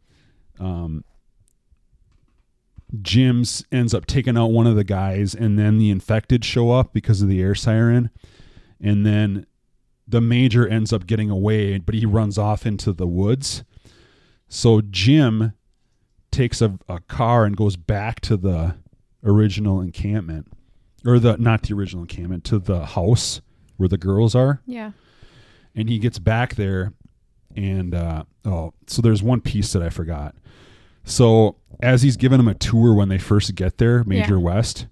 um, 0.59 1.03
Jim's 3.01 3.65
ends 3.71 3.93
up 3.93 4.05
taking 4.05 4.37
out 4.37 4.51
one 4.51 4.67
of 4.67 4.75
the 4.75 4.83
guys 4.83 5.33
and 5.33 5.57
then 5.57 5.77
the 5.77 5.89
infected 5.89 6.45
show 6.45 6.71
up 6.71 6.93
because 6.93 7.21
of 7.21 7.27
the 7.27 7.41
air 7.41 7.55
siren. 7.55 8.09
And 8.79 9.05
then 9.05 9.45
the 10.07 10.21
major 10.21 10.67
ends 10.67 10.91
up 10.91 11.07
getting 11.07 11.29
away, 11.29 11.77
but 11.79 11.95
he 11.95 12.05
runs 12.05 12.37
off 12.37 12.65
into 12.65 12.91
the 12.91 13.07
woods. 13.07 13.63
So 14.47 14.81
Jim 14.81 15.53
takes 16.31 16.61
a, 16.61 16.77
a 16.87 16.99
car 17.01 17.45
and 17.45 17.55
goes 17.55 17.75
back 17.75 18.19
to 18.21 18.37
the 18.37 18.75
original 19.23 19.81
encampment, 19.81 20.47
or 21.05 21.19
the 21.19 21.37
not 21.37 21.63
the 21.63 21.73
original 21.73 22.03
encampment, 22.03 22.43
to 22.45 22.59
the 22.59 22.85
house 22.85 23.41
where 23.77 23.89
the 23.89 23.97
girls 23.97 24.35
are. 24.35 24.61
Yeah. 24.65 24.91
And 25.75 25.89
he 25.89 25.99
gets 25.99 26.19
back 26.19 26.55
there, 26.55 26.93
and 27.55 27.95
uh, 27.95 28.23
oh, 28.45 28.73
so 28.87 29.01
there's 29.01 29.23
one 29.23 29.41
piece 29.41 29.71
that 29.73 29.81
I 29.81 29.89
forgot. 29.89 30.35
So 31.03 31.55
as 31.81 32.01
he's 32.01 32.17
giving 32.17 32.37
them 32.37 32.47
a 32.47 32.53
tour 32.53 32.93
when 32.93 33.09
they 33.09 33.17
first 33.17 33.55
get 33.55 33.77
there, 33.77 34.03
Major 34.03 34.35
Yeah. 34.35 34.41
West, 34.41 34.87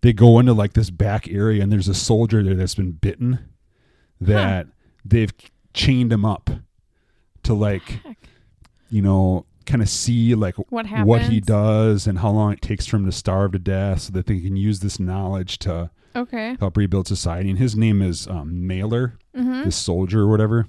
they 0.00 0.12
go 0.12 0.38
into 0.38 0.52
like 0.54 0.72
this 0.72 0.90
back 0.90 1.28
area, 1.28 1.62
and 1.62 1.70
there's 1.70 1.88
a 1.88 1.94
soldier 1.94 2.42
there 2.42 2.54
that's 2.54 2.74
been 2.74 2.92
bitten 2.92 3.38
that 4.20 4.66
they've 5.04 5.32
chained 5.74 6.12
him 6.12 6.24
up 6.24 6.50
to 7.44 7.54
like 7.54 7.82
Heck. 8.04 8.18
you 8.90 9.02
know 9.02 9.46
kind 9.62 9.80
of 9.82 9.88
see 9.88 10.34
like 10.34 10.54
What 10.70 10.86
happens? 10.86 11.06
what 11.08 11.22
he 11.22 11.40
does 11.40 12.06
and 12.06 12.18
how 12.18 12.30
long 12.30 12.52
it 12.52 12.60
takes 12.62 12.86
for 12.86 12.96
him 12.96 13.06
to 13.06 13.12
starve 13.12 13.52
to 13.52 13.58
death 13.58 14.02
so 14.02 14.12
that 14.12 14.26
they 14.26 14.40
can 14.40 14.56
use 14.56 14.80
this 14.80 14.98
knowledge 15.00 15.58
to 15.60 15.90
Okay. 16.14 16.56
help 16.60 16.76
rebuild 16.76 17.06
society 17.08 17.48
and 17.50 17.58
his 17.58 17.74
name 17.76 18.02
is 18.02 18.26
um, 18.28 18.66
Mailer 18.66 19.18
hmm 19.34 19.64
this 19.64 19.76
soldier 19.76 20.20
or 20.22 20.28
whatever 20.28 20.66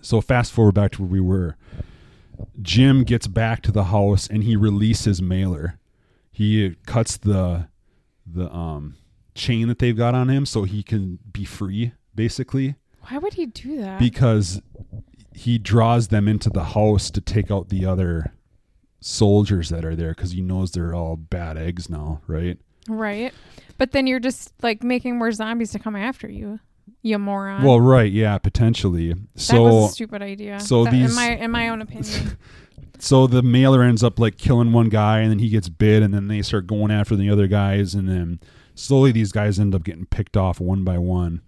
so 0.00 0.20
fast 0.20 0.52
forward 0.52 0.72
back 0.74 0.92
to 0.92 1.02
where 1.02 1.10
we 1.10 1.20
were 1.20 1.56
Jim 2.62 3.04
gets 3.04 3.26
back 3.26 3.62
to 3.62 3.72
the 3.72 3.84
house 3.84 4.26
and 4.26 4.44
he 4.44 4.56
releases 4.56 5.20
Mailer 5.20 5.78
he 6.32 6.76
cuts 6.86 7.16
the 7.18 7.68
the 8.26 8.50
um 8.54 8.94
chain 9.34 9.68
that 9.68 9.78
they've 9.78 9.96
got 9.96 10.14
on 10.14 10.28
him 10.28 10.46
so 10.46 10.64
he 10.64 10.82
can 10.82 11.18
be 11.32 11.44
free 11.44 11.92
basically 12.14 12.76
Why 13.08 13.18
would 13.18 13.34
he 13.34 13.46
do 13.46 13.78
that? 13.78 13.98
because 13.98 14.60
he 15.40 15.56
draws 15.58 16.08
them 16.08 16.28
into 16.28 16.50
the 16.50 16.64
house 16.64 17.10
to 17.10 17.20
take 17.20 17.50
out 17.50 17.68
the 17.70 17.86
other 17.86 18.34
soldiers 19.00 19.70
that 19.70 19.84
are 19.84 19.96
there 19.96 20.10
because 20.14 20.32
he 20.32 20.40
knows 20.42 20.72
they're 20.72 20.94
all 20.94 21.16
bad 21.16 21.56
eggs 21.56 21.88
now, 21.88 22.20
right? 22.26 22.58
right. 22.88 23.32
But 23.78 23.92
then 23.92 24.06
you're 24.06 24.20
just 24.20 24.52
like 24.62 24.82
making 24.82 25.16
more 25.18 25.32
zombies 25.32 25.70
to 25.72 25.78
come 25.78 25.96
after 25.96 26.28
you. 26.28 26.60
You 27.02 27.18
moron. 27.18 27.62
Well, 27.62 27.80
right, 27.80 28.12
yeah, 28.12 28.36
potentially. 28.36 29.14
that 29.14 29.18
was 29.34 29.42
So, 29.44 29.84
a 29.86 29.88
stupid 29.88 30.20
idea. 30.20 30.60
so 30.60 30.84
That- 30.84 30.92
these- 30.92 31.10
in 31.10 31.16
my 31.16 31.30
in 31.36 31.50
my 31.50 31.68
own 31.70 31.80
opinion. 31.80 32.36
so 32.98 33.26
the 33.26 33.42
mailer 33.42 33.82
ends 33.82 34.02
up 34.04 34.18
like 34.18 34.36
killing 34.36 34.72
one 34.72 34.90
guy, 34.90 35.20
and 35.20 35.30
then 35.30 35.38
he 35.38 35.48
gets 35.48 35.70
bit, 35.70 36.02
and 36.02 36.12
then 36.12 36.28
they 36.28 36.42
start 36.42 36.66
going 36.66 36.90
after 36.90 37.16
the 37.16 37.30
other 37.30 37.46
guys, 37.46 37.94
and 37.94 38.06
then 38.08 38.40
slowly 38.74 39.12
these 39.12 39.32
guys 39.32 39.58
end 39.58 39.74
up 39.74 39.84
getting 39.84 40.04
picked 40.04 40.36
off 40.36 40.60
one 40.60 40.84
by 40.84 40.98
one, 40.98 41.40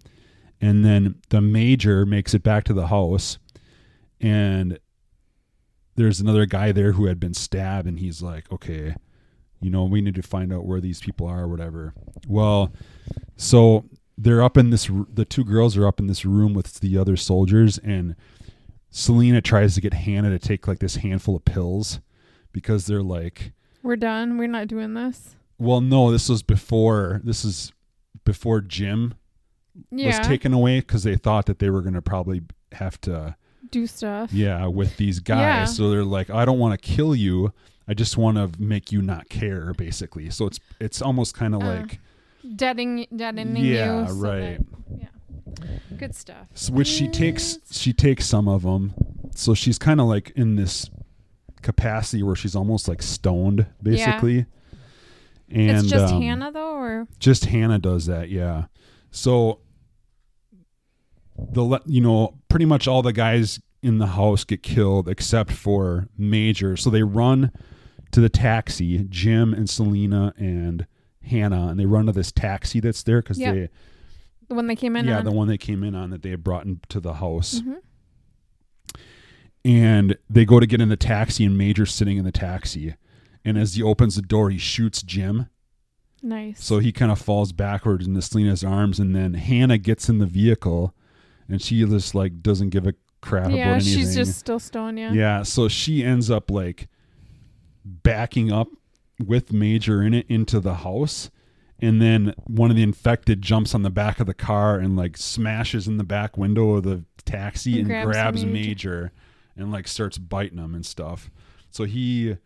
and 0.63 0.83
then 0.83 1.17
the 1.29 1.43
major 1.43 2.07
makes 2.07 2.33
it 2.33 2.43
back 2.43 2.65
to 2.65 2.73
the 2.73 2.87
house, 2.87 3.37
and 4.23 4.79
there's 5.97 6.21
another 6.21 6.47
guy 6.47 6.73
there 6.73 6.93
who 6.93 7.07
had 7.07 7.21
been 7.21 7.35
stabbed, 7.35 7.87
and 7.87 7.99
he's 7.99 8.23
like, 8.23 8.51
okay, 8.51 8.95
you 9.61 9.71
know, 9.71 9.85
we 9.85 10.01
need 10.01 10.15
to 10.15 10.23
find 10.23 10.53
out 10.53 10.65
where 10.65 10.81
these 10.81 11.01
people 11.01 11.27
are, 11.27 11.43
or 11.43 11.49
whatever. 11.49 11.93
Well, 12.27 12.73
so 13.37 13.85
they're 14.17 14.43
up 14.43 14.57
in 14.57 14.71
this. 14.71 14.89
The 15.13 15.25
two 15.25 15.45
girls 15.45 15.77
are 15.77 15.87
up 15.87 16.01
in 16.01 16.07
this 16.07 16.25
room 16.25 16.55
with 16.55 16.81
the 16.81 16.97
other 16.97 17.17
soldiers, 17.17 17.79
and 17.79 18.17
Selena 18.91 19.41
tries 19.41 19.75
to 19.75 19.81
get 19.81 19.95
Hannah 19.95 20.31
to 20.31 20.39
take 20.39 20.67
like 20.67 20.79
this 20.79 20.97
handful 20.97 21.37
of 21.37 21.45
pills 21.45 22.01
because 22.53 22.87
they're 22.87 23.03
like, 23.03 23.53
We're 23.83 23.97
done. 23.97 24.39
We're 24.39 24.49
not 24.49 24.69
doing 24.69 24.95
this. 24.95 25.37
well, 25.59 25.81
no, 25.81 26.11
this 26.11 26.29
was 26.29 26.43
before. 26.43 27.21
This 27.25 27.45
is 27.45 27.73
before 28.25 28.61
Jim 28.61 29.15
Yeah. 29.91 30.07
was 30.09 30.27
taken 30.27 30.53
away 30.53 30.81
because 30.81 31.03
they 31.05 31.17
thought 31.17 31.47
that 31.47 31.59
they 31.59 31.71
were 31.71 31.83
going 31.83 31.95
to 31.95 32.03
probably 32.03 32.43
have 32.73 33.01
to, 33.03 33.37
do 33.71 33.87
stuff. 33.87 34.33
yeah, 34.33 34.67
with 34.67 34.97
these 34.97 35.19
guys. 35.21 35.39
Yeah. 35.41 35.65
So 35.67 35.91
they're 35.91 36.05
like, 36.05 36.31
I 36.31 36.45
don't 36.45 36.59
want 36.59 36.81
to 36.81 36.87
kill 36.95 37.15
you. 37.15 37.53
I 37.89 37.95
just 37.95 38.17
want 38.17 38.37
to 38.37 38.51
make 38.63 38.93
you 38.93 39.03
not 39.03 39.29
care, 39.29 39.73
basically. 39.75 40.31
So 40.31 40.47
it's 40.47 40.61
it's 40.81 41.03
almost 41.03 41.35
kind 41.35 41.55
of 41.55 41.63
Uh, 41.63 41.67
like, 41.67 42.01
Deadening, 42.57 43.07
deadening 43.15 43.65
yeah, 43.65 44.01
you. 44.03 44.09
so 44.09 44.15
right. 44.15 44.59
that- 44.59 44.67
yeah. 45.01 45.97
Good 45.97 46.15
stuff. 46.15 46.47
S- 46.55 46.71
which 46.71 46.89
she 46.89 47.07
takes 47.09 47.59
she 47.71 47.93
takes 47.93 48.27
some 48.27 48.49
of 48.49 48.63
them 48.63 48.95
so 49.35 49.55
she's 49.55 49.79
kind 49.79 50.01
of 50.01 50.07
like 50.07 50.31
in 50.37 50.57
this 50.57 50.91
capacity 51.63 52.23
where 52.23 52.35
she's 52.37 52.57
almost 52.57 52.89
like 52.89 53.01
stoned 53.03 53.67
basically 53.83 54.47
Yeah. 55.49 55.61
and 55.61 55.79
it's 55.79 55.89
just 55.89 56.13
um, 56.13 56.21
Hannah 56.21 56.51
though, 56.53 56.75
or 56.75 57.07
just 57.21 57.45
hannah 57.47 57.79
does 57.79 58.07
that 58.07 58.29
yeah 58.31 58.65
so 59.11 59.61
the 61.39 61.63
le- 61.63 61.81
you 61.87 62.01
know 62.01 62.35
pretty 62.53 62.65
much 62.67 62.87
all 62.87 63.03
the 63.03 63.13
guys 63.13 63.61
in 63.83 63.99
the 63.99 64.07
house 64.09 64.45
get 64.45 64.63
killed 64.63 65.09
except 65.09 65.51
for 65.51 66.07
major 66.17 66.77
so 66.77 66.89
they 66.91 67.03
run 67.03 67.51
to 68.11 68.21
the 68.21 68.29
taxi 68.29 69.05
jim 69.09 69.53
and 69.55 69.69
selena 69.71 70.33
and 70.37 70.87
hannah 71.25 71.69
and 71.69 71.81
they 71.81 71.87
run 71.87 72.07
to 72.07 72.13
this 72.13 72.31
taxi 72.31 72.79
that's 72.79 73.03
there 73.05 73.23
because 73.23 73.39
Yep. 73.39 73.55
they 73.55 73.69
the 74.49 74.55
one 74.55 74.67
they 74.67 74.77
came 74.77 74.97
in 74.97 75.07
yeah 75.07 75.19
on? 75.19 75.25
the 75.25 75.33
one 75.33 75.49
they 75.49 75.57
came 75.59 75.83
in 75.83 75.95
on 75.95 76.11
that 76.11 76.23
they 76.23 76.31
had 76.31 76.45
brought 76.45 76.67
into 76.67 77.01
the 77.01 77.15
house 77.15 77.61
Mhm. 77.61 77.77
and 79.65 80.17
they 80.29 80.45
go 80.45 80.61
to 80.61 80.67
get 80.67 80.81
in 80.81 80.89
the 80.89 80.97
taxi 80.97 81.45
and 81.45 81.57
major's 81.57 81.93
sitting 81.93 82.19
in 82.19 82.25
the 82.25 82.33
taxi 82.33 82.95
and 83.45 83.57
as 83.59 83.75
he 83.75 83.83
opens 83.83 84.15
the 84.17 84.23
door 84.23 84.51
he 84.51 84.59
shoots 84.59 85.03
jim 85.03 85.47
Nice. 86.23 86.63
so 86.63 86.79
he 86.79 86.93
kind 86.93 87.11
of 87.11 87.19
falls 87.19 87.53
backwards 87.53 88.07
into 88.07 88.21
selena's 88.23 88.63
arms 88.63 88.99
and 89.01 89.15
then 89.17 89.35
hannah 89.35 89.79
gets 89.79 90.09
in 90.09 90.19
the 90.19 90.27
vehicle 90.27 90.95
and 91.53 91.63
she 91.63 91.85
just 91.85 92.15
like 92.15 92.43
doesn't 92.43 92.71
give 92.71 92.87
a 92.87 92.95
crap 93.21 93.51
yeah, 93.53 93.57
about 93.57 93.73
anything 93.75 93.93
Yeah, 93.93 93.99
she's 93.99 94.15
just 94.17 94.39
still 94.39 94.59
stoned. 94.59 94.99
Yeah. 94.99 95.13
yeah 95.13 95.43
so 95.45 95.69
she 95.69 96.03
ends 96.03 96.31
up 96.31 96.51
like 96.51 96.89
backing 97.85 98.51
up 98.53 98.69
with 99.25 99.53
major 99.53 100.03
in 100.03 100.15
it 100.15 100.27
into 100.29 100.59
the 100.61 100.75
house 100.77 101.31
and 101.79 102.01
then 102.01 102.33
one 102.47 102.71
of 102.71 102.77
the 102.77 102.83
infected 102.83 103.43
jumps 103.43 103.75
on 103.75 103.83
the 103.83 103.91
back 103.91 104.21
of 104.21 104.27
the 104.27 104.35
car 104.35 104.79
and 104.79 104.97
like 104.97 105.17
smashes 105.17 105.87
in 105.89 105.97
the 105.97 106.05
back 106.05 106.37
window 106.37 106.73
of 106.75 106.83
the 106.85 107.05
taxi 107.25 107.81
And 107.81 107.91
and 107.91 108.05
grabs 108.05 108.41
grabs, 108.43 108.45
Major. 108.45 108.53
major. 108.53 109.13
and 109.57 109.71
like 109.73 109.87
starts 109.89 110.19
biting 110.19 110.59
him 110.59 110.75
and 110.75 110.85
stuff 110.87 111.31
so 111.71 111.85
he 111.85 112.37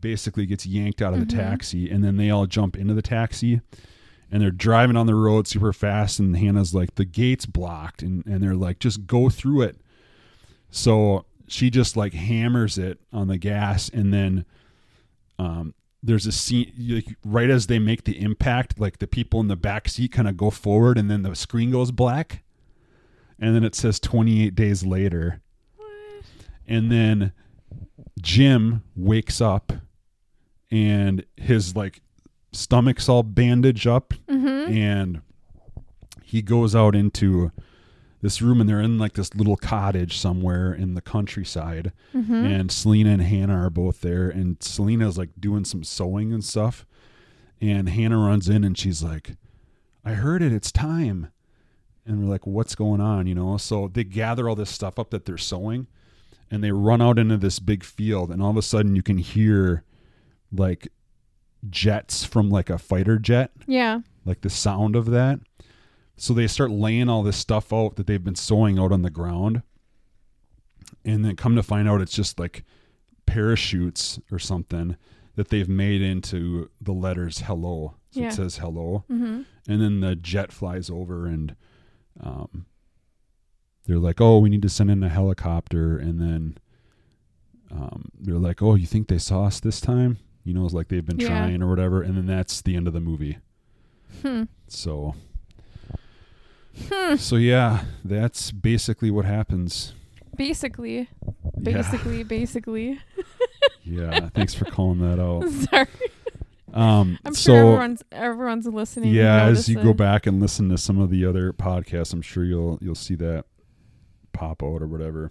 basically 0.00 0.46
gets 0.46 0.66
yanked 0.66 1.00
out 1.02 1.14
of 1.14 1.20
the 1.20 1.26
Mhm. 1.26 1.36
taxi 1.38 1.90
and 1.90 2.02
then 2.04 2.16
they 2.16 2.30
all 2.30 2.46
jump 2.46 2.76
into 2.76 2.94
the 2.94 3.02
taxi 3.02 3.60
and 4.30 4.42
they're 4.42 4.50
driving 4.50 4.96
on 4.96 5.06
the 5.06 5.14
road 5.14 5.46
super 5.46 5.72
fast 5.72 6.18
and 6.18 6.36
hannah's 6.36 6.74
like 6.74 6.94
the 6.96 7.04
gate's 7.04 7.46
blocked 7.46 8.02
and, 8.02 8.24
and 8.26 8.42
they're 8.42 8.54
like 8.54 8.78
just 8.78 9.06
go 9.06 9.28
through 9.28 9.62
it. 9.62 9.76
So 10.70 11.26
she 11.48 11.70
just 11.70 11.96
like 11.96 12.12
hammers 12.12 12.76
it 12.76 12.98
on 13.12 13.28
the 13.28 13.38
gas 13.38 13.88
and 13.88 14.12
then 14.12 14.44
um 15.38 15.74
there's 16.02 16.26
a 16.26 16.32
scene 16.32 16.72
like, 16.78 17.16
right 17.24 17.50
as 17.50 17.66
they 17.66 17.78
make 17.78 18.04
the 18.04 18.20
impact 18.20 18.78
like 18.78 18.98
the 18.98 19.06
people 19.06 19.40
in 19.40 19.48
the 19.48 19.56
back 19.56 19.88
seat 19.88 20.12
kind 20.12 20.28
of 20.28 20.36
go 20.36 20.50
forward 20.50 20.98
and 20.98 21.10
then 21.10 21.22
the 21.22 21.34
screen 21.34 21.70
goes 21.70 21.90
black 21.90 22.42
and 23.38 23.54
then 23.54 23.64
it 23.64 23.74
says 23.74 24.00
28 24.00 24.54
days 24.54 24.84
later. 24.84 25.42
And 26.68 26.90
then 26.90 27.32
jim 28.20 28.82
wakes 28.96 29.40
up 29.40 29.72
and 30.70 31.24
his 31.36 31.76
like 31.76 32.00
stomach's 32.52 33.08
all 33.08 33.22
bandaged 33.22 33.86
up 33.86 34.14
Mm-hmm. 34.28 34.72
and 34.72 35.20
he 36.22 36.42
goes 36.42 36.74
out 36.74 36.94
into 36.96 37.52
this 38.22 38.42
room 38.42 38.60
and 38.60 38.68
they're 38.68 38.80
in 38.80 38.98
like 38.98 39.12
this 39.12 39.34
little 39.34 39.56
cottage 39.56 40.18
somewhere 40.18 40.72
in 40.74 40.94
the 40.94 41.00
countryside. 41.00 41.92
Mm-hmm. 42.14 42.34
and 42.34 42.72
Selena 42.72 43.10
and 43.10 43.22
Hannah 43.22 43.64
are 43.66 43.70
both 43.70 44.00
there 44.00 44.28
and 44.28 44.56
Selena's 44.62 45.16
like 45.18 45.30
doing 45.38 45.64
some 45.64 45.84
sewing 45.84 46.32
and 46.32 46.44
stuff. 46.44 46.84
And 47.60 47.88
Hannah 47.88 48.18
runs 48.18 48.48
in 48.48 48.64
and 48.64 48.76
she's 48.76 49.02
like 49.02 49.36
I 50.04 50.12
heard 50.12 50.42
it. 50.42 50.52
It's 50.52 50.70
time. 50.72 51.28
And 52.06 52.20
we're 52.22 52.30
like 52.30 52.46
what's 52.46 52.74
going 52.74 53.00
on? 53.00 53.26
You 53.26 53.34
know? 53.34 53.56
So 53.58 53.88
they 53.92 54.04
gather 54.04 54.48
all 54.48 54.56
this 54.56 54.70
stuff 54.70 54.98
up 54.98 55.10
that 55.10 55.24
they're 55.26 55.38
sewing 55.38 55.86
and 56.50 56.62
they 56.64 56.72
run 56.72 57.00
out 57.02 57.18
into 57.18 57.36
this 57.36 57.58
big 57.60 57.84
field 57.84 58.30
and 58.30 58.42
all 58.42 58.50
of 58.50 58.56
a 58.56 58.62
sudden 58.62 58.96
you 58.96 59.02
can 59.02 59.18
hear 59.18 59.84
like 60.52 60.88
jets 61.70 62.24
from 62.24 62.50
like 62.50 62.70
a 62.70 62.78
fighter 62.78 63.18
jet 63.18 63.50
Yeah. 63.66 64.00
like 64.24 64.40
the 64.42 64.50
sound 64.50 64.96
of 64.96 65.06
that. 65.06 65.40
So 66.16 66.32
they 66.32 66.46
start 66.46 66.70
laying 66.70 67.08
all 67.08 67.22
this 67.22 67.36
stuff 67.36 67.72
out 67.72 67.96
that 67.96 68.06
they've 68.06 68.22
been 68.24 68.34
sewing 68.36 68.78
out 68.78 68.92
on 68.92 69.02
the 69.02 69.10
ground. 69.10 69.62
And 71.04 71.24
then 71.24 71.36
come 71.36 71.56
to 71.56 71.62
find 71.62 71.88
out 71.88 72.00
it's 72.00 72.14
just 72.14 72.38
like 72.38 72.64
parachutes 73.26 74.18
or 74.30 74.38
something 74.38 74.96
that 75.34 75.48
they've 75.48 75.68
made 75.68 76.00
into 76.00 76.70
the 76.80 76.92
letters 76.92 77.40
hello. 77.40 77.94
So 78.10 78.20
Yeah. 78.20 78.28
it 78.28 78.32
says 78.34 78.56
hello. 78.58 79.04
Mm-hmm. 79.10 79.42
And 79.68 79.80
then 79.82 80.00
the 80.00 80.16
jet 80.16 80.52
flies 80.52 80.88
over 80.88 81.26
and 81.26 81.54
um, 82.20 82.66
they're 83.86 83.98
like, 83.98 84.20
oh, 84.20 84.38
we 84.38 84.48
need 84.48 84.62
to 84.62 84.68
send 84.68 84.90
in 84.90 85.02
a 85.02 85.08
helicopter. 85.08 85.98
And 85.98 86.20
then 86.20 86.58
um, 87.70 88.10
they're 88.18 88.38
like, 88.38 88.62
oh, 88.62 88.74
you 88.74 88.86
think 88.86 89.08
they 89.08 89.18
saw 89.18 89.44
us 89.44 89.60
this 89.60 89.80
time? 89.80 90.18
You 90.46 90.54
know, 90.54 90.64
it's 90.64 90.72
like 90.74 90.88
they've 90.88 91.04
been 91.04 91.18
Yeah. 91.18 91.26
trying 91.28 91.60
or 91.62 91.68
whatever. 91.68 92.02
And 92.02 92.16
then 92.16 92.26
that's 92.26 92.62
the 92.62 92.76
end 92.76 92.86
of 92.86 92.92
the 92.94 93.00
movie. 93.00 93.38
Hmm. 94.22 94.44
So, 94.68 95.14
Hmm. 96.88 97.16
so 97.16 97.36
yeah, 97.36 97.84
that's 98.04 98.52
basically 98.52 99.10
what 99.10 99.24
happens. 99.24 99.94
Basically, 100.36 100.98
Yeah. 100.98 101.62
basically, 101.62 102.22
basically. 102.22 103.00
Yeah. 103.88 104.30
Thanks 104.34 104.52
for 104.52 104.64
calling 104.64 104.98
that 104.98 105.20
out. 105.20 105.48
Sorry. 105.70 105.86
Um, 106.74 107.18
I'm 107.24 107.34
so 107.34 107.52
sure 107.52 107.56
everyone's 107.68 108.02
everyone's 108.10 108.66
listening. 108.66 109.14
yeah, 109.14 109.44
as 109.44 109.68
you 109.68 109.76
go 109.80 109.94
back 109.94 110.26
and 110.26 110.40
listen 110.40 110.68
to 110.70 110.76
some 110.76 110.98
of 110.98 111.08
the 111.08 111.24
other 111.24 111.52
podcasts, 111.52 112.12
I'm 112.12 112.20
sure 112.20 112.44
you'll 112.44 112.78
you'll 112.82 112.96
see 112.96 113.14
that 113.14 113.44
pop 114.32 114.62
out 114.64 114.82
or 114.82 114.88
whatever. 114.88 115.30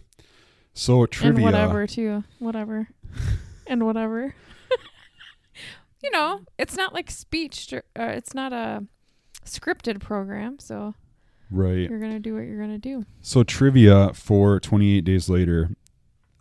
So 0.73 1.05
trivia, 1.05 1.35
and 1.35 1.43
whatever 1.43 1.85
too, 1.85 2.23
whatever, 2.39 2.87
and 3.67 3.85
whatever. 3.85 4.33
You 6.05 6.11
know, 6.11 6.41
it's 6.59 6.75
not 6.77 6.93
like 6.93 7.09
speech. 7.11 7.73
or- 7.73 7.83
Uh, 7.99 8.11
it's 8.15 8.33
not 8.33 8.53
a 8.53 8.85
scripted 9.45 9.99
program, 9.99 10.57
so 10.59 10.93
Right. 11.51 11.89
you're 11.89 11.99
gonna 11.99 12.19
do 12.19 12.35
what 12.35 12.41
you're 12.45 12.59
gonna 12.59 12.77
do. 12.77 13.05
So 13.21 13.43
trivia 13.43 14.11
for 14.13 14.59
28 14.59 15.03
days 15.05 15.29
later, 15.29 15.71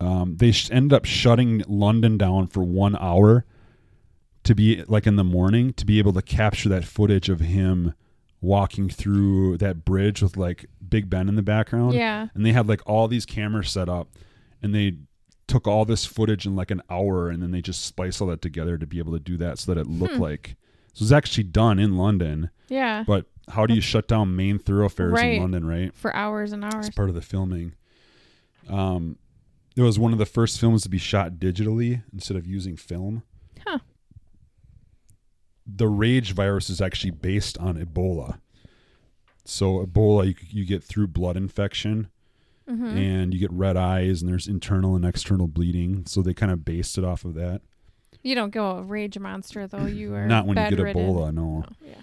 um, 0.01 0.37
they 0.37 0.51
sh- 0.53 0.71
ended 0.71 0.93
up 0.93 1.05
shutting 1.05 1.63
London 1.69 2.19
down 2.19 2.47
for 2.47 2.63
one 2.63 2.97
hour 2.97 3.45
to 4.45 4.55
be 4.55 4.83
like 4.89 5.07
in 5.07 5.17
the 5.17 5.25
morning 5.25 5.73
to 5.75 5.87
be 5.87 5.99
able 5.99 6.13
to 6.13 6.23
capture 6.23 6.69
that 6.69 6.85
footage 6.85 7.29
of 7.29 7.41
him 7.41 7.95
walking 8.43 8.89
through 8.91 9.57
that 9.57 9.85
bridge 9.87 10.21
with 10.23 10.37
like 10.37 10.67
Big 10.87 11.09
Ben 11.09 11.29
in 11.29 11.35
the 11.35 11.43
background. 11.43 11.95
Yeah. 11.95 12.29
And 12.35 12.45
they 12.45 12.53
had 12.53 12.69
like 12.69 12.83
all 12.85 13.09
these 13.09 13.25
cameras 13.25 13.71
set 13.71 13.89
up, 13.89 14.09
and 14.63 14.75
they 14.75 14.97
took 15.47 15.67
all 15.69 15.85
this 15.85 16.05
footage 16.07 16.47
in 16.47 16.57
like 16.57 16.71
an 16.71 16.83
hour, 16.91 17.29
and 17.29 17.43
then 17.43 17.51
they 17.51 17.61
just 17.61 17.85
spliced 17.85 18.21
all 18.21 18.29
that 18.29 18.41
together 18.43 18.79
to 18.79 18.87
be 18.87 18.99
able 18.99 19.13
to 19.13 19.19
do 19.21 19.37
that 19.37 19.59
so 19.59 19.73
that 19.75 19.81
it 19.81 19.87
looked 19.87 20.15
Hmm. 20.17 20.23
like. 20.23 20.57
So 20.95 21.03
it 21.03 21.07
was 21.07 21.13
actually 21.13 21.45
done 21.45 21.79
in 21.79 21.97
London, 21.97 22.51
Yeah. 22.69 23.05
but 23.07 23.27
how 23.49 23.67
do 23.67 23.75
you 23.75 23.81
shut 23.81 24.07
down 24.09 24.37
main 24.37 24.59
thoroughfares 24.59 25.13
Right. 25.13 25.35
in 25.35 25.43
London, 25.43 25.67
right? 25.67 25.95
For 25.95 26.15
hours 26.15 26.53
and 26.53 26.65
hours. 26.65 26.87
It's 26.87 26.97
part 26.97 27.09
of 27.09 27.15
the 27.15 27.21
filming. 27.21 27.75
Um, 28.69 29.19
it 29.77 29.83
was 29.83 29.99
one 29.99 30.13
of 30.13 30.19
the 30.19 30.25
first 30.27 30.59
films 30.61 30.83
to 30.85 30.89
be 30.89 30.99
shot 30.99 31.35
digitally 31.35 32.03
instead 32.13 32.37
of 32.37 32.47
using 32.47 32.77
film. 32.77 33.23
Huh. 33.67 33.81
The 35.67 35.89
rage 35.89 36.33
virus 36.33 36.69
is 36.71 36.81
actually 36.81 37.11
based 37.11 37.57
on 37.59 37.77
Ebola. 37.77 38.39
So 39.45 39.85
Ebola, 39.85 40.27
you, 40.29 40.35
you 40.49 40.65
get 40.65 40.83
through 40.85 41.09
blood 41.09 41.37
infection, 41.37 42.09
Mm-hmm. 42.69 42.97
and 42.97 43.35
you 43.35 43.41
get 43.41 43.53
red 43.53 43.77
eyes, 43.77 44.23
and 44.23 44.31
there's 44.31 44.49
internal 44.49 44.97
and 44.97 45.05
external 45.05 45.47
bleeding. 45.47 46.07
So 46.07 46.23
they 46.23 46.33
kind 46.33 46.51
of 46.51 46.65
based 46.65 46.97
it 46.97 47.05
off 47.05 47.25
of 47.25 47.35
that. 47.35 47.61
You 48.23 48.35
don't 48.35 48.51
go 48.51 48.79
a 48.79 48.83
rage 48.83 49.19
monster 49.19 49.67
though. 49.67 49.85
You 49.87 50.15
are 50.15 50.27
Not 50.27 50.47
when 50.47 50.57
you 50.57 50.77
get. 50.77 50.79
Ebola, 50.79 51.33
no. 51.33 51.65
Oh, 51.69 51.73
yeah. 51.85 51.95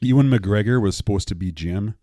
Ewan 0.00 0.28
McGregor 0.28 0.80
was 0.80 0.96
supposed 0.96 1.28
to 1.28 1.34
be 1.34 1.52
Jim, 1.52 1.94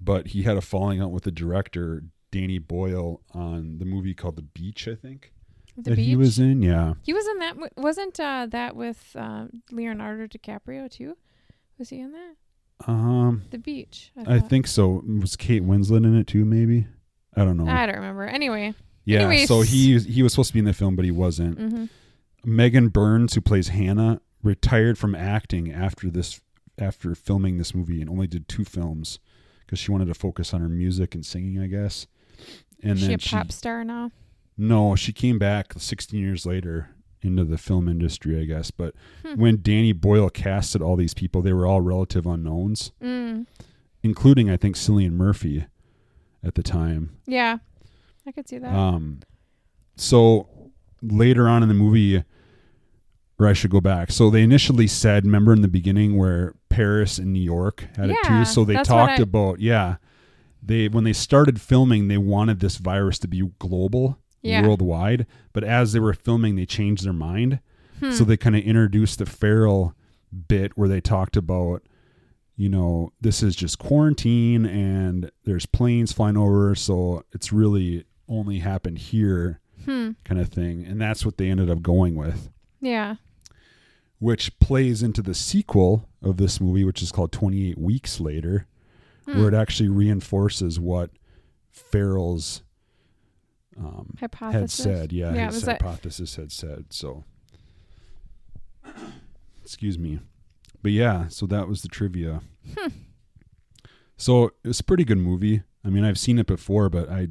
but 0.00 0.28
he 0.28 0.42
had 0.42 0.56
a 0.56 0.60
falling 0.60 1.00
out 1.00 1.10
with 1.10 1.24
the 1.24 1.30
director 1.30 2.02
Danny 2.30 2.58
Boyle 2.58 3.22
on 3.32 3.78
the 3.78 3.84
movie 3.84 4.14
called 4.14 4.36
The 4.36 4.42
Beach, 4.42 4.86
I 4.86 4.94
think. 4.94 5.32
The 5.76 5.90
that 5.90 5.96
beach. 5.96 6.06
he 6.06 6.16
was 6.16 6.38
in. 6.38 6.62
Yeah, 6.62 6.94
He 7.02 7.12
was 7.12 7.26
in 7.26 7.38
that. 7.38 7.56
Wasn't 7.76 8.18
uh, 8.20 8.46
that 8.50 8.76
with 8.76 9.16
uh, 9.18 9.46
Leonardo 9.70 10.26
DiCaprio 10.26 10.90
too? 10.90 11.16
Was 11.78 11.88
he 11.88 12.00
in 12.00 12.12
that? 12.12 12.34
Um, 12.86 13.42
The 13.50 13.58
beach. 13.58 14.12
I 14.26 14.38
thought. 14.38 14.48
think 14.48 14.66
so. 14.66 15.02
Was 15.20 15.36
Kate 15.36 15.62
Winslet 15.62 16.04
in 16.04 16.16
it 16.16 16.26
too? 16.26 16.44
Maybe 16.44 16.86
I 17.36 17.44
don't 17.44 17.56
know. 17.56 17.70
I 17.70 17.86
don't 17.86 17.96
remember. 17.96 18.26
Anyway. 18.26 18.74
yeah, 19.04 19.20
anyways. 19.20 19.48
so 19.48 19.60
he 19.62 19.98
he 19.98 20.22
was 20.22 20.32
supposed 20.32 20.48
to 20.48 20.54
be 20.54 20.58
in 20.60 20.64
the 20.64 20.72
film, 20.72 20.96
but 20.96 21.04
he 21.04 21.10
wasn't. 21.10 21.58
hmm 21.58 21.84
Megan 22.42 22.88
Burns, 22.88 23.34
who 23.34 23.42
plays 23.42 23.68
Hannah, 23.68 24.22
retired 24.42 24.96
from 24.96 25.14
acting 25.14 25.70
after 25.70 26.10
this 26.10 26.40
after 26.78 27.14
filming 27.14 27.58
this 27.58 27.74
movie 27.74 28.00
and 28.00 28.08
only 28.08 28.26
did 28.26 28.48
two 28.48 28.64
films 28.64 29.18
because 29.60 29.78
she 29.78 29.90
wanted 29.92 30.06
to 30.06 30.14
focus 30.14 30.54
on 30.54 30.62
her 30.62 30.68
music 30.68 31.14
and 31.14 31.24
singing, 31.26 31.60
I 31.60 31.66
guess. 31.66 32.06
And 32.82 32.92
Is 32.94 33.00
she 33.00 33.06
then 33.08 33.16
a 33.16 33.18
pop 33.18 33.52
star 33.52 33.84
now? 33.84 34.10
no, 34.56 34.96
she 34.96 35.12
came 35.12 35.38
back 35.38 35.74
16 35.76 36.18
years 36.18 36.46
later 36.46 36.88
into 37.22 37.44
the 37.44 37.58
film 37.58 37.88
industry, 37.88 38.40
I 38.40 38.44
guess. 38.44 38.70
But 38.70 38.94
Hmm. 39.24 39.40
when 39.40 39.58
Danny 39.62 39.92
Boyle 39.92 40.30
casted 40.30 40.80
all 40.82 40.96
these 40.96 41.14
people, 41.14 41.42
they 41.42 41.52
were 41.52 41.66
all 41.66 41.80
relative 41.80 42.26
unknowns, 42.26 42.92
Mm. 43.02 43.46
including 44.02 44.48
I 44.50 44.56
think 44.56 44.76
Cillian 44.76 45.12
Murphy 45.12 45.66
at 46.42 46.54
the 46.54 46.62
time. 46.62 47.10
Yeah, 47.26 47.58
I 48.26 48.32
could 48.32 48.48
see 48.48 48.58
that. 48.58 48.74
Um, 48.74 49.20
so 49.96 50.48
later 51.02 51.48
on 51.48 51.62
in 51.62 51.68
the 51.68 51.74
movie, 51.74 52.24
or 53.38 53.46
I 53.46 53.52
should 53.54 53.70
go 53.70 53.80
back. 53.80 54.10
So 54.10 54.28
they 54.30 54.42
initially 54.42 54.86
said, 54.86 55.24
remember 55.24 55.52
in 55.52 55.62
the 55.62 55.68
beginning 55.68 56.16
where 56.18 56.54
Paris 56.68 57.18
and 57.18 57.32
New 57.32 57.40
York 57.40 57.86
had 57.96 58.10
it 58.10 58.16
too. 58.24 58.44
So 58.44 58.64
they 58.64 58.74
talked 58.82 59.18
I- 59.18 59.22
about, 59.22 59.60
yeah, 59.60 59.96
they 60.62 60.88
when 60.88 61.04
they 61.04 61.14
started 61.14 61.58
filming, 61.60 62.08
they 62.08 62.18
wanted 62.18 62.60
this 62.60 62.76
virus 62.76 63.18
to 63.20 63.28
be 63.28 63.42
global, 63.58 64.18
Yeah. 64.42 64.66
worldwide. 64.66 65.26
But 65.52 65.64
as 65.64 65.92
they 65.92 66.00
were 66.00 66.14
filming, 66.14 66.56
they 66.56 66.66
changed 66.66 67.04
their 67.04 67.12
mind. 67.12 67.60
Hmm. 67.98 68.12
So 68.12 68.24
they 68.24 68.36
kind 68.36 68.56
of 68.56 68.62
introduced 68.62 69.18
the 69.18 69.26
Farrell 69.26 69.94
bit 70.48 70.76
where 70.78 70.88
they 70.88 71.00
talked 71.00 71.36
about, 71.36 71.82
you 72.56 72.68
know, 72.68 73.12
this 73.20 73.42
is 73.42 73.54
just 73.56 73.78
quarantine 73.78 74.64
and 74.66 75.30
there's 75.44 75.66
planes 75.66 76.12
flying 76.12 76.36
over, 76.36 76.74
so 76.74 77.24
it's 77.32 77.52
really 77.52 78.04
only 78.28 78.60
happened 78.60 78.98
here, 78.98 79.60
Hmm. 79.84 80.10
kind 80.24 80.40
of 80.40 80.48
thing. 80.48 80.84
And 80.84 81.00
that's 81.00 81.24
what 81.26 81.36
they 81.36 81.50
ended 81.50 81.68
up 81.68 81.82
going 81.82 82.14
with, 82.14 82.50
Yeah. 82.80 83.16
which 84.18 84.58
plays 84.60 85.02
into 85.02 85.20
the 85.22 85.34
sequel 85.34 86.08
of 86.22 86.36
this 86.36 86.60
movie, 86.60 86.84
which 86.84 87.02
is 87.02 87.10
called 87.12 87.32
28 87.32 87.78
Weeks 87.78 88.20
Later, 88.20 88.66
Hmm. 89.26 89.38
where 89.38 89.48
it 89.48 89.54
actually 89.54 89.88
reinforces 89.88 90.78
what 90.78 91.10
Farrell's 91.70 92.62
um, 93.78 94.16
had 94.18 94.70
said. 94.70 95.12
Yeah, 95.12 95.32
Yeah, 95.34 95.46
his 95.46 95.54
was 95.56 95.64
that- 95.64 95.82
hypothesis 95.82 96.36
had 96.36 96.52
said. 96.52 96.86
So, 96.90 97.24
excuse 99.62 99.98
me, 99.98 100.20
but 100.82 100.92
yeah, 100.92 101.28
so 101.28 101.46
that 101.46 101.68
was 101.68 101.82
the 101.82 101.88
trivia. 101.88 102.40
Hmm. 102.78 102.88
So 104.16 104.50
it's 104.64 104.80
a 104.80 104.84
pretty 104.84 105.04
good 105.04 105.18
movie. 105.18 105.62
I 105.84 105.88
mean, 105.88 106.04
I've 106.04 106.18
seen 106.18 106.38
it 106.38 106.46
before, 106.46 106.88
but 106.90 107.08
I 107.08 107.28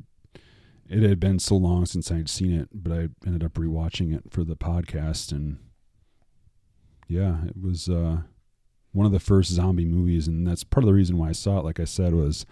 it 0.90 1.04
had 1.04 1.20
been 1.20 1.38
so 1.38 1.56
long 1.56 1.86
since 1.86 2.12
I'd 2.12 2.30
seen 2.30 2.52
it, 2.52 2.70
but 2.74 2.92
I 2.92 3.10
ended 3.26 3.44
up 3.44 3.54
rewatching 3.54 4.16
it 4.16 4.24
for 4.32 4.44
the 4.44 4.56
podcast, 4.56 5.32
and 5.32 5.60
yeah, 7.08 7.46
it 7.46 7.62
was 7.62 7.88
uh, 7.90 8.22
one 8.92 9.06
of 9.06 9.12
the 9.12 9.20
first 9.20 9.52
zombie 9.52 9.86
movies, 9.86 10.28
and 10.28 10.48
that's 10.48 10.64
part 10.64 10.84
of 10.84 10.88
the 10.88 10.94
reason 10.96 11.18
why 11.18 11.30
I 11.30 11.34
saw 11.34 11.60
it. 11.60 11.66
Like 11.66 11.80
I 11.80 11.84
said, 11.86 12.16
was 12.16 12.46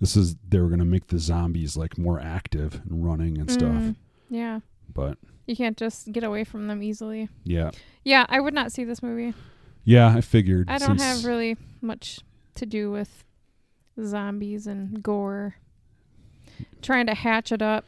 this 0.00 0.16
is 0.16 0.36
they 0.48 0.58
were 0.60 0.68
going 0.68 0.78
to 0.80 0.84
make 0.84 1.06
the 1.08 1.18
zombies 1.18 1.76
like 1.76 1.96
more 1.98 2.20
active 2.20 2.80
and 2.88 3.04
running 3.04 3.38
and 3.38 3.50
stuff, 3.50 3.70
Mm. 3.72 3.96
Yeah. 4.30 4.60
but 4.92 5.18
You 5.46 5.54
can't 5.56 5.76
just 5.76 6.10
get 6.12 6.24
away 6.24 6.44
from 6.44 6.66
them 6.66 6.82
easily. 6.82 7.28
yeah, 7.44 7.70
Yeah, 8.04 8.26
I 8.28 8.40
would 8.40 8.54
not 8.54 8.72
see 8.72 8.84
this 8.84 9.02
movie. 9.02 9.34
yeah, 9.84 10.08
I 10.08 10.20
figured. 10.20 10.68
I 10.70 10.78
don't 10.78 11.00
have 11.00 11.24
really 11.24 11.56
much 11.80 12.20
to 12.56 12.66
do 12.66 12.90
with 12.90 13.24
zombies 14.02 14.66
and 14.66 15.02
gore. 15.02 15.56
Trying 16.82 17.06
to 17.06 17.14
hatch 17.14 17.52
it 17.52 17.62
up 17.62 17.84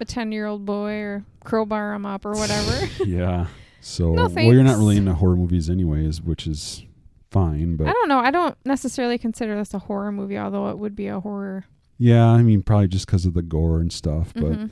a 0.00 0.04
10 0.04 0.32
year 0.32 0.46
old 0.46 0.64
boy 0.64 0.92
or 0.94 1.24
crowbar 1.44 1.94
him 1.94 2.06
up 2.06 2.24
or 2.24 2.32
whatever. 2.32 2.88
yeah. 3.04 3.46
So 3.80 4.12
No, 4.14 4.28
well, 4.28 4.44
you're 4.44 4.62
not 4.62 4.76
really 4.78 4.96
into 4.96 5.14
horror 5.14 5.36
movies, 5.36 5.68
anyways, 5.68 6.20
which 6.22 6.46
is 6.46 6.84
fine. 7.32 7.76
But 7.76 7.88
I 7.88 7.92
don't 7.92 8.08
know. 8.08 8.18
I 8.18 8.30
don't 8.30 8.56
necessarily 8.64 9.18
consider 9.18 9.56
this 9.56 9.74
a 9.74 9.78
horror 9.80 10.12
movie, 10.12 10.38
although 10.38 10.68
it 10.70 10.78
would 10.78 10.94
be 10.94 11.06
a 11.08 11.20
horror. 11.20 11.64
yeah, 11.98 12.26
I 12.26 12.42
mean, 12.42 12.62
probably 12.62 12.88
just 12.88 13.06
because 13.06 13.26
of 13.26 13.34
the 13.34 13.42
gore 13.42 13.80
and 13.80 13.92
stuff. 13.92 14.32
But 14.34 14.52
Mhm. 14.52 14.70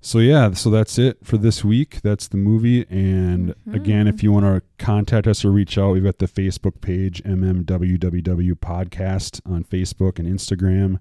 so 0.00 0.18
yeah, 0.18 0.50
so 0.52 0.68
that's 0.70 0.98
it 0.98 1.18
for 1.22 1.36
this 1.38 1.64
week. 1.64 2.00
That's 2.02 2.26
the 2.28 2.36
movie. 2.38 2.86
And 2.90 3.54
again, 3.72 4.06
if 4.08 4.22
you 4.22 4.32
want 4.32 4.46
to 4.46 4.62
contact 4.84 5.26
us 5.26 5.44
or 5.44 5.50
reach 5.52 5.76
out, 5.78 5.92
we've 5.92 6.02
got 6.04 6.18
the 6.18 6.26
Facebook 6.26 6.80
page 6.80 7.22
MMWWW 7.24 8.54
Podcast 8.56 9.40
on 9.46 9.64
Facebook 9.64 10.18
and 10.18 10.26
Instagram. 10.28 10.98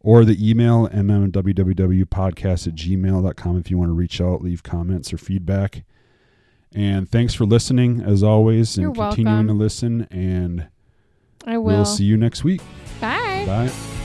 Or 0.00 0.24
the 0.24 0.36
email 0.48 0.88
mmwwwpodcast 0.88 2.66
at 2.68 2.74
gmail.com 2.74 3.58
if 3.58 3.70
you 3.70 3.78
want 3.78 3.88
to 3.90 3.94
reach 3.94 4.20
out, 4.20 4.42
leave 4.42 4.62
comments 4.62 5.12
or 5.12 5.18
feedback. 5.18 5.84
And 6.74 7.10
thanks 7.10 7.34
for 7.34 7.44
listening 7.46 8.02
as 8.02 8.22
always 8.22 8.76
and 8.76 8.84
You're 8.84 8.94
continuing 8.94 9.46
to 9.46 9.52
listen. 9.54 10.06
And 10.10 10.68
I 11.46 11.56
will. 11.58 11.76
we'll 11.76 11.84
see 11.84 12.04
you 12.04 12.16
next 12.16 12.44
week. 12.44 12.60
Bye. 13.00 13.44
Bye. 13.46 13.97